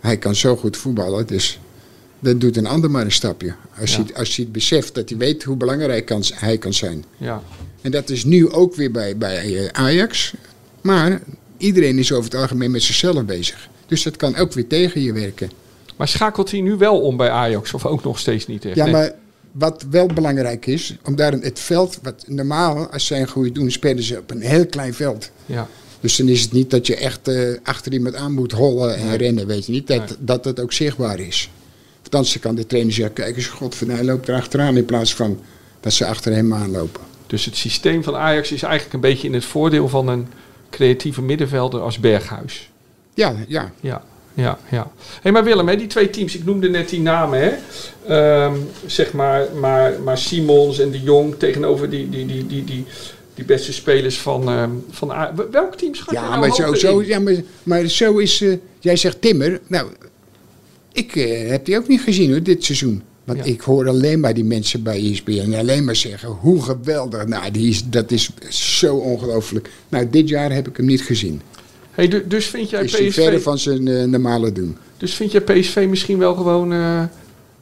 hij 0.00 0.16
kan 0.18 0.34
zo 0.34 0.56
goed 0.56 0.76
voetballen, 0.76 1.26
dus 1.26 1.60
dat 2.20 2.40
doet 2.40 2.56
een 2.56 2.66
ander 2.66 2.90
maar 2.90 3.04
een 3.04 3.12
stapje. 3.12 3.54
Als, 3.80 3.90
Ja. 3.90 3.96
hij, 3.96 4.04
het- 4.06 4.16
als 4.18 4.36
hij 4.36 4.44
het 4.44 4.52
beseft 4.54 4.94
dat 4.94 5.08
hij 5.08 5.18
weet 5.18 5.42
hoe 5.42 5.56
belangrijk 5.56 6.04
kan, 6.06 6.22
hij 6.34 6.58
kan 6.58 6.74
zijn. 6.74 7.04
Ja. 7.16 7.42
En 7.80 7.90
dat 7.90 8.10
is 8.10 8.24
nu 8.24 8.50
ook 8.50 8.74
weer 8.74 8.90
bij, 8.90 9.16
bij 9.16 9.56
eh, 9.58 9.68
Ajax. 9.72 10.34
Maar 10.84 11.20
iedereen 11.56 11.98
is 11.98 12.12
over 12.12 12.24
het 12.30 12.40
algemeen 12.40 12.70
met 12.70 12.82
zichzelf 12.82 13.24
bezig. 13.24 13.68
Dus 13.86 14.02
dat 14.02 14.16
kan 14.16 14.36
ook 14.36 14.52
weer 14.52 14.66
tegen 14.66 15.00
je 15.02 15.12
werken. 15.12 15.50
Maar 15.96 16.08
schakelt 16.08 16.50
hij 16.50 16.60
nu 16.60 16.76
wel 16.76 17.00
om 17.00 17.16
bij 17.16 17.30
Ajax 17.30 17.74
of 17.74 17.86
ook 17.86 18.04
nog 18.04 18.18
steeds 18.18 18.46
niet 18.46 18.64
echt? 18.64 18.76
Ja, 18.76 18.84
Nee. 18.84 18.92
maar 18.92 19.12
wat 19.52 19.84
wel 19.90 20.06
belangrijk 20.06 20.66
is, 20.66 20.96
om 21.04 21.16
daar 21.16 21.32
het 21.32 21.58
veld, 21.60 21.98
wat 22.02 22.24
normaal 22.28 22.86
als 22.90 23.06
zij 23.06 23.20
een 23.20 23.28
goede 23.28 23.52
doen, 23.52 23.70
spelen 23.70 24.02
ze 24.02 24.18
op 24.18 24.30
een 24.30 24.40
heel 24.40 24.66
klein 24.66 24.94
veld. 24.94 25.30
Ja. 25.46 25.68
Dus 26.00 26.16
dan 26.16 26.28
is 26.28 26.40
het 26.42 26.52
niet 26.52 26.70
dat 26.70 26.86
je 26.86 26.96
echt 26.96 27.28
eh, 27.28 27.48
achter 27.62 27.92
iemand 27.92 28.14
aan 28.14 28.32
moet 28.32 28.52
hollen 28.52 28.96
en 28.96 29.06
Nee. 29.06 29.16
rennen, 29.16 29.46
weet 29.46 29.66
je 29.66 29.72
niet. 29.72 29.86
Dat, 29.86 29.98
Nee. 29.98 30.16
dat 30.20 30.44
het 30.44 30.60
ook 30.60 30.72
zichtbaar 30.72 31.18
is. 31.20 31.50
Want 32.02 32.14
anders 32.14 32.38
kan 32.38 32.54
de 32.54 32.66
trainer 32.66 32.92
zeggen, 32.92 33.14
kijk 33.14 33.36
eens, 33.36 33.46
godverdomme, 33.46 34.02
hij 34.02 34.10
loopt 34.12 34.28
er 34.28 34.34
achteraan 34.34 34.76
in 34.76 34.84
plaats 34.84 35.14
van 35.14 35.40
dat 35.80 35.92
ze 35.92 36.06
achter 36.06 36.32
hem 36.32 36.54
aanlopen. 36.54 37.00
Dus 37.26 37.44
het 37.44 37.56
systeem 37.56 38.02
van 38.02 38.16
Ajax 38.16 38.52
is 38.52 38.62
eigenlijk 38.62 38.94
een 38.94 39.00
beetje 39.10 39.26
in 39.28 39.34
het 39.34 39.44
voordeel 39.44 39.88
van 39.88 40.08
een 40.08 40.26
creatieve 40.74 41.22
middenvelder 41.22 41.80
als 41.80 41.98
Berghuis. 41.98 42.70
Ja, 43.14 43.34
ja. 43.48 43.72
Ja, 43.80 44.02
ja, 44.34 44.58
ja. 44.70 44.90
Hey, 45.22 45.32
maar 45.32 45.44
Willem, 45.44 45.68
hè, 45.68 45.76
die 45.76 45.86
twee 45.86 46.10
teams, 46.10 46.34
ik 46.36 46.44
noemde 46.44 46.68
net 46.68 46.88
die 46.88 47.00
namen, 47.00 47.40
hè. 47.40 47.52
Ehm, 48.08 48.54
zeg 48.86 49.12
maar, 49.12 49.46
maar, 49.60 49.92
maar 50.04 50.18
Simons 50.18 50.78
en 50.78 50.90
de 50.90 51.00
Jong 51.02 51.34
tegenover 51.38 51.90
die, 51.90 52.08
die, 52.10 52.26
die, 52.26 52.46
die, 52.46 52.64
die, 52.64 52.84
die 53.34 53.44
beste 53.44 53.72
spelers 53.72 54.18
van, 54.18 54.48
ehm 54.48 54.70
van 54.90 55.08
Welk 55.50 55.74
team 55.74 55.94
schat 55.94 56.14
Ja, 56.14 56.28
nou 56.28 56.40
maar, 56.40 56.54
zo, 56.54 56.74
zo, 56.74 56.98
in? 56.98 57.06
ja 57.06 57.18
maar, 57.18 57.42
maar 57.62 57.86
zo 57.86 58.18
is. 58.18 58.40
eh, 58.40 58.56
jij 58.80 58.96
zegt 58.96 59.20
Timmer. 59.20 59.60
Nou, 59.66 59.88
ik 60.92 61.16
eh, 61.16 61.48
heb 61.50 61.64
die 61.64 61.76
ook 61.78 61.88
niet 61.88 62.00
gezien 62.00 62.30
hoor, 62.30 62.42
dit 62.42 62.64
seizoen. 62.64 63.02
Want 63.24 63.38
Ja. 63.38 63.44
ik 63.44 63.60
hoor 63.60 63.88
alleen 63.88 64.20
maar 64.20 64.34
die 64.34 64.44
mensen 64.44 64.82
bij 64.82 64.98
E 65.00 65.10
ESPN 65.10 65.54
alleen 65.54 65.84
maar 65.84 65.96
zeggen 65.96 66.28
hoe 66.28 66.62
geweldig. 66.62 67.26
Nou, 67.26 67.50
die 67.50 67.68
is, 67.68 67.84
dat 67.84 68.10
is 68.10 68.30
zo 68.78 68.94
ongelooflijk. 68.96 69.70
Nou, 69.88 70.10
dit 70.10 70.28
jaar 70.28 70.52
heb 70.52 70.68
ik 70.68 70.76
hem 70.76 70.86
niet 70.86 71.02
gezien. 71.02 71.40
Hey, 71.90 72.08
du- 72.08 72.24
dus, 72.28 72.46
vind 72.46 72.70
jij 72.70 72.84
Is 72.84 72.92
hij 72.98 73.12
verder 73.12 73.34
PSV, 73.34 73.42
van 73.44 73.58
zijn 73.58 73.88
eh, 73.88 74.04
normale 74.04 74.52
doen. 74.52 74.76
dus 74.96 75.14
vind 75.14 75.32
jij 75.32 75.40
PSV 75.40 75.86
misschien 75.88 76.18
wel 76.18 76.34
gewoon 76.34 76.72
eh, 76.72 77.02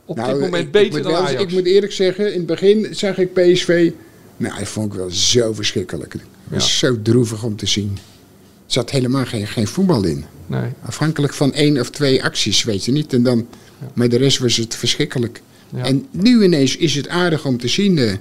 op 0.05 0.17
dit 0.17 0.27
moment 0.27 0.51
Nou, 0.51 0.63
ik, 0.65 0.71
beter 0.73 0.97
ik 0.99 1.03
dan 1.03 1.13
wel- 1.13 1.21
Ajax? 1.23 1.43
Ik 1.43 1.53
moet 1.53 1.65
eerlijk 1.65 1.93
zeggen, 1.93 2.27
in 2.33 2.39
het 2.39 2.47
begin 2.47 2.89
zag 2.91 3.19
ik 3.19 3.33
PSV. 3.33 3.91
Nou, 4.37 4.59
dat 4.59 4.69
vond 4.69 4.93
ik 4.93 4.99
wel 4.99 5.11
zo 5.11 5.53
verschrikkelijk. 5.53 6.13
Het 6.13 6.23
was 6.49 6.79
zo 6.79 7.03
droevig 7.03 7.45
om 7.45 7.57
te 7.57 7.67
zien. 7.67 7.91
Er 7.97 8.79
zat 8.79 8.91
helemaal 8.91 9.25
geen, 9.25 9.47
geen 9.47 9.67
voetbal 9.67 10.05
in. 10.05 10.25
Nee. 10.47 10.71
Afhankelijk 10.85 11.33
van 11.35 11.53
één 11.53 11.81
of 11.81 11.91
twee 11.91 12.25
acties, 12.25 12.65
weet 12.65 12.85
je 12.85 12.93
niet. 12.93 13.13
En 13.13 13.23
dan, 13.23 13.47
Maar 13.95 14.09
de 14.09 14.17
rest 14.17 14.39
was 14.39 14.57
het 14.57 14.75
verschrikkelijk. 14.77 15.41
Ja. 15.75 15.85
En 15.85 16.07
nu 16.11 16.45
ineens 16.45 16.77
is 16.77 16.95
het 16.95 17.09
aardig 17.09 17.47
om 17.47 17.59
te 17.59 17.69
zien. 17.69 17.99
eh, 17.99 18.13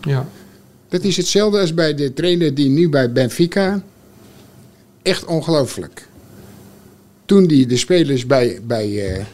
ja. 0.00 0.28
dat 0.88 1.02
is 1.04 1.16
hetzelfde 1.16 1.60
als 1.60 1.74
bij 1.74 1.94
de 1.94 2.12
trainer 2.12 2.54
die 2.54 2.68
nu 2.68 2.88
bij 2.88 3.12
Benfica. 3.12 3.82
Echt 5.02 5.24
ongelooflijk. 5.24 6.08
Toen 7.24 7.46
die 7.46 7.66
de 7.66 7.76
spelers 7.76 8.26
bij, 8.26 8.60
bij 8.62 9.14
eh, 9.14 9.24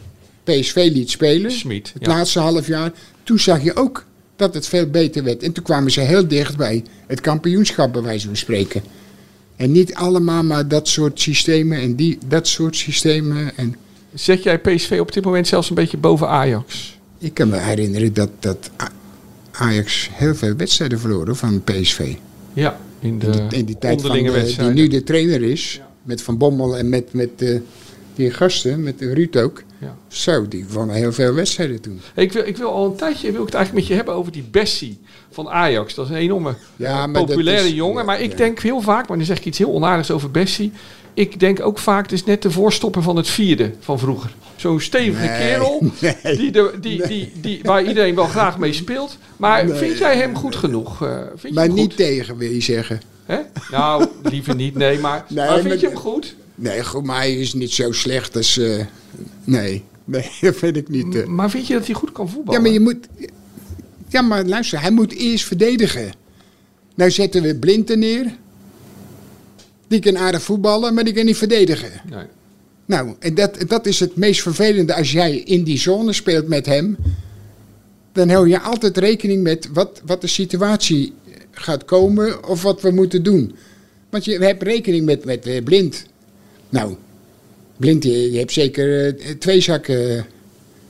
PSV 0.45 0.91
liet 0.93 1.11
spelen, 1.11 1.51
het 1.69 1.93
ja. 1.99 2.09
laatste 2.09 2.39
half 2.39 2.67
jaar, 2.67 2.93
toen 3.23 3.39
zag 3.39 3.63
je 3.63 3.77
ook 3.77 4.05
dat 4.37 4.55
het 4.55 4.67
veel 4.67 4.87
beter 4.87 5.25
werd. 5.25 5.43
En 5.43 5.53
toen 5.53 5.65
kwamen 5.65 5.91
ze 5.91 6.01
heel 6.01 6.29
dicht 6.29 6.57
bij 6.57 6.85
het 7.07 7.21
kampioenschap, 7.21 7.93
bij 7.93 8.03
wijze 8.03 8.27
van 8.27 8.37
spreken. 8.37 8.83
En 9.57 9.73
niet 9.73 9.95
allemaal 9.95 10.43
maar 10.43 10.69
dat 10.69 10.89
soort 10.89 11.21
systemen 11.21 11.79
en 11.81 11.95
die, 11.95 12.19
dat 12.27 12.49
soort 12.49 12.77
systemen. 12.77 13.57
En 13.57 13.77
Zet 14.15 14.43
jij 14.43 14.59
PSV 14.59 14.99
op 15.01 15.13
dit 15.13 15.25
moment 15.25 15.47
zelfs 15.47 15.69
een 15.69 15.75
beetje 15.75 15.97
boven 15.97 16.29
Ajax? 16.29 16.92
Ik 17.23 17.35
kan 17.35 17.49
me 17.49 17.57
herinneren 17.57 18.15
dat, 18.15 18.31
dat 18.41 18.71
Ajax 19.51 20.09
heel 20.13 20.35
veel 20.35 20.55
wedstrijden 20.57 20.99
verloren 21.01 21.37
van 21.37 21.63
PSV. 21.65 22.15
Ja, 22.53 22.79
in 23.01 23.19
de 23.19 23.27
in 23.27 23.33
die, 23.49 23.59
in 23.59 23.65
die 23.65 23.79
tijd 23.79 24.01
van 24.03 24.11
de- 24.23 24.45
die 24.57 24.67
nu 24.69 24.89
de 24.89 25.03
trainer 25.03 25.43
is, 25.43 25.81
met 26.03 26.23
Van 26.23 26.39
Bommel 26.39 26.77
en 26.79 26.89
met, 26.89 27.13
met 27.13 27.31
eh, 27.43 27.59
die 28.15 28.31
gasten, 28.31 28.83
met 28.83 28.95
Ruud 29.01 29.37
ook. 29.37 29.63
Ja. 29.79 29.97
Zo, 30.09 30.49
die 30.49 30.67
wonnen 30.69 30.97
heel 30.97 31.13
veel 31.13 31.35
wedstrijden 31.35 31.81
toen. 31.81 32.01
Hey, 32.15 32.25
Ik 32.25 32.33
wil, 32.33 32.47
ik 32.47 32.57
wil 32.57 32.71
al 32.73 32.87
een 32.87 32.97
tijdje 32.97 33.31
wil 33.33 33.41
ik 33.41 33.47
het 33.47 33.55
eigenlijk 33.55 33.75
met 33.75 33.87
je 33.87 33.95
hebben 34.03 34.15
over 34.15 34.33
die 34.33 34.45
Bessie 34.51 34.99
van 35.31 35.49
Ajax. 35.49 35.95
Dat 35.95 36.05
is 36.05 36.11
een 36.11 36.17
enorme 36.17 36.55
Ja, 36.77 37.07
populaire 37.07 37.67
is- 37.69 37.75
jongen. 37.75 38.05
Maar 38.07 38.21
ik 38.21 38.37
denk 38.37 38.61
heel 38.61 38.81
vaak, 38.81 39.09
maar 39.09 39.17
dan 39.17 39.27
zeg 39.27 39.39
ik 39.39 39.45
iets 39.45 39.59
heel 39.59 39.73
onaardigs 39.73 40.11
over 40.11 40.31
Bessie. 40.31 40.73
Ik 41.15 41.41
denk 41.41 41.61
ook 41.61 41.79
vaak, 41.79 42.03
het 42.03 42.13
is 42.13 42.25
net 42.25 42.43
de 42.43 42.51
voorstopper 42.51 43.03
van 43.03 43.17
het 43.17 43.29
vierde 43.29 43.71
van 43.81 43.99
vroeger. 43.99 44.35
Zo'n 44.57 44.81
stevige 44.81 45.27
Nee, 45.27 45.39
kerel, 45.39 45.83
die 46.37 46.51
de, 46.51 46.75
die, 46.81 47.07
die, 47.07 47.33
die, 47.41 47.61
waar 47.63 47.85
iedereen 47.85 48.15
wel 48.15 48.27
graag 48.27 48.59
mee 48.59 48.73
speelt. 48.73 49.19
Maar 49.37 49.65
Nee. 49.67 49.75
vind 49.79 49.99
jij 49.99 50.17
hem 50.17 50.37
goed 50.37 50.57
genoeg? 50.57 51.03
Eh, 51.05 51.17
vind 51.29 51.43
je 51.43 51.53
Maar 51.53 51.69
niet 51.69 51.79
goed? 51.79 51.97
tegen, 51.97 52.37
wil 52.37 52.51
je 52.51 52.61
zeggen. 52.61 53.01
Hè? 53.25 53.39
Nou, 53.71 54.07
liever 54.23 54.55
niet, 54.55 54.75
nee. 54.75 54.99
Maar, 54.99 55.25
Nee, 55.29 55.47
maar 55.47 55.55
vind 55.55 55.69
maar- 55.69 55.79
je 55.79 55.87
hem 55.87 55.97
goed? 55.97 56.35
Nee, 56.55 56.85
goed, 56.85 57.05
maar 57.05 57.17
hij 57.17 57.35
is 57.35 57.55
niet 57.55 57.71
zo 57.73 57.93
slecht 57.93 58.37
als... 58.37 58.59
eh, 58.59 58.85
nee, 59.45 59.85
nee, 60.05 60.31
dat 60.41 60.57
vind 60.57 60.77
ik 60.77 60.89
niet. 60.89 61.15
eh. 61.15 61.27
Maar 61.27 61.51
vind 61.51 61.67
je 61.67 61.75
dat 61.75 61.87
hij 61.87 61.95
goed 61.95 62.13
kan 62.13 62.29
voetballen? 62.29 62.61
Ja, 62.61 62.67
maar 62.67 62.75
je 62.75 62.81
moet... 62.81 63.09
Ja, 64.09 64.23
maar 64.23 64.45
luister, 64.45 64.81
hij 64.81 64.91
moet 64.91 65.13
eerst 65.13 65.45
verdedigen. 65.45 66.13
Nou 66.95 67.11
zetten 67.11 67.43
we 67.43 67.57
Blind 67.57 67.91
er 67.91 67.99
neer. 67.99 68.37
Die 69.93 70.01
kan 70.01 70.19
aardig 70.19 70.43
voetballen, 70.43 70.95
maar 70.95 71.05
die 71.05 71.13
kan 71.13 71.25
niet 71.25 71.37
verdedigen. 71.37 71.91
Nee. 72.11 72.25
Nou, 72.87 73.15
en 73.19 73.35
dat, 73.35 73.59
dat 73.67 73.87
is 73.87 74.01
het 74.01 74.17
meest 74.17 74.43
vervelende. 74.43 74.95
Als 74.95 75.13
jij 75.13 75.37
in 75.37 75.65
die 75.65 75.79
zone 75.79 76.13
speelt 76.13 76.49
met 76.49 76.67
hem, 76.67 76.97
dan 78.13 78.29
hou 78.29 78.49
je 78.49 78.61
altijd 78.61 78.99
rekening 78.99 79.43
met 79.43 79.69
wat, 79.73 80.01
wat 80.05 80.21
de 80.21 80.27
situatie 80.27 81.13
gaat 81.51 81.85
komen 81.85 82.49
of 82.49 82.63
wat 82.63 82.81
we 82.81 82.91
moeten 82.91 83.23
doen. 83.23 83.55
Want 84.11 84.25
je 84.25 84.39
hebt 84.39 84.63
rekening 84.63 85.05
met, 85.05 85.25
met 85.25 85.47
eh, 85.47 85.63
blind. 85.63 86.07
Nou, 86.69 86.95
blind, 87.77 88.05
je, 88.05 88.33
je 88.33 88.39
hebt 88.39 88.53
zeker 88.53 89.17
eh, 89.17 89.31
twee 89.39 89.61
zakken 89.61 90.17
eh, 90.17 90.23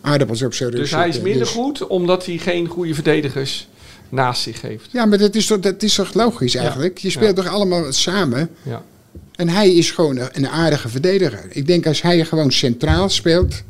aardappels 0.00 0.42
op 0.42 0.54
zo'n 0.54 0.70
rug 0.70 0.80
Dus 0.80 0.90
hij 0.90 1.08
is 1.08 1.20
minder 1.20 1.42
Dus- 1.42 1.50
goed 1.50 1.86
omdat 1.86 2.26
hij 2.26 2.38
geen 2.38 2.66
goede 2.66 2.94
verdedigers 2.94 3.68
naast 4.08 4.42
zich 4.42 4.60
heeft. 4.60 4.88
Ja, 4.90 5.06
maar 5.06 5.18
dat 5.18 5.34
is 5.34 5.46
toch, 5.46 5.60
dat 5.60 5.82
is 5.82 5.94
toch 5.94 6.14
logisch 6.14 6.54
eigenlijk? 6.54 6.98
Je 6.98 7.10
speelt 7.10 7.36
toch 7.36 7.48
allemaal 7.48 7.92
samen? 7.92 8.50
Ja. 8.62 8.84
En 9.32 9.48
hij 9.48 9.74
is 9.74 9.90
gewoon 9.90 10.18
een, 10.32 10.48
aardige 10.48 10.88
verdediger. 10.88 11.44
Ik 11.48 11.66
denk 11.66 11.86
als 11.86 12.02
hij 12.02 12.24
gewoon 12.24 12.52
centraal 12.52 13.08
speelt, 13.08 13.62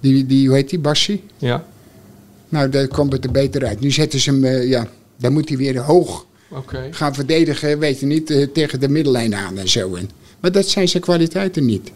die, 0.00 0.26
die 0.26 0.46
hoe 0.46 0.56
heet 0.56 0.70
die, 0.70 0.78
Bassi? 0.78 1.24
Ja, 1.38 1.64
Nou, 2.48 2.68
daar 2.68 2.88
komt 2.88 3.12
het 3.12 3.24
er 3.24 3.30
beter 3.30 3.66
uit. 3.66 3.80
Nu 3.80 3.90
zetten 3.90 4.20
ze 4.20 4.30
hem, 4.30 4.44
eh, 4.44 4.68
ja, 4.68 4.86
dan 5.16 5.32
moet 5.32 5.48
hij 5.48 5.58
weer 5.58 5.78
hoog 5.78 6.26
oké. 6.50 6.88
gaan 6.90 7.14
verdedigen, 7.14 7.78
weet 7.78 8.00
je 8.00 8.06
niet, 8.06 8.30
eh, 8.30 8.46
tegen 8.52 8.80
de 8.80 8.88
middellijn 8.88 9.34
aan 9.34 9.58
en 9.58 9.68
zo. 9.68 9.94
En, 9.94 10.10
maar 10.40 10.52
dat 10.52 10.68
zijn 10.68 10.88
zijn 10.88 11.02
kwaliteiten 11.02 11.64
niet. 11.64 11.90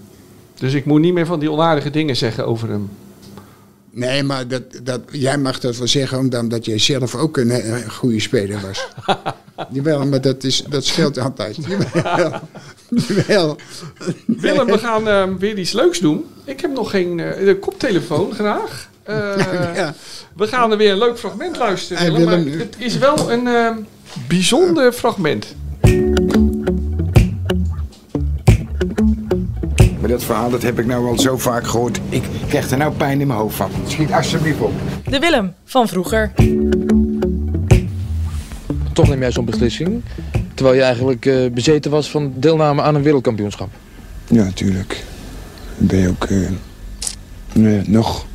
Dus 0.55 0.75
ik 0.75 0.85
moet 0.85 1.01
niet 1.01 1.14
meer 1.14 1.27
van 1.27 1.40
die 1.40 1.51
onaardige 1.51 1.90
dingen 1.90 2.16
zeggen 2.16 2.46
over 2.46 2.68
hem. 2.68 2.88
Nee, 3.97 4.23
maar 4.23 4.49
dat, 4.49 4.63
dat, 4.83 5.01
jij 5.11 5.39
mag 5.39 5.61
dat 5.61 5.77
wel 5.77 5.87
zeggen 5.87 6.19
omdat, 6.19 6.65
jij 6.65 6.79
zelf 6.79 7.15
ook 7.15 7.37
een, 7.37 7.51
eh, 7.51 7.83
een 7.83 7.91
goede 7.91 8.21
speler 8.21 8.61
was. 8.61 8.89
Jawel, 9.73 10.07
maar 10.07 10.21
dat, 10.21 10.45
is, 10.45 10.65
dat 10.69 10.85
scheelt 10.85 11.19
altijd. 11.19 11.57
Jawel. 11.67 12.41
Jawel. 12.89 13.57
Willem, 14.27 14.67
we 14.67 14.79
gaan 14.79 15.09
ehm, 15.09 15.37
weer 15.37 15.59
iets 15.59 15.73
leuks 15.73 15.99
doen. 15.99 16.25
Ik 16.45 16.61
heb 16.61 16.73
nog 16.73 16.91
geen 16.91 17.21
eh, 17.21 17.45
de 17.45 17.59
koptelefoon, 17.59 18.35
graag. 18.35 18.89
Eh, 19.03 19.37
Ja. 19.75 19.95
We 20.37 20.47
gaan 20.47 20.71
er 20.71 20.77
weer 20.77 20.93
een 20.93 20.99
leuk 20.99 21.19
fragment 21.19 21.57
luisteren, 21.57 22.03
Hey, 22.03 22.13
Willem. 22.13 22.29
Willem, 22.29 22.49
maar 22.49 22.59
het 22.59 22.77
is 22.79 22.99
wel 22.99 23.33
een 23.33 23.47
ehm, 23.47 23.77
bijzonder 24.29 24.93
fragment. 24.93 25.55
Maar 30.07 30.17
dat 30.17 30.25
verhaal 30.25 30.51
dat 30.51 30.63
heb 30.63 30.79
ik 30.79 30.87
nou 30.87 31.07
al 31.07 31.19
zo 31.19 31.39
vaak 31.39 31.67
gehoord. 31.67 32.01
Ik 32.09 32.23
krijg 32.49 32.71
er 32.71 32.77
nou 32.77 32.93
pijn 32.93 33.21
in 33.21 33.27
mijn 33.27 33.39
hoofd 33.39 33.57
van. 33.57 33.71
Schiet 33.87 34.13
alsjeblieft 34.13 34.61
op. 34.61 34.73
De 35.09 35.19
Willem 35.19 35.55
van 35.65 35.89
vroeger. 35.89 36.33
Toch 38.93 39.09
neem 39.09 39.21
jij 39.21 39.33
zo'n 39.33 39.45
beslissing. 39.45 40.03
Terwijl 40.55 40.77
je 40.77 40.83
eigenlijk 40.83 41.27
eh, 41.27 41.51
bezeten 41.51 41.91
was 41.91 42.11
van 42.11 42.33
deelname 42.37 42.83
aan 42.83 42.95
een 42.95 43.03
wereldkampioenschap. 43.03 43.69
Ja, 44.27 44.45
natuurlijk. 44.45 45.05
Ben 45.77 45.99
je 45.99 46.09
ook 46.09 46.25
eh, 46.25 46.51
nee, 47.53 47.83
nog. 47.87 48.27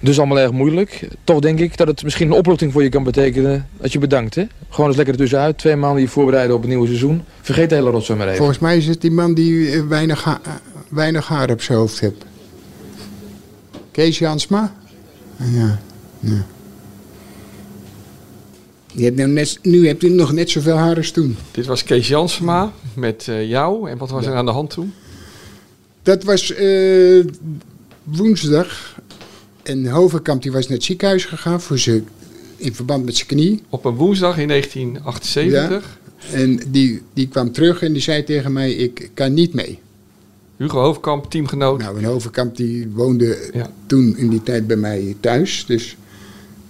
Dus 0.00 0.18
allemaal 0.18 0.38
erg 0.38 0.52
moeilijk. 0.52 1.08
Toch 1.24 1.40
denk 1.40 1.58
ik 1.58 1.76
dat 1.76 1.86
het 1.86 2.02
misschien 2.02 2.26
een 2.26 2.36
opluchting 2.36 2.72
voor 2.72 2.82
je 2.82 2.88
kan 2.88 3.02
betekenen 3.02 3.68
dat 3.80 3.92
je 3.92 3.98
bedankt. 3.98 4.34
Hè? 4.34 4.44
Gewoon 4.68 4.86
eens 4.86 4.96
lekker 4.96 5.14
ertussenuit. 5.14 5.58
Twee 5.58 5.76
maanden 5.76 6.02
je 6.02 6.08
voorbereiden 6.08 6.54
op 6.54 6.60
het 6.60 6.70
nieuwe 6.70 6.86
seizoen. 6.86 7.22
Vergeet 7.40 7.68
de 7.68 7.74
hele 7.74 7.90
rotzooi 7.90 8.18
maar 8.18 8.26
even. 8.26 8.38
Volgens 8.38 8.58
mij 8.58 8.76
is 8.76 8.86
het 8.86 9.00
die 9.00 9.10
man 9.10 9.34
die 9.34 9.70
eh, 9.70 9.86
weinig, 9.86 10.24
ha- 10.24 10.40
eh, 10.44 10.52
weinig 10.88 11.28
haar 11.28 11.50
op 11.50 11.62
zijn 11.62 11.78
hoofd 11.78 12.00
heeft. 12.00 12.24
Kees 13.90 14.18
Jansma? 14.18 14.74
Ja. 15.36 15.78
ja. 16.20 16.46
Je 18.92 19.04
hebt 19.04 19.16
nou, 19.16 19.28
net, 19.28 19.58
nu 19.62 19.86
hebt 19.86 20.02
u 20.02 20.08
nog 20.08 20.32
net 20.32 20.50
zoveel 20.50 20.76
haar 20.76 20.96
als 20.96 21.10
toen. 21.10 21.36
Dit 21.50 21.66
was 21.66 21.84
Kees 21.84 22.08
Jansma 22.08 22.72
met 22.94 23.26
eh, 23.28 23.48
jou. 23.48 23.90
En 23.90 23.98
wat 23.98 24.10
was 24.10 24.26
er 24.26 24.34
aan 24.34 24.46
de 24.46 24.52
hand 24.52 24.70
toen? 24.70 24.92
Dat 26.02 26.24
was 26.24 26.54
eh, 26.54 27.24
woensdag. 28.04 28.96
En 29.68 29.86
Hovenkamp 29.86 30.42
die 30.42 30.52
was 30.52 30.66
naar 30.68 30.76
het 30.76 30.86
ziekenhuis 30.86 31.24
gegaan 31.24 31.60
voor 31.60 31.78
zijn, 31.78 32.08
in 32.56 32.74
verband 32.74 33.04
met 33.04 33.16
zijn 33.16 33.26
knie. 33.26 33.62
Op 33.68 33.84
een 33.84 33.94
woensdag 33.94 34.38
in 34.38 34.48
1978. 34.48 35.98
En 36.32 36.60
die, 36.70 37.02
die 37.12 37.28
kwam 37.28 37.52
terug 37.52 37.82
en 37.82 37.92
die 37.92 38.02
zei 38.02 38.24
tegen 38.24 38.52
mij, 38.52 38.72
ik 38.72 39.10
kan 39.14 39.34
niet 39.34 39.54
mee. 39.54 39.78
Hugo 40.56 40.80
Hoofdkamp, 40.80 41.30
teamgenoot. 41.30 41.78
Nou, 41.80 41.98
en 41.98 42.04
Hovenkamp 42.04 42.56
die 42.56 42.88
woonde 42.88 43.50
Ja. 43.52 43.70
toen 43.86 44.16
in 44.16 44.28
die 44.28 44.42
tijd 44.42 44.66
bij 44.66 44.76
mij 44.76 45.16
thuis. 45.20 45.64
Dus 45.66 45.96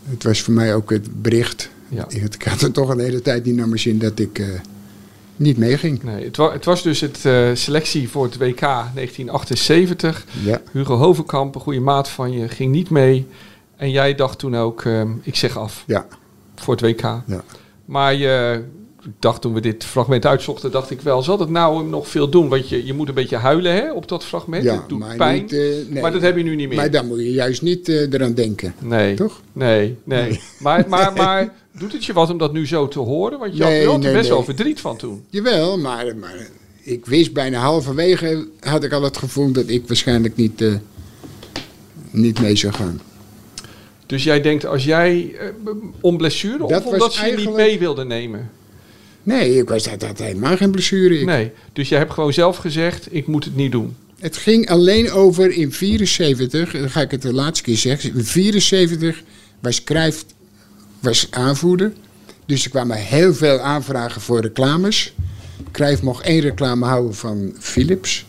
het 0.09 0.23
was 0.23 0.43
voor 0.43 0.55
mij 0.55 0.75
ook 0.75 0.91
het 0.91 1.23
bericht. 1.23 1.69
Ja. 1.89 2.07
Ik 2.09 2.43
had 2.43 2.61
er 2.61 2.73
toch 2.73 2.89
een 2.89 3.01
hele 3.01 3.23
tijd 3.23 3.45
niet 3.45 3.57
naar 3.57 3.69
mijn 3.69 3.81
zin 3.81 3.99
dat 3.99 4.19
ik 4.19 4.39
eh, 4.39 4.47
niet 5.39 5.57
meeging. 5.59 6.03
Nee, 6.03 6.25
het, 6.25 6.37
wa- 6.37 6.53
het 6.53 6.65
was 6.65 6.83
dus 6.83 7.01
het 7.01 7.25
eh, 7.25 7.49
selectie 7.55 8.09
voor 8.09 8.25
het 8.25 8.37
WK 8.37 8.61
1978. 8.61 10.25
Ja. 10.45 10.61
Hugo 10.73 10.97
Hovenkamp, 10.97 11.55
een 11.55 11.61
goede 11.61 11.81
maat 11.81 12.09
van 12.09 12.33
je, 12.33 12.49
ging 12.49 12.73
niet 12.73 12.91
mee. 12.91 13.27
En 13.77 13.91
jij 13.91 14.15
dacht 14.15 14.39
toen 14.39 14.57
ook, 14.57 14.85
ehm, 14.85 15.09
ik 15.23 15.37
zeg 15.37 15.57
af 15.59 15.85
Ja, 15.87 16.07
voor 16.55 16.75
het 16.75 16.83
WK. 16.83 17.01
ja. 17.01 17.23
Maar 17.85 18.15
je, 18.15 18.63
dacht 19.19 19.41
toen 19.41 19.55
we 19.55 19.61
dit 19.61 19.85
fragment 19.85 20.27
uitzochten, 20.27 20.71
dacht 20.71 20.91
ik 20.91 21.01
wel, 21.01 21.23
zal 21.23 21.39
het 21.39 21.49
nou 21.49 21.87
nog 21.89 22.09
veel 22.09 22.29
doen? 22.29 22.49
Want 22.49 22.69
je, 22.69 22.87
je 22.87 22.95
moet 22.95 23.09
een 23.09 23.15
beetje 23.15 23.37
huilen 23.37 23.73
hè, 23.73 23.93
op 23.93 24.09
dat 24.09 24.25
fragment. 24.25 24.65
ja 24.65 24.75
het 24.75 24.89
doet 24.89 24.99
maar 24.99 25.17
pijn. 25.17 25.41
Niet, 25.43 25.53
eh, 25.53 25.59
nee. 25.89 26.03
Maar 26.03 26.13
dat 26.13 26.23
heb 26.23 26.37
je 26.37 26.43
nu 26.43 26.55
niet 26.57 26.69
meer. 26.69 26.77
Maar 26.77 26.91
dan 26.91 27.07
moet 27.07 27.19
je 27.19 27.33
juist 27.33 27.63
niet 27.63 27.89
eh, 27.89 28.13
eraan 28.13 28.35
denken. 28.35 28.75
nee, 28.79 29.15
Toch? 29.15 29.41
nee, 29.53 29.97
nee. 30.05 30.41
Maar, 30.59 30.85
maar, 30.89 31.13
maar 31.23 31.53
doet 31.79 31.93
het 31.93 32.05
je 32.05 32.13
wat 32.13 32.31
om 32.31 32.39
dat 32.39 32.53
nu 32.53 32.67
zo 32.67 32.89
te 32.89 32.99
horen? 32.99 33.39
Want 33.39 33.57
je 33.57 33.63
had 33.63 33.73
er 33.73 33.99
nee, 33.99 34.13
best 34.13 34.15
nee. 34.15 34.29
wel 34.29 34.45
verdriet 34.45 34.81
van 34.81 34.97
toen. 34.97 35.25
Jawel, 35.31 35.79
maar, 35.79 36.17
maar 36.17 36.49
ik 36.83 37.07
wist 37.07 37.33
bijna 37.33 37.61
halverwege 37.61 38.49
had 38.61 38.85
ik 38.85 38.93
al 38.93 39.03
het 39.03 39.17
gevoel 39.17 39.53
dat 39.53 39.69
ik 39.69 39.83
waarschijnlijk 39.87 40.37
niet, 40.37 40.61
eh, 40.61 40.75
niet 42.11 42.41
mee 42.41 42.57
zou 42.57 42.73
gaan. 42.73 43.01
Dus 44.07 44.25
jij 44.25 44.41
denkt, 44.41 44.67
als 44.67 44.85
jij 44.85 45.35
eh, 45.39 45.71
om 46.01 46.17
blessure 46.17 46.59
Dat 46.59 46.85
of 46.85 46.93
omdat 46.93 47.13
ze 47.13 47.27
je 47.27 47.37
niet 47.37 47.55
mee 47.55 47.79
wilden 47.79 48.07
nemen? 48.07 48.51
Nee, 49.23 49.59
ik 49.59 49.69
was 49.69 49.83
dat 49.83 50.03
had 50.03 50.19
helemaal 50.19 50.57
geen 50.57 50.71
blessure. 50.71 51.19
Ik- 51.19 51.27
Nee, 51.27 51.51
dus 51.73 51.89
jij 51.89 51.99
hebt 51.99 52.13
gewoon 52.13 52.33
zelf 52.33 52.57
gezegd, 52.57 53.07
ik 53.11 53.27
moet 53.27 53.45
het 53.45 53.57
niet 53.57 53.73
doen. 53.73 53.97
Het 54.19 54.37
ging 54.37 54.71
alleen 54.71 55.11
over 55.11 55.51
in 55.51 55.73
74, 55.73 56.73
dan 56.73 56.91
ga 56.91 57.01
ik 57.01 57.11
het 57.11 57.23
de 57.23 57.33
laatste 57.33 57.65
keer 57.65 57.77
zeggen. 57.77 58.15
In 58.15 58.25
74 58.25 59.23
was 59.61 59.85
Cruijff 59.85 60.25
was 61.01 61.29
aanvoerder. 61.31 61.93
Dus 62.47 62.65
er 62.65 62.71
kwamen 62.71 62.97
heel 62.97 63.35
veel 63.35 63.59
aanvragen 63.59 64.21
voor 64.21 64.41
reclames. 64.41 65.15
Cruijff 65.73 66.03
mocht 66.03 66.25
één 66.25 66.41
reclame 66.41 66.87
houden 66.87 67.15
van 67.15 67.55
Philips. 67.59 68.27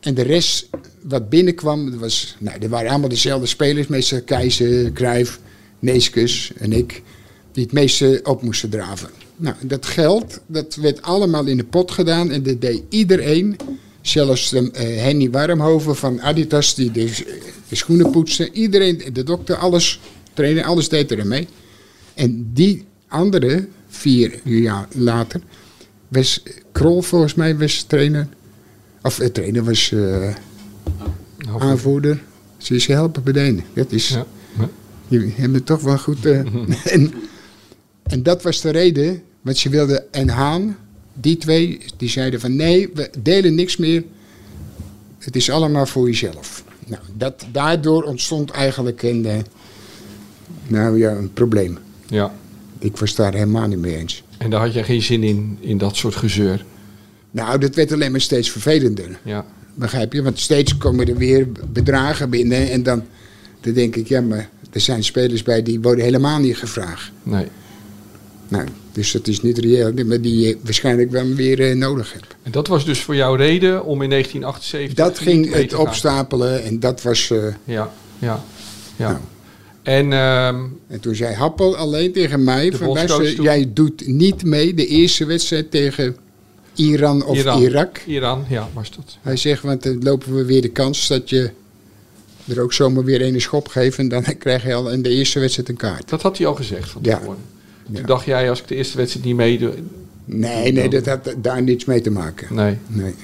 En 0.00 0.14
de 0.14 0.22
rest 0.22 0.68
wat 1.02 1.28
binnenkwam, 1.28 1.90
dat 1.90 2.00
was, 2.00 2.36
nou, 2.38 2.58
er 2.60 2.68
waren 2.68 2.90
allemaal 2.90 3.08
dezelfde 3.08 3.46
spelers. 3.46 3.86
Meestal 3.86 4.22
Keizer, 4.22 4.92
Cruijff, 4.92 5.40
Neeskens 5.78 6.52
en 6.56 6.72
ik. 6.72 7.02
Die 7.52 7.64
het 7.64 7.72
meeste 7.72 8.20
op 8.24 8.42
moesten 8.42 8.70
draven. 8.70 9.08
Nou, 9.36 9.56
dat 9.60 9.86
geld, 9.86 10.40
dat 10.46 10.74
werd 10.74 11.02
allemaal 11.02 11.46
in 11.46 11.56
de 11.56 11.64
pot 11.64 11.90
gedaan. 11.90 12.30
En 12.30 12.42
dat 12.42 12.60
deed 12.60 12.82
iedereen. 12.88 13.56
Zelfs 14.00 14.52
eh, 14.52 14.62
Henny 15.02 15.30
Warmhoven 15.30 15.96
van 15.96 16.20
Adidas, 16.20 16.74
die 16.74 16.90
de, 16.90 17.04
de 17.68 17.76
schoenen 17.76 18.10
poetste. 18.10 18.52
Iedereen, 18.52 19.02
de 19.12 19.22
dokter, 19.22 19.56
alles, 19.56 20.00
trainer, 20.32 20.64
alles 20.64 20.88
deed 20.88 21.10
er 21.10 21.26
mee. 21.26 21.48
En 22.16 22.50
die 22.52 22.84
andere, 23.08 23.68
vier 23.88 24.40
jaar 24.44 24.88
later, 24.92 25.40
was 26.08 26.42
Krol 26.72 27.02
volgens 27.02 27.34
mij 27.34 27.56
was 27.56 27.82
trainer. 27.82 28.28
Of 29.02 29.20
uh, 29.20 29.26
trainer 29.26 29.64
was 29.64 29.92
eh, 29.92 30.34
aanvoerder. 31.58 32.22
Ze 32.56 32.74
is 32.74 32.86
helpen 32.86 33.22
bedienen. 33.22 33.64
Dat 33.72 33.92
is, 33.92 34.08
Ja. 34.08 34.26
Je 35.08 35.32
hebt 35.34 35.54
het 35.54 35.66
toch 35.66 35.80
wel 35.80 35.98
goed. 35.98 36.26
eh, 36.26 36.38
en, 36.94 37.12
en 38.02 38.22
dat 38.22 38.42
was 38.42 38.60
de 38.60 38.70
reden, 38.70 39.22
want 39.42 39.56
ze 39.56 39.68
wilden 39.68 40.12
en 40.12 40.28
Haan, 40.28 40.76
die 41.14 41.36
twee, 41.36 41.80
die 41.96 42.08
zeiden 42.08 42.40
van 42.40 42.56
nee, 42.56 42.90
we 42.94 43.10
delen 43.22 43.54
niks 43.54 43.76
meer. 43.76 44.04
Het 45.18 45.36
is 45.36 45.50
allemaal 45.50 45.86
voor 45.86 46.06
jezelf. 46.06 46.64
Nou, 46.86 47.02
dat, 47.16 47.46
daardoor 47.52 48.02
ontstond 48.02 48.50
eigenlijk 48.50 49.02
een, 49.02 49.26
nou 50.66 50.98
ja, 50.98 51.10
een 51.10 51.32
probleem. 51.32 51.78
Ja. 52.08 52.32
Ik 52.78 52.96
was 52.96 53.14
daar 53.14 53.32
helemaal 53.32 53.66
niet 53.68 53.78
mee 53.78 53.96
eens. 53.96 54.22
En 54.38 54.50
daar 54.50 54.60
had 54.60 54.72
jij 54.72 54.84
geen 54.84 55.02
zin 55.02 55.22
in, 55.22 55.58
in 55.60 55.78
dat 55.78 55.96
soort 55.96 56.14
gezeur. 56.14 56.64
Nou, 57.30 57.58
dat 57.58 57.74
werd 57.74 57.92
alleen 57.92 58.10
maar 58.10 58.20
steeds 58.20 58.50
vervelender. 58.50 59.18
Ja. 59.22 59.44
Begrijp 59.74 60.12
je? 60.12 60.22
Want 60.22 60.38
steeds 60.38 60.76
komen 60.76 61.08
er 61.08 61.16
weer 61.16 61.48
bedragen 61.72 62.30
binnen. 62.30 62.70
En 62.70 62.82
dan, 62.82 63.02
dan 63.60 63.72
denk 63.72 63.96
ik, 63.96 64.08
ja, 64.08 64.20
maar 64.20 64.48
er 64.72 64.80
zijn 64.80 65.04
spelers 65.04 65.42
bij 65.42 65.62
die 65.62 65.80
worden 65.80 66.04
helemaal 66.04 66.38
niet 66.38 66.56
gevraagd. 66.56 67.10
Nee. 67.22 67.46
Nou, 68.48 68.66
dus 68.92 69.12
dat 69.12 69.26
is 69.28 69.42
niet 69.42 69.58
reëel, 69.58 69.92
maar 70.06 70.20
die 70.20 70.38
je 70.46 70.58
waarschijnlijk 70.62 71.10
wel 71.10 71.26
weer 71.34 71.70
eh, 71.70 71.76
nodig 71.76 72.12
hebt. 72.12 72.36
En 72.42 72.50
dat 72.50 72.66
was 72.66 72.84
dus 72.84 73.00
voor 73.00 73.14
jou 73.14 73.36
reden 73.36 73.84
om 73.84 74.02
in 74.02 74.10
1978... 74.10 74.94
Dat 75.04 75.18
ging 75.18 75.54
het 75.54 75.74
opstapelen 75.74 76.64
en 76.64 76.80
dat 76.80 77.02
was... 77.02 77.30
eh, 77.30 77.38
Ja, 77.64 77.90
ja, 78.18 78.44
ja. 78.96 79.08
Nou. 79.10 79.20
En 79.86 80.12
ehm, 80.12 80.64
en 80.88 81.00
toen 81.00 81.14
zei 81.14 81.34
Happel 81.34 81.76
alleen 81.76 82.12
tegen 82.12 82.44
mij, 82.44 82.72
van, 82.72 82.88
luister, 82.88 83.42
jij 83.42 83.70
doet 83.74 84.06
niet 84.06 84.44
mee 84.44 84.74
de 84.74 84.86
eerste 84.86 85.24
wedstrijd 85.24 85.70
tegen 85.70 86.16
Iran 86.74 87.24
of 87.24 87.36
Iran. 87.36 87.62
Irak. 87.62 87.98
Iran, 88.06 88.44
ja, 88.48 88.68
was 88.72 88.90
dat. 88.90 89.18
Hij 89.22 89.36
zegt, 89.36 89.62
want 89.62 89.82
dan 89.82 90.02
lopen 90.02 90.34
we 90.34 90.44
weer 90.44 90.62
de 90.62 90.68
kans 90.68 91.06
dat 91.08 91.30
je 91.30 91.50
er 92.46 92.60
ook 92.60 92.72
zomaar 92.72 93.04
weer 93.04 93.22
een 93.22 93.40
schop 93.40 93.68
geeft 93.68 93.98
en 93.98 94.08
dan 94.08 94.24
krijg 94.38 94.62
je 94.64 94.74
al 94.74 94.90
in 94.90 95.02
de 95.02 95.08
eerste 95.08 95.40
wedstrijd 95.40 95.68
een 95.68 95.76
kaart. 95.76 96.08
Dat 96.08 96.22
had 96.22 96.38
hij 96.38 96.46
al 96.46 96.54
gezegd 96.54 96.90
van 96.90 97.02
Ja. 97.04 97.18
tevoren. 97.18 97.38
Ja. 97.88 97.94
Toen 97.94 98.06
dacht 98.06 98.24
jij, 98.24 98.50
als 98.50 98.60
ik 98.60 98.68
de 98.68 98.74
eerste 98.74 98.96
wedstrijd 98.96 99.26
niet 99.26 99.36
meedoe... 99.36 99.72
Nee, 100.24 100.72
nee, 100.72 100.88
dat 100.88 101.06
had 101.06 101.34
daar 101.38 101.62
niets 101.62 101.84
mee 101.84 102.00
te 102.00 102.10
maken. 102.10 102.54
Nee. 102.54 102.76
Nee. 102.86 103.14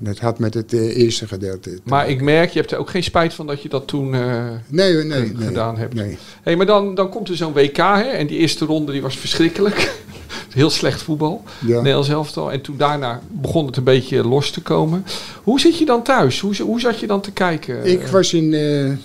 Dat 0.00 0.18
had 0.18 0.38
met 0.38 0.54
het 0.54 0.72
eh, 0.72 0.96
eerste 0.96 1.26
gedeelte. 1.28 1.70
te 1.74 1.80
Maar 1.84 2.08
ik 2.08 2.20
merk, 2.20 2.50
je 2.50 2.58
hebt 2.58 2.72
er 2.72 2.78
ook 2.78 2.90
geen 2.90 3.02
spijt 3.02 3.34
van 3.34 3.46
dat 3.46 3.62
je 3.62 3.68
dat 3.68 3.86
toen 3.86 4.14
eh, 4.14 4.44
Nee, 4.68 4.92
nee, 4.94 5.26
ge- 5.26 5.32
nee, 5.36 5.46
gedaan 5.46 5.76
hebt. 5.78 5.94
Nee. 5.94 6.18
hey, 6.42 6.56
maar 6.56 6.66
dan, 6.66 6.94
dan 6.94 7.08
komt 7.10 7.28
er 7.28 7.36
zo'n 7.36 7.52
WK, 7.52 7.76
hè, 7.76 8.02
en 8.02 8.26
die 8.26 8.38
eerste 8.38 8.64
ronde 8.64 8.92
die 8.92 9.02
was 9.02 9.16
verschrikkelijk. 9.16 9.94
Heel 10.54 10.70
slecht 10.70 11.02
voetbal, 11.02 11.42
Ja. 11.66 11.76
Nederlands 11.76 12.08
elftal. 12.08 12.52
En 12.52 12.60
toen 12.60 12.76
daarna 12.76 13.20
begon 13.30 13.66
het 13.66 13.76
een 13.76 13.84
beetje 13.84 14.24
los 14.28 14.50
te 14.50 14.60
komen. 14.60 15.04
Hoe 15.42 15.60
zit 15.60 15.78
je 15.78 15.84
dan 15.84 16.02
thuis? 16.02 16.40
Hoe, 16.40 16.56
hoe 16.62 16.80
zat 16.80 17.00
je 17.00 17.06
dan 17.06 17.20
te 17.20 17.30
kijken? 17.32 17.84
Ik 17.86 18.06
was 18.06 18.32
in 18.32 18.54
eh, 18.54 18.88
het 18.88 18.98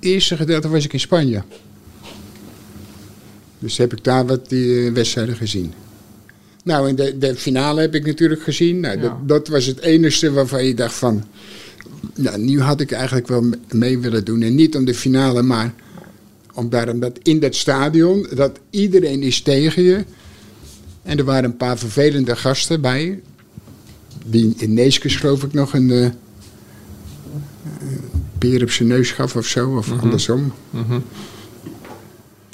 eerste 0.00 0.36
gedeelte 0.36 0.68
was 0.68 0.84
ik 0.84 0.92
in 0.92 1.00
Spanje. 1.00 1.42
Dus 3.58 3.76
heb 3.76 3.92
ik 3.92 4.04
daar 4.04 4.26
wat 4.26 4.48
die 4.48 4.86
eh, 4.86 4.92
wedstrijden 4.92 5.36
gezien. 5.36 5.72
Nou, 6.66 6.88
en 6.88 6.96
de, 6.96 7.18
de 7.18 7.34
finale 7.36 7.80
heb 7.80 7.94
ik 7.94 8.06
natuurlijk 8.06 8.42
gezien. 8.42 8.80
Nou, 8.80 8.96
Ja. 8.96 9.02
dat, 9.02 9.28
dat 9.28 9.48
was 9.48 9.64
het 9.66 9.80
enige 9.80 10.30
waarvan 10.32 10.64
je 10.64 10.74
dacht 10.74 10.94
van... 10.94 11.24
Nou, 12.14 12.38
nu 12.38 12.60
had 12.60 12.80
ik 12.80 12.92
eigenlijk 12.92 13.28
wel 13.28 13.42
me- 13.42 13.58
mee 13.70 13.98
willen 13.98 14.24
doen. 14.24 14.42
En 14.42 14.54
niet 14.54 14.76
om 14.76 14.84
de 14.84 14.94
finale, 14.94 15.42
maar 15.42 15.74
om 16.54 16.68
daarom 16.68 17.00
dat 17.00 17.18
in 17.22 17.40
dat 17.40 17.54
stadion... 17.54 18.26
dat 18.34 18.58
iedereen 18.70 19.22
is 19.22 19.40
tegen 19.42 19.82
je. 19.82 20.04
En 21.02 21.18
er 21.18 21.24
waren 21.24 21.44
een 21.44 21.56
paar 21.56 21.78
vervelende 21.78 22.36
gasten 22.36 22.80
bij. 22.80 23.20
Die 24.26 24.54
in 24.56 24.74
Neeskens 24.74 25.16
geloof 25.16 25.42
ik 25.42 25.52
nog 25.52 25.72
een... 25.74 25.90
eh, 25.90 26.08
peer 28.38 28.62
op 28.62 28.70
zijn 28.70 28.88
neus 28.88 29.10
gaf 29.10 29.36
of 29.36 29.46
zo, 29.46 29.76
of 29.76 29.92
andersom. 30.00 30.52
Mhm. 30.70 30.98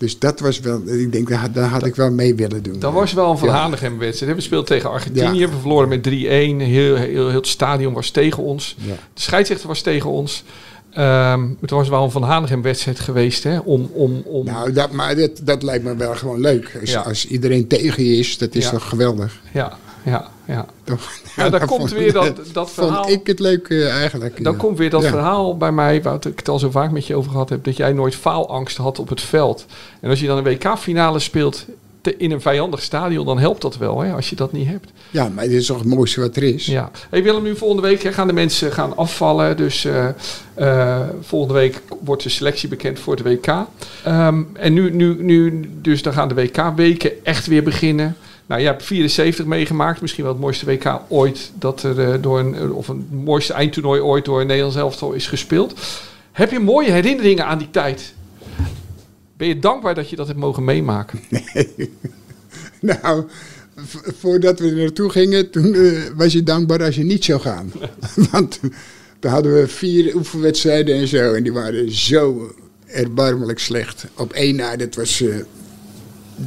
Dus 0.03 0.19
dat 0.19 0.41
was 0.41 0.61
wel, 0.61 0.83
ik 0.87 1.13
denk, 1.13 1.29
daar, 1.29 1.53
daar 1.53 1.69
had 1.69 1.87
ik 1.87 1.95
wel 1.95 2.11
mee 2.11 2.35
willen 2.35 2.63
doen. 2.63 2.79
Dat 2.79 2.93
was 2.93 3.13
wel 3.13 3.31
een 3.31 3.39
Van. 3.39 3.49
Hanegem 3.49 3.99
wedstrijd. 3.99 4.35
We 4.35 4.41
speelden 4.41 4.67
tegen 4.67 4.91
Argentinië. 4.91 5.39
Ja. 5.39 5.49
We 5.49 5.59
verloren 5.61 5.89
met 5.89 6.07
3-1. 6.09 6.11
Heel, 6.11 6.57
heel, 6.59 6.97
heel 6.97 7.29
het 7.33 7.47
stadion 7.47 7.93
was 7.93 8.11
tegen 8.11 8.43
ons. 8.43 8.77
Ja. 8.79 8.95
De 9.15 9.21
scheidsrechter 9.21 9.69
was 9.69 9.81
tegen 9.81 10.11
ons. 10.11 10.45
Ehm, 10.93 11.49
het 11.61 11.71
was 11.71 11.89
wel 11.89 12.05
een 12.05 12.11
Van 12.11 12.23
Hanegem 12.23 12.63
wedstrijd 12.63 13.01
geweest. 13.01 13.43
Hè? 13.45 13.59
Om, 13.59 13.91
om, 13.93 14.23
om, 14.25 14.45
Nou, 14.45 14.73
dat, 14.73 14.91
maar 14.93 15.17
dat, 15.17 15.41
dat 15.43 15.63
lijkt 15.63 15.85
me 15.85 15.97
wel 15.97 16.15
gewoon 16.15 16.41
leuk. 16.41 16.79
Als, 16.81 16.91
Ja. 16.91 17.01
als 17.01 17.27
iedereen 17.27 17.67
tegen 17.67 18.05
je 18.05 18.17
is, 18.17 18.39
dat 18.39 18.55
is 18.55 18.69
toch 18.71 18.89
geweldig. 18.89 19.41
ja, 19.53 19.79
ja, 20.05 20.31
ja. 20.45 20.67
Toch? 20.85 21.11
Ja, 21.37 21.49
dat 21.49 21.65
komt 21.77 21.91
weer 21.93 22.13
dat, 22.13 22.41
dat 22.53 22.71
verhaal. 22.71 23.03
Vond 23.05 23.15
ik 23.21 23.27
het 23.27 23.39
leuk 23.41 23.71
eigenlijk. 23.71 24.45
Dan 24.45 24.53
ja. 24.53 24.59
komt 24.59 24.79
weer 24.79 24.91
dat 24.91 25.03
Ja. 25.03 25.09
verhaal 25.09 25.57
bij 25.57 25.73
mij, 25.73 26.03
waar 26.03 26.15
ik 26.27 26.39
het 26.39 26.49
al 26.49 26.59
zo 26.59 26.71
vaak 26.71 26.91
met 26.91 27.07
je 27.07 27.15
over 27.17 27.31
gehad 27.31 27.49
heb, 27.49 27.65
dat 27.65 27.77
jij 27.77 27.93
nooit 27.93 28.15
faalangst 28.15 28.77
had 28.77 28.99
op 28.99 29.09
het 29.09 29.21
veld. 29.21 29.67
En 30.01 30.11
als 30.11 30.21
je 30.21 30.27
dan 30.27 30.37
een 30.39 30.45
WK-finale 30.45 31.19
speelt 31.19 31.67
te- 32.01 32.17
in 32.17 32.31
een 32.31 32.41
vijandig 32.41 32.83
stadion, 32.83 33.27
dan 33.27 33.39
helpt 33.39 33.63
dat 33.63 33.77
wel, 33.77 34.01
hè, 34.01 34.13
als 34.13 34.31
je 34.31 34.37
dat 34.37 34.53
niet 34.53 34.67
hebt. 34.69 34.91
Ja, 35.11 35.29
maar 35.29 35.45
dit 35.45 35.53
is 35.61 35.67
toch 35.67 35.79
het 35.79 35.87
mooiste 35.89 36.21
wat 36.21 36.37
er 36.37 36.43
is. 36.43 36.67
Ja. 36.67 36.91
Hey 37.11 37.23
Willem, 37.23 37.43
nu 37.43 37.57
volgende 37.57 37.83
week 37.83 38.03
hè, 38.03 38.13
gaan 38.13 38.27
de 38.27 38.33
mensen 38.33 38.73
gaan 38.73 38.97
afvallen. 38.97 39.57
Dus 39.57 39.85
eh, 39.85 40.09
eh, 40.55 41.01
volgende 41.21 41.55
week 41.55 41.83
wordt 42.05 42.23
de 42.23 42.29
selectie 42.29 42.69
bekend 42.69 42.99
voor 42.99 43.17
de 43.17 43.23
WK. 43.23 43.47
Ehm, 44.05 44.43
en 44.53 44.73
nu, 44.73 44.91
nu, 44.91 45.17
nu, 45.23 45.71
dus 45.83 46.03
dan 46.03 46.13
gaan 46.13 46.29
de 46.29 46.35
WK-weken 46.35 47.25
echt 47.25 47.47
weer 47.47 47.63
beginnen. 47.63 48.17
Nou, 48.47 48.61
je 48.61 48.67
hebt 48.67 48.83
74 48.85 49.45
meegemaakt. 49.45 50.01
Misschien 50.01 50.25
wel 50.25 50.33
het 50.33 50.43
mooiste 50.43 50.67
WK 50.67 51.01
ooit. 51.09 51.51
Dat 51.59 51.83
er 51.83 52.01
eh, 52.13 52.23
door 52.23 52.39
een, 52.39 52.73
of 52.73 52.89
een 52.89 53.07
mooiste 53.11 53.53
eindtoernooi 53.53 54.01
ooit 54.01 54.25
door 54.25 54.41
een 54.41 54.47
Nederlands 54.47 54.77
elftal 54.79 55.13
is 55.13 55.27
gespeeld. 55.27 55.81
Heb 56.33 56.51
je 56.51 56.59
mooie 56.59 56.91
herinneringen 56.91 57.47
aan 57.47 57.59
die 57.59 57.71
tijd? 57.71 58.15
Ben 59.37 59.49
je 59.49 59.59
dankbaar 59.59 59.95
dat 59.95 60.11
je 60.11 60.17
dat 60.17 60.27
hebt 60.27 60.39
mogen 60.39 60.65
meemaken? 60.65 61.21
Nou, 62.81 63.25
v- 63.77 63.97
voordat 64.19 64.59
we 64.59 64.69
er 64.69 64.77
naartoe 64.77 65.11
gingen, 65.11 65.51
toen 65.51 65.75
eh, 65.75 66.03
was 66.17 66.33
je 66.33 66.43
dankbaar 66.43 66.83
als 66.85 66.95
je 66.95 67.05
niet 67.05 67.25
zou 67.25 67.41
gaan. 67.41 67.73
Want 68.33 68.61
toen 69.19 69.31
hadden 69.31 69.55
we 69.55 69.69
vier 69.69 70.15
oefenwedstrijden 70.15 70.97
en 70.97 71.07
zo. 71.09 71.33
En 71.33 71.43
die 71.43 71.53
waren 71.53 71.93
zo 71.93 72.55
erbarmelijk 72.87 73.59
slecht. 73.59 74.05
Op 74.17 74.33
één 74.33 74.57
na, 74.57 74.77
dat 74.77 74.95
was 74.95 75.21
eh, 75.21 75.35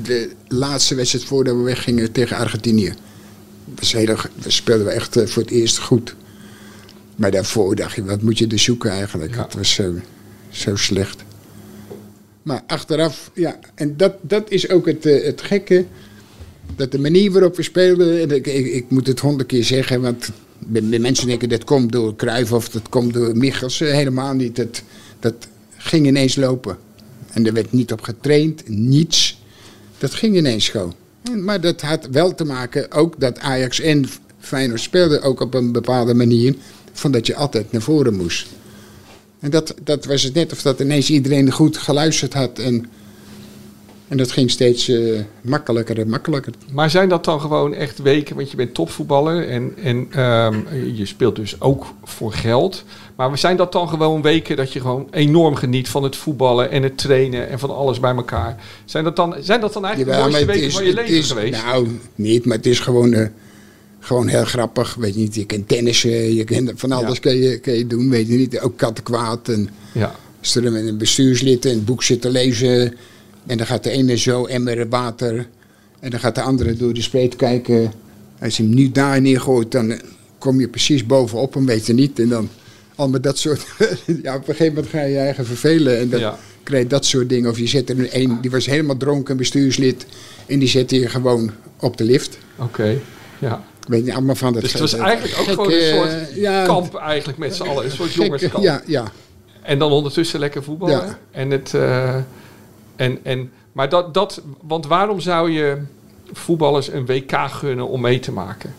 de 0.03 0.29
laatste 0.47 0.95
wedstrijd 0.95 1.25
voordat 1.25 1.55
we 1.55 1.61
weggingen 1.61 2.11
tegen 2.11 2.37
Argentinië. 2.37 2.93
Dat 3.65 3.79
was 3.79 3.91
heel, 3.91 4.15
speelden 4.47 4.85
we 4.85 4.91
echt 4.91 5.15
eh, 5.15 5.27
voor 5.27 5.41
het 5.43 5.51
eerst 5.51 5.77
goed. 5.77 6.15
Maar 7.15 7.31
daarvoor 7.31 7.75
dacht 7.75 7.95
je, 7.95 8.03
wat 8.03 8.21
moet 8.21 8.37
je 8.37 8.47
er 8.47 8.59
zoeken 8.59 8.91
eigenlijk? 8.91 9.35
Ja. 9.35 9.43
Het 9.43 9.53
was 9.53 9.73
zo, 9.73 9.93
zo 10.49 10.75
slecht. 10.75 11.23
Maar 12.41 12.63
achteraf, 12.67 13.31
ja, 13.33 13.59
en 13.75 13.97
dat, 13.97 14.13
dat 14.21 14.51
is 14.51 14.69
ook 14.69 14.85
het, 14.85 15.05
eh, 15.05 15.23
het 15.23 15.41
gekke. 15.41 15.85
Dat 16.75 16.91
de 16.91 16.99
manier 16.99 17.31
waarop 17.31 17.55
we 17.55 17.63
speelden, 17.63 18.21
en 18.21 18.31
ik, 18.31 18.47
ik, 18.47 18.65
ik 18.65 18.89
moet 18.89 19.07
het 19.07 19.19
honderd 19.19 19.47
keer 19.47 19.63
zeggen, 19.63 20.01
want 20.01 20.29
de, 20.67 20.99
mensen 20.99 21.27
denken 21.27 21.49
dat 21.49 21.63
komt 21.63 21.91
door 21.91 22.15
Cruijff 22.15 22.51
of 22.51 22.69
dat 22.69 22.89
komt 22.89 23.13
door 23.13 23.37
Michels. 23.37 23.81
Eh, 23.81 23.91
Helemaal 23.91 24.33
niet. 24.33 24.55
Dat, 24.55 24.81
dat 25.19 25.47
ging 25.77 26.07
ineens 26.07 26.35
lopen. 26.35 26.77
En 27.31 27.45
er 27.45 27.53
werd 27.53 27.71
niet 27.71 27.91
op 27.91 28.01
getraind, 28.01 28.67
niets. 28.67 29.43
Dat 29.97 30.13
ging 30.13 30.35
ineens. 30.35 30.71
En, 30.71 31.43
maar 31.43 31.61
dat 31.61 31.81
had 31.81 32.07
wel 32.11 32.35
te 32.35 32.45
maken, 32.45 32.91
ook 32.91 33.19
dat 33.19 33.39
Ajax 33.39 33.79
en 33.79 34.05
Feyenoord 34.39 34.81
speelden 34.81 35.21
ook 35.21 35.39
op 35.39 35.53
een 35.53 35.71
bepaalde 35.71 36.13
manier, 36.13 36.55
van 36.93 37.11
dat 37.11 37.27
je 37.27 37.35
altijd 37.35 37.71
naar 37.71 37.81
voren 37.81 38.15
moest. 38.15 38.47
En 39.39 39.49
dat, 39.49 39.75
dat 39.83 40.05
was 40.05 40.23
het 40.23 40.33
net 40.33 40.51
of 40.51 40.61
dat 40.61 40.79
ineens 40.79 41.09
iedereen 41.09 41.51
goed 41.51 41.77
geluisterd 41.77 42.33
had. 42.33 42.59
En, 42.59 42.85
en 44.07 44.17
dat 44.17 44.31
ging 44.31 44.51
steeds 44.51 44.87
eh, 44.89 45.19
makkelijker 45.41 45.99
en 45.99 46.09
makkelijker. 46.09 46.53
Maar 46.71 46.89
zijn 46.89 47.09
dat 47.09 47.25
dan 47.25 47.41
gewoon 47.41 47.73
echt 47.73 48.01
weken, 48.01 48.35
want 48.35 48.51
je 48.51 48.57
bent 48.57 48.73
topvoetballer 48.73 49.47
en, 49.47 49.73
en 49.83 50.07
ehm, 50.11 50.55
je 50.93 51.05
speelt 51.05 51.35
dus 51.35 51.61
ook 51.61 51.85
voor 52.03 52.33
geld. 52.33 52.83
Maar 53.15 53.37
zijn 53.37 53.57
dat 53.57 53.71
dan 53.71 53.89
gewoon 53.89 54.21
weken 54.21 54.55
dat 54.55 54.73
je 54.73 54.79
gewoon 54.79 55.07
enorm 55.11 55.55
geniet 55.55 55.89
van 55.89 56.03
het 56.03 56.15
voetballen 56.15 56.71
en 56.71 56.83
het 56.83 56.97
trainen 56.97 57.49
en 57.49 57.59
van 57.59 57.75
alles 57.75 57.99
bij 57.99 58.15
elkaar? 58.15 58.57
Zijn 58.85 59.03
dat 59.03 59.15
dan, 59.15 59.35
zijn 59.39 59.61
dat 59.61 59.73
dan 59.73 59.85
eigenlijk 59.85 60.15
Jawel, 60.17 60.31
de 60.31 60.37
mooiste 60.45 60.51
het 60.51 60.61
weken 60.61 60.67
is- 60.67 60.73
van 60.75 60.83
je 60.83 60.89
het 60.89 60.99
leven 60.99 61.17
is- 61.17 61.27
geweest? 61.31 61.63
Nou, 61.65 61.99
niet, 62.15 62.45
maar 62.45 62.57
het 62.57 62.65
is 62.65 62.79
gewoon, 62.79 63.13
eh, 63.13 63.27
gewoon 63.99 64.27
heel 64.27 64.45
grappig. 64.45 64.95
Weet 64.95 65.13
je 65.13 65.19
niet, 65.19 65.35
je 65.35 65.45
kunt 65.45 65.67
tennissen, 65.67 66.35
je 66.35 66.43
kunt 66.43 66.71
van 66.75 66.91
alles 66.91 67.13
Ja. 67.13 67.19
kun, 67.19 67.35
je, 67.37 67.59
kun 67.59 67.73
je 67.73 67.87
doen. 67.87 68.09
Weet 68.09 68.27
je 68.27 68.33
niet, 68.37 68.59
ook 68.59 68.77
kattenkwaad. 68.77 69.49
En 69.49 69.69
ja, 69.91 70.15
als 70.39 70.55
er 70.55 70.71
met 70.71 70.87
een 70.87 70.97
bestuurslid 70.97 71.65
een 71.65 71.83
boek 71.83 72.03
zit 72.03 72.21
te 72.21 72.29
lezen. 72.29 72.95
En 73.47 73.57
dan 73.57 73.67
gaat 73.67 73.83
de 73.83 73.89
ene 73.89 74.17
zo 74.17 74.45
emmer 74.45 74.89
water. 74.89 75.47
En 75.99 76.09
dan 76.09 76.19
gaat 76.19 76.35
de 76.35 76.41
andere 76.41 76.73
door 76.73 76.93
de 76.93 77.01
spleet 77.01 77.35
kijken. 77.35 77.91
Als 78.41 78.57
je 78.57 78.63
hem 78.63 78.73
nu 78.73 78.91
daar 78.91 79.21
neergooit, 79.21 79.71
dan 79.71 79.91
eh, 79.91 79.99
kom 80.37 80.59
je 80.59 80.67
precies 80.67 81.05
bovenop 81.05 81.53
hem, 81.53 81.65
weet 81.65 81.85
je 81.85 81.93
niet. 81.93 82.19
En 82.19 82.29
dan 82.29 82.49
al 82.95 83.09
met 83.09 83.23
dat 83.23 83.37
soort... 83.37 83.65
ja, 84.23 84.35
op 84.35 84.47
een 84.47 84.55
gegeven 84.55 84.73
moment 84.73 84.87
ga 84.87 85.01
je 85.01 85.11
je 85.11 85.17
eigen 85.19 85.45
vervelen. 85.45 85.99
En 85.99 86.09
dan 86.09 86.19
Ja. 86.19 86.37
krijg 86.63 86.83
je 86.83 86.89
dat 86.89 87.05
soort 87.05 87.29
dingen. 87.29 87.49
Of 87.49 87.57
je 87.57 87.67
zet 87.67 87.89
er 87.89 87.99
een, 87.99 88.09
een 88.11 88.37
die 88.41 88.51
was 88.51 88.65
helemaal 88.65 88.97
dronken, 88.97 89.37
bestuurslid. 89.37 90.05
En 90.45 90.59
die 90.59 90.67
zet 90.67 90.91
je 90.91 91.09
gewoon 91.09 91.51
op 91.79 91.97
de 91.97 92.03
lift. 92.03 92.37
oké. 92.55 92.97
Ja. 93.39 93.63
Weet 93.87 94.05
je, 94.05 94.13
allemaal 94.13 94.35
van 94.35 94.53
dat... 94.53 94.61
Dus 94.61 94.71
het 94.71 94.81
was 94.81 94.93
eigenlijk 94.93 95.39
ook 95.39 95.45
gewoon 95.47 95.71
een 95.71 95.81
soort 95.95 96.09
eh, 96.29 96.35
ja, 96.35 96.65
kamp 96.65 96.95
eigenlijk 96.95 97.37
met 97.37 97.55
z'n 97.55 97.63
allen, 97.63 97.85
een 97.85 97.91
soort 97.91 98.09
gekke- 98.09 98.23
jongenskamp. 98.25 98.63
Ja, 98.63 98.81
ja. 98.85 99.11
En 99.61 99.79
dan 99.79 99.91
ondertussen 99.91 100.39
lekker 100.39 100.63
voetballen. 100.63 100.95
Ja. 100.95 101.17
En 101.31 101.51
het, 101.51 101.73
eh, 101.73 102.15
en, 102.95 103.19
en, 103.23 103.51
maar 103.71 103.89
dat, 103.89 104.13
dat, 104.13 104.41
want 104.61 104.85
waarom 104.85 105.19
zou 105.19 105.51
je 105.51 105.77
voetballers 106.33 106.91
een 106.91 107.05
WK 107.05 107.31
gunnen 107.49 107.87
om 107.87 108.01
mee 108.01 108.19
te 108.19 108.31
maken? 108.31 108.73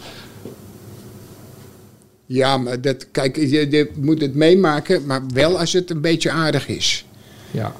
Ja, 2.26 2.56
maar 2.56 2.80
dat, 2.80 3.10
kijk, 3.10 3.36
je, 3.36 3.70
je 3.70 3.90
moet 3.94 4.20
het 4.20 4.34
meemaken, 4.34 5.06
maar 5.06 5.22
wel 5.34 5.58
als 5.58 5.72
het 5.72 5.90
een 5.90 6.00
beetje 6.00 6.30
aardig 6.30 6.68
is. 6.68 7.06
Ja. 7.50 7.74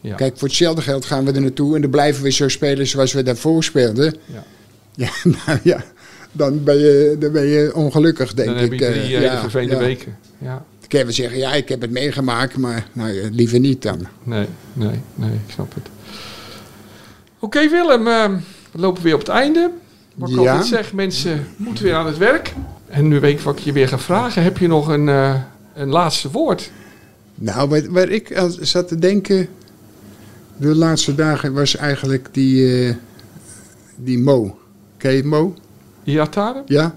Ja. 0.00 0.14
Kijk, 0.14 0.38
voor 0.38 0.48
hetzelfde 0.48 0.82
geld 0.82 1.04
gaan 1.04 1.24
we 1.24 1.32
er 1.32 1.40
naartoe 1.40 1.74
en 1.74 1.80
dan 1.80 1.90
blijven 1.90 2.22
we 2.22 2.30
zo 2.30 2.48
spelen 2.48 2.86
zoals 2.86 3.12
we 3.12 3.22
daarvoor 3.22 3.64
speelden. 3.64 4.16
Ja. 4.26 4.44
Ja, 4.94 5.10
nou 5.46 5.58
ja, 5.62 5.84
dan 6.32 6.64
ben 6.64 6.78
je, 6.78 7.16
dan 7.18 7.32
ben 7.32 7.46
je 7.46 7.74
ongelukkig, 7.74 8.34
denk 8.34 8.48
dan 8.48 8.58
ik. 8.58 8.62
heb 8.62 8.72
je 8.72 8.78
drie 8.78 9.00
eh, 9.00 9.04
eh, 9.04 9.08
hele 9.08 9.24
ja, 9.24 9.40
vervelende 9.40 9.74
ja. 9.74 9.80
weken. 9.80 10.18
Ja. 10.38 10.64
Wel 10.92 11.12
zeggen, 11.12 11.38
ja, 11.38 11.52
ik 11.52 11.68
heb 11.68 11.80
het 11.80 11.90
meegemaakt, 11.90 12.56
maar 12.56 12.86
nou, 12.92 13.10
ja, 13.10 13.28
liever 13.32 13.60
niet 13.60 13.82
dan. 13.82 14.06
Nee, 14.22 14.46
nee, 14.72 15.00
nee, 15.14 15.30
ik 15.32 15.52
snap 15.52 15.74
het. 15.74 15.86
Oké 17.38 17.68
Willem, 17.68 18.06
eh, 18.06 18.24
we 18.72 18.78
lopen 18.80 19.02
weer 19.02 19.14
op 19.14 19.20
het 19.20 19.28
einde. 19.28 19.70
Wat 20.14 20.28
ik 20.30 20.34
Ja. 20.34 20.40
altijd 20.50 20.66
zeg, 20.66 20.92
mensen 20.92 21.46
moeten 21.56 21.84
weer 21.84 21.94
aan 21.94 22.06
het 22.06 22.18
werk. 22.18 22.54
En 22.88 23.08
nu 23.08 23.20
weet 23.20 23.38
ik 23.38 23.40
wat 23.40 23.58
ik 23.58 23.64
je 23.64 23.72
weer 23.72 23.88
ga 23.88 23.98
vragen. 23.98 24.42
Heb 24.42 24.58
je 24.58 24.66
nog 24.66 24.88
een, 24.88 25.08
eh, 25.08 25.34
een 25.74 25.88
laatste 25.88 26.30
woord? 26.30 26.70
Nou, 27.34 27.68
waar, 27.68 27.90
waar 27.90 28.08
ik 28.08 28.36
al 28.36 28.50
zat 28.60 28.88
te 28.88 28.98
denken 28.98 29.48
de 30.56 30.74
laatste 30.74 31.14
dagen 31.14 31.52
was 31.52 31.76
eigenlijk 31.76 32.28
die, 32.32 32.86
eh, 32.88 32.94
die 33.96 34.18
Mo. 34.18 34.58
Ken 34.96 35.12
je 35.12 35.24
Mo? 35.24 35.54
Iatare? 36.04 36.62
Ja? 36.66 36.94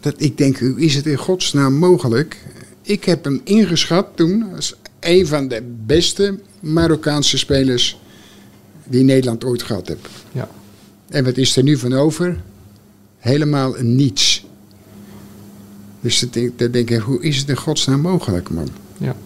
Dat 0.00 0.14
ik 0.16 0.36
denk, 0.38 0.58
hoe 0.58 0.80
is 0.80 0.94
het 0.94 1.06
in 1.06 1.16
godsnaam 1.16 1.74
mogelijk? 1.74 2.38
Ik 2.86 3.04
heb 3.04 3.24
hem 3.24 3.40
ingeschat 3.44 4.06
toen 4.14 4.54
als 4.54 4.74
een 5.00 5.26
van 5.26 5.48
de 5.48 5.62
beste 5.86 6.38
Marokkaanse 6.60 7.38
spelers 7.38 7.98
die 8.84 9.04
Nederland 9.04 9.44
ooit 9.44 9.62
gehad 9.62 9.88
heeft. 9.88 10.08
Ja. 10.32 10.48
En 11.08 11.24
wat 11.24 11.36
is 11.36 11.56
er 11.56 11.62
nu 11.62 11.76
van 11.76 11.92
over? 11.92 12.40
Helemaal 13.18 13.74
niets. 13.78 14.44
Dus 16.00 16.18
dan 16.20 16.70
denk, 16.70 16.90
ik, 16.90 17.00
hoe 17.00 17.22
is 17.22 17.36
het 17.36 17.48
in 17.48 17.56
godsnaam 17.56 18.00
mogelijk, 18.00 18.50
man? 18.50 18.68
ja. 18.98 19.16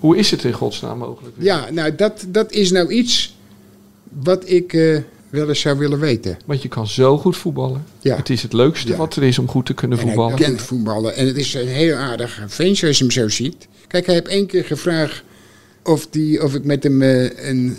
Hoe 0.00 0.16
is 0.16 0.30
het 0.30 0.44
in 0.44 0.52
godsnaam 0.52 0.98
mogelijk? 0.98 1.36
Ja, 1.38 1.70
nou, 1.70 1.94
dat, 1.94 2.26
dat 2.28 2.52
is 2.52 2.70
nou 2.70 2.90
iets 2.90 3.36
wat 4.08 4.48
ik 4.48 4.72
eh, 4.72 4.98
wel 5.30 5.48
eens 5.48 5.60
zou 5.60 5.78
willen 5.78 5.98
weten. 5.98 6.38
Want 6.44 6.62
je 6.62 6.68
kan 6.68 6.86
zo 6.86 7.18
goed 7.18 7.36
voetballen. 7.36 7.84
Ja. 8.00 8.16
Het 8.16 8.30
is 8.30 8.42
het 8.42 8.52
leukste 8.52 8.88
Ja. 8.90 8.96
wat 8.96 9.16
er 9.16 9.22
is 9.22 9.38
om 9.38 9.48
goed 9.48 9.66
te 9.66 9.74
kunnen 9.74 9.98
En 9.98 10.04
hij 10.06 10.14
voetballen. 10.14 10.38
kent 10.44 10.62
voetballen. 10.62 11.14
En 11.16 11.26
het 11.26 11.36
is 11.36 11.54
een 11.54 11.68
heel 11.68 11.94
aardig 11.96 12.42
ventje 12.46 12.86
als 12.86 12.98
je 12.98 13.04
hem 13.04 13.12
zo 13.12 13.28
ziet. 13.28 13.68
Kijk, 13.86 14.06
hij 14.06 14.14
heeft 14.14 14.28
één 14.28 14.46
keer 14.46 14.64
gevraagd 14.64 15.22
of, 15.84 16.06
die, 16.10 16.42
of 16.42 16.54
ik 16.54 16.64
met 16.64 16.82
hem 16.82 17.02
eh, 17.02 17.48
een 17.48 17.76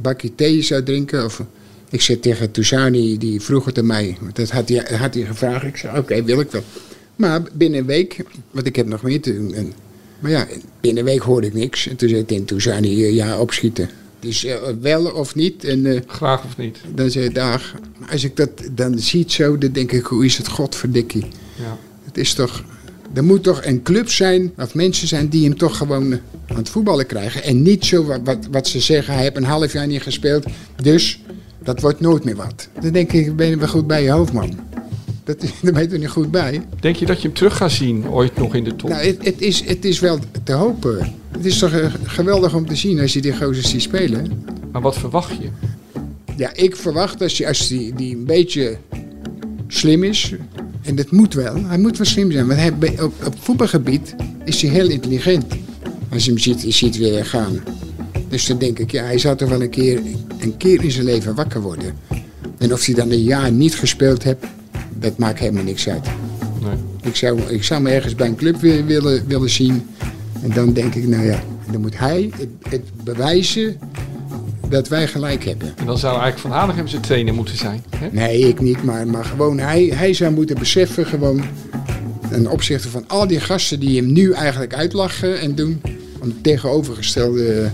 bakje 0.00 0.34
thee 0.34 0.62
zou 0.62 0.82
drinken. 0.82 1.24
Of, 1.24 1.42
ik 1.90 2.00
zei 2.00 2.20
tegen 2.20 2.50
Tousani, 2.50 3.18
die 3.18 3.40
vroeg 3.40 3.64
het 3.64 3.78
aan 3.78 3.86
mij. 3.86 4.16
Dat 4.32 4.50
had 4.50 4.68
hij, 4.68 4.96
had 4.98 5.14
hij 5.14 5.24
gevraagd. 5.24 5.64
Ik 5.64 5.76
zei, 5.76 5.98
oké, 5.98 6.24
wil 6.24 6.40
ik 6.40 6.50
wel. 6.50 6.62
Maar 7.16 7.42
binnen 7.52 7.80
een 7.80 7.86
week, 7.86 8.24
want 8.50 8.66
ik 8.66 8.76
heb 8.76 8.86
nog 8.86 9.02
meer 9.02 9.20
te 9.20 9.34
doen. 9.34 9.54
En, 9.54 9.72
maar 10.18 10.30
ja, 10.30 10.46
binnen 10.80 11.02
een 11.06 11.08
week 11.10 11.22
hoorde 11.22 11.46
ik 11.46 11.54
niks. 11.54 11.88
En 11.88 11.96
toen 11.96 12.08
zei 12.08 12.44
Tousani, 12.44 13.04
eh, 13.04 13.14
ja, 13.14 13.40
opschieten. 13.40 13.90
Dus 14.20 14.44
eh, 14.44 14.56
wel 14.80 15.04
of 15.04 15.34
niet. 15.34 15.64
En 15.64 15.86
eh, 15.86 16.00
Graag 16.06 16.44
of 16.44 16.56
niet. 16.56 16.78
dan 16.94 17.10
hij, 17.12 17.28
dag. 17.28 17.74
Maar 17.98 18.10
als 18.10 18.24
ik 18.24 18.36
dat 18.36 18.50
dan 18.72 18.98
ziet 18.98 19.32
zo, 19.32 19.58
dan 19.58 19.72
denk 19.72 19.92
ik, 19.92 20.04
hoe 20.04 20.24
is 20.24 20.36
het 20.36 20.48
godverdikkie. 20.48 21.26
Ja. 21.56 21.78
Het 22.04 22.18
is 22.18 22.34
toch. 22.34 22.64
Er 23.14 23.24
moet 23.24 23.42
toch 23.42 23.64
een 23.64 23.82
club 23.82 24.10
zijn, 24.10 24.52
of 24.58 24.74
mensen 24.74 25.08
zijn 25.08 25.28
die 25.28 25.44
hem 25.44 25.56
toch 25.56 25.76
gewoon 25.76 26.12
eh, 26.12 26.18
aan 26.46 26.56
het 26.56 26.68
voetballen 26.68 27.06
krijgen. 27.06 27.42
En 27.42 27.62
niet 27.62 27.84
zo 27.84 28.04
wat, 28.04 28.20
wat, 28.24 28.46
wat 28.50 28.68
ze 28.68 28.80
zeggen, 28.80 29.14
hij 29.14 29.22
heeft 29.22 29.36
een 29.36 29.44
half 29.44 29.72
jaar 29.72 29.86
niet 29.86 30.02
gespeeld, 30.02 30.44
dus 30.82 31.22
dat 31.62 31.80
wordt 31.80 32.00
nooit 32.00 32.24
meer 32.24 32.36
wat. 32.36 32.68
Dan 32.80 32.92
denk 32.92 33.12
ik, 33.12 33.36
ben 33.36 33.46
je 33.46 33.56
wel 33.56 33.68
goed 33.68 33.86
bij 33.86 34.02
je 34.02 34.10
hoofd, 34.10 34.32
man. 34.32 34.58
Dat, 35.24 35.40
daar 35.62 35.72
ben 35.72 35.82
je 35.82 35.88
er 35.88 35.98
niet 35.98 36.08
goed 36.08 36.30
bij. 36.30 36.62
Denk 36.80 36.96
je 36.96 37.06
dat 37.06 37.16
je 37.16 37.22
hem 37.22 37.36
terug 37.36 37.56
gaat 37.56 37.70
zien 37.70 38.08
ooit 38.08 38.36
nog 38.36 38.54
in 38.54 38.64
de 38.64 38.76
top? 38.76 38.90
Nou, 38.90 39.06
het, 39.06 39.24
het, 39.24 39.40
is, 39.40 39.64
het 39.64 39.84
is 39.84 40.00
wel 40.00 40.18
te 40.44 40.52
hopen. 40.52 41.14
Het 41.30 41.44
is 41.44 41.58
toch 41.58 41.72
eh, 41.72 41.94
geweldig 42.02 42.54
om 42.54 42.66
te 42.66 42.76
zien 42.76 43.00
als 43.00 43.12
je 43.12 43.20
die 43.20 43.36
gozers 43.36 43.70
ziet 43.70 43.82
spelen. 43.82 44.44
Maar 44.72 44.82
wat 44.82 44.98
verwacht 44.98 45.36
je? 45.40 45.48
Ja, 46.36 46.50
ik 46.54 46.76
verwacht 46.76 47.22
als, 47.22 47.36
je, 47.36 47.46
als 47.46 47.68
die, 47.68 47.94
die 47.94 48.16
een 48.16 48.24
beetje 48.24 48.76
slim 49.68 50.04
is, 50.04 50.34
En 50.82 50.94
dat 50.94 51.10
moet 51.10 51.34
wel. 51.34 51.64
Hij 51.64 51.78
moet 51.78 51.96
wel 51.96 52.06
slim 52.06 52.32
zijn. 52.32 52.46
Want 52.46 52.58
hij, 52.58 53.00
op, 53.02 53.14
op 53.26 53.34
voetbalgebied 53.40 54.14
is 54.44 54.62
hij 54.62 54.70
heel 54.70 54.88
intelligent. 54.88 55.44
Als 56.12 56.24
je 56.24 56.30
hem 56.30 56.40
ziet, 56.40 56.62
je 56.62 56.70
ziet 56.70 56.96
weer 56.96 57.26
gaan. 57.26 57.60
Dus 58.28 58.46
dan 58.46 58.58
denk 58.58 58.78
ik, 58.78 58.90
ja, 58.90 59.04
hij 59.04 59.18
zou 59.18 59.36
toch 59.36 59.48
wel 59.48 59.62
een 59.62 59.70
keer, 59.70 60.00
een 60.40 60.56
keer 60.56 60.84
in 60.84 60.90
zijn 60.90 61.04
leven 61.04 61.34
wakker 61.34 61.60
worden. 61.60 61.94
En 62.58 62.72
of 62.72 62.84
hij 62.84 62.94
dan 62.94 63.10
een 63.10 63.22
jaar 63.22 63.52
niet 63.52 63.76
gespeeld 63.76 64.22
heeft, 64.22 64.44
dat 64.98 65.18
maakt 65.18 65.38
helemaal 65.38 65.64
niks 65.64 65.88
uit. 65.88 66.06
Nee. 66.60 66.76
Ik 67.02 67.16
zou, 67.16 67.40
ik 67.40 67.64
zou 67.64 67.82
me 67.82 67.90
ergens 67.90 68.14
bij 68.14 68.26
een 68.26 68.36
club 68.36 68.60
willen, 68.60 69.26
willen 69.26 69.50
zien. 69.50 69.86
En 70.42 70.50
dan 70.54 70.72
denk 70.72 70.94
ik, 70.94 71.06
nou 71.08 71.24
ja, 71.24 71.40
dan 71.70 71.80
moet 71.80 71.98
hij 71.98 72.30
het, 72.36 72.48
het 72.68 73.04
bewijzen 73.04 73.78
dat 74.68 74.88
wij 74.88 75.06
gelijk 75.06 75.44
hebben. 75.44 75.72
En 75.76 75.86
dan 75.86 75.98
zou 75.98 76.20
eigenlijk 76.20 76.40
Van 76.40 76.50
Hanegem 76.50 76.88
zijn 76.88 77.02
trainer 77.02 77.34
moeten 77.34 77.56
zijn. 77.56 77.84
Hè? 77.96 78.08
Nee, 78.12 78.38
ik 78.38 78.60
niet, 78.60 78.84
maar, 78.84 79.06
maar 79.06 79.24
gewoon 79.24 79.58
hij, 79.58 79.84
hij 79.94 80.12
zou 80.12 80.32
moeten 80.32 80.58
beseffen, 80.58 81.06
gewoon 81.06 81.42
ten 82.30 82.46
opzichte 82.46 82.88
van 82.88 83.04
al 83.06 83.26
die 83.26 83.40
gasten 83.40 83.80
die 83.80 84.00
hem 84.00 84.12
nu 84.12 84.32
eigenlijk 84.32 84.74
uitlachen 84.74 85.40
en 85.40 85.54
doen, 85.54 85.80
om 86.20 86.28
het 86.28 86.42
tegenovergestelde 86.42 87.70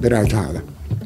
eruit 0.00 0.32
halen. 0.32 0.62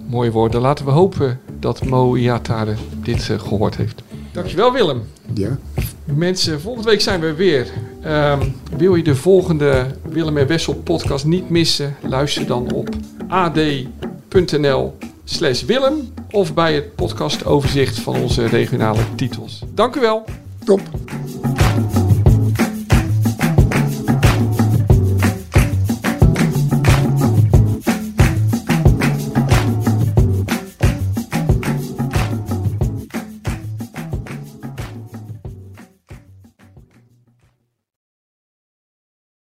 Mooie 0.06 0.30
woorden. 0.30 0.60
Laten 0.60 0.84
we 0.84 0.90
hopen 0.90 1.40
dat 1.60 1.84
Mo 1.84 2.16
Iatare 2.16 2.74
dit 3.02 3.30
eh, 3.30 3.38
gehoord 3.40 3.76
heeft. 3.76 4.02
Dankjewel 4.32 4.72
Willem. 4.72 5.02
Ja. 5.34 5.58
Mensen, 6.04 6.60
volgende 6.60 6.90
week 6.90 7.00
zijn 7.00 7.20
we 7.20 7.34
weer. 7.34 7.66
Ehm, 8.02 8.48
wil 8.76 8.94
je 8.94 9.02
de 9.02 9.14
volgende 9.14 9.86
Willem 10.02 10.36
en 10.36 10.46
Wessel 10.46 10.74
podcast 10.74 11.24
niet 11.24 11.50
missen? 11.50 11.96
Luister 12.02 12.46
dan 12.46 12.72
op 12.72 12.88
ad.nl 13.28 14.96
slash 15.24 15.62
Willem 15.62 16.12
of 16.30 16.54
bij 16.54 16.74
het 16.74 16.94
podcastoverzicht 16.94 17.98
van 17.98 18.16
onze 18.16 18.46
regionale 18.46 19.02
titels. 19.16 19.62
Dank 19.74 19.96
u 19.96 20.00
wel. 20.00 20.24
Top. 20.64 20.80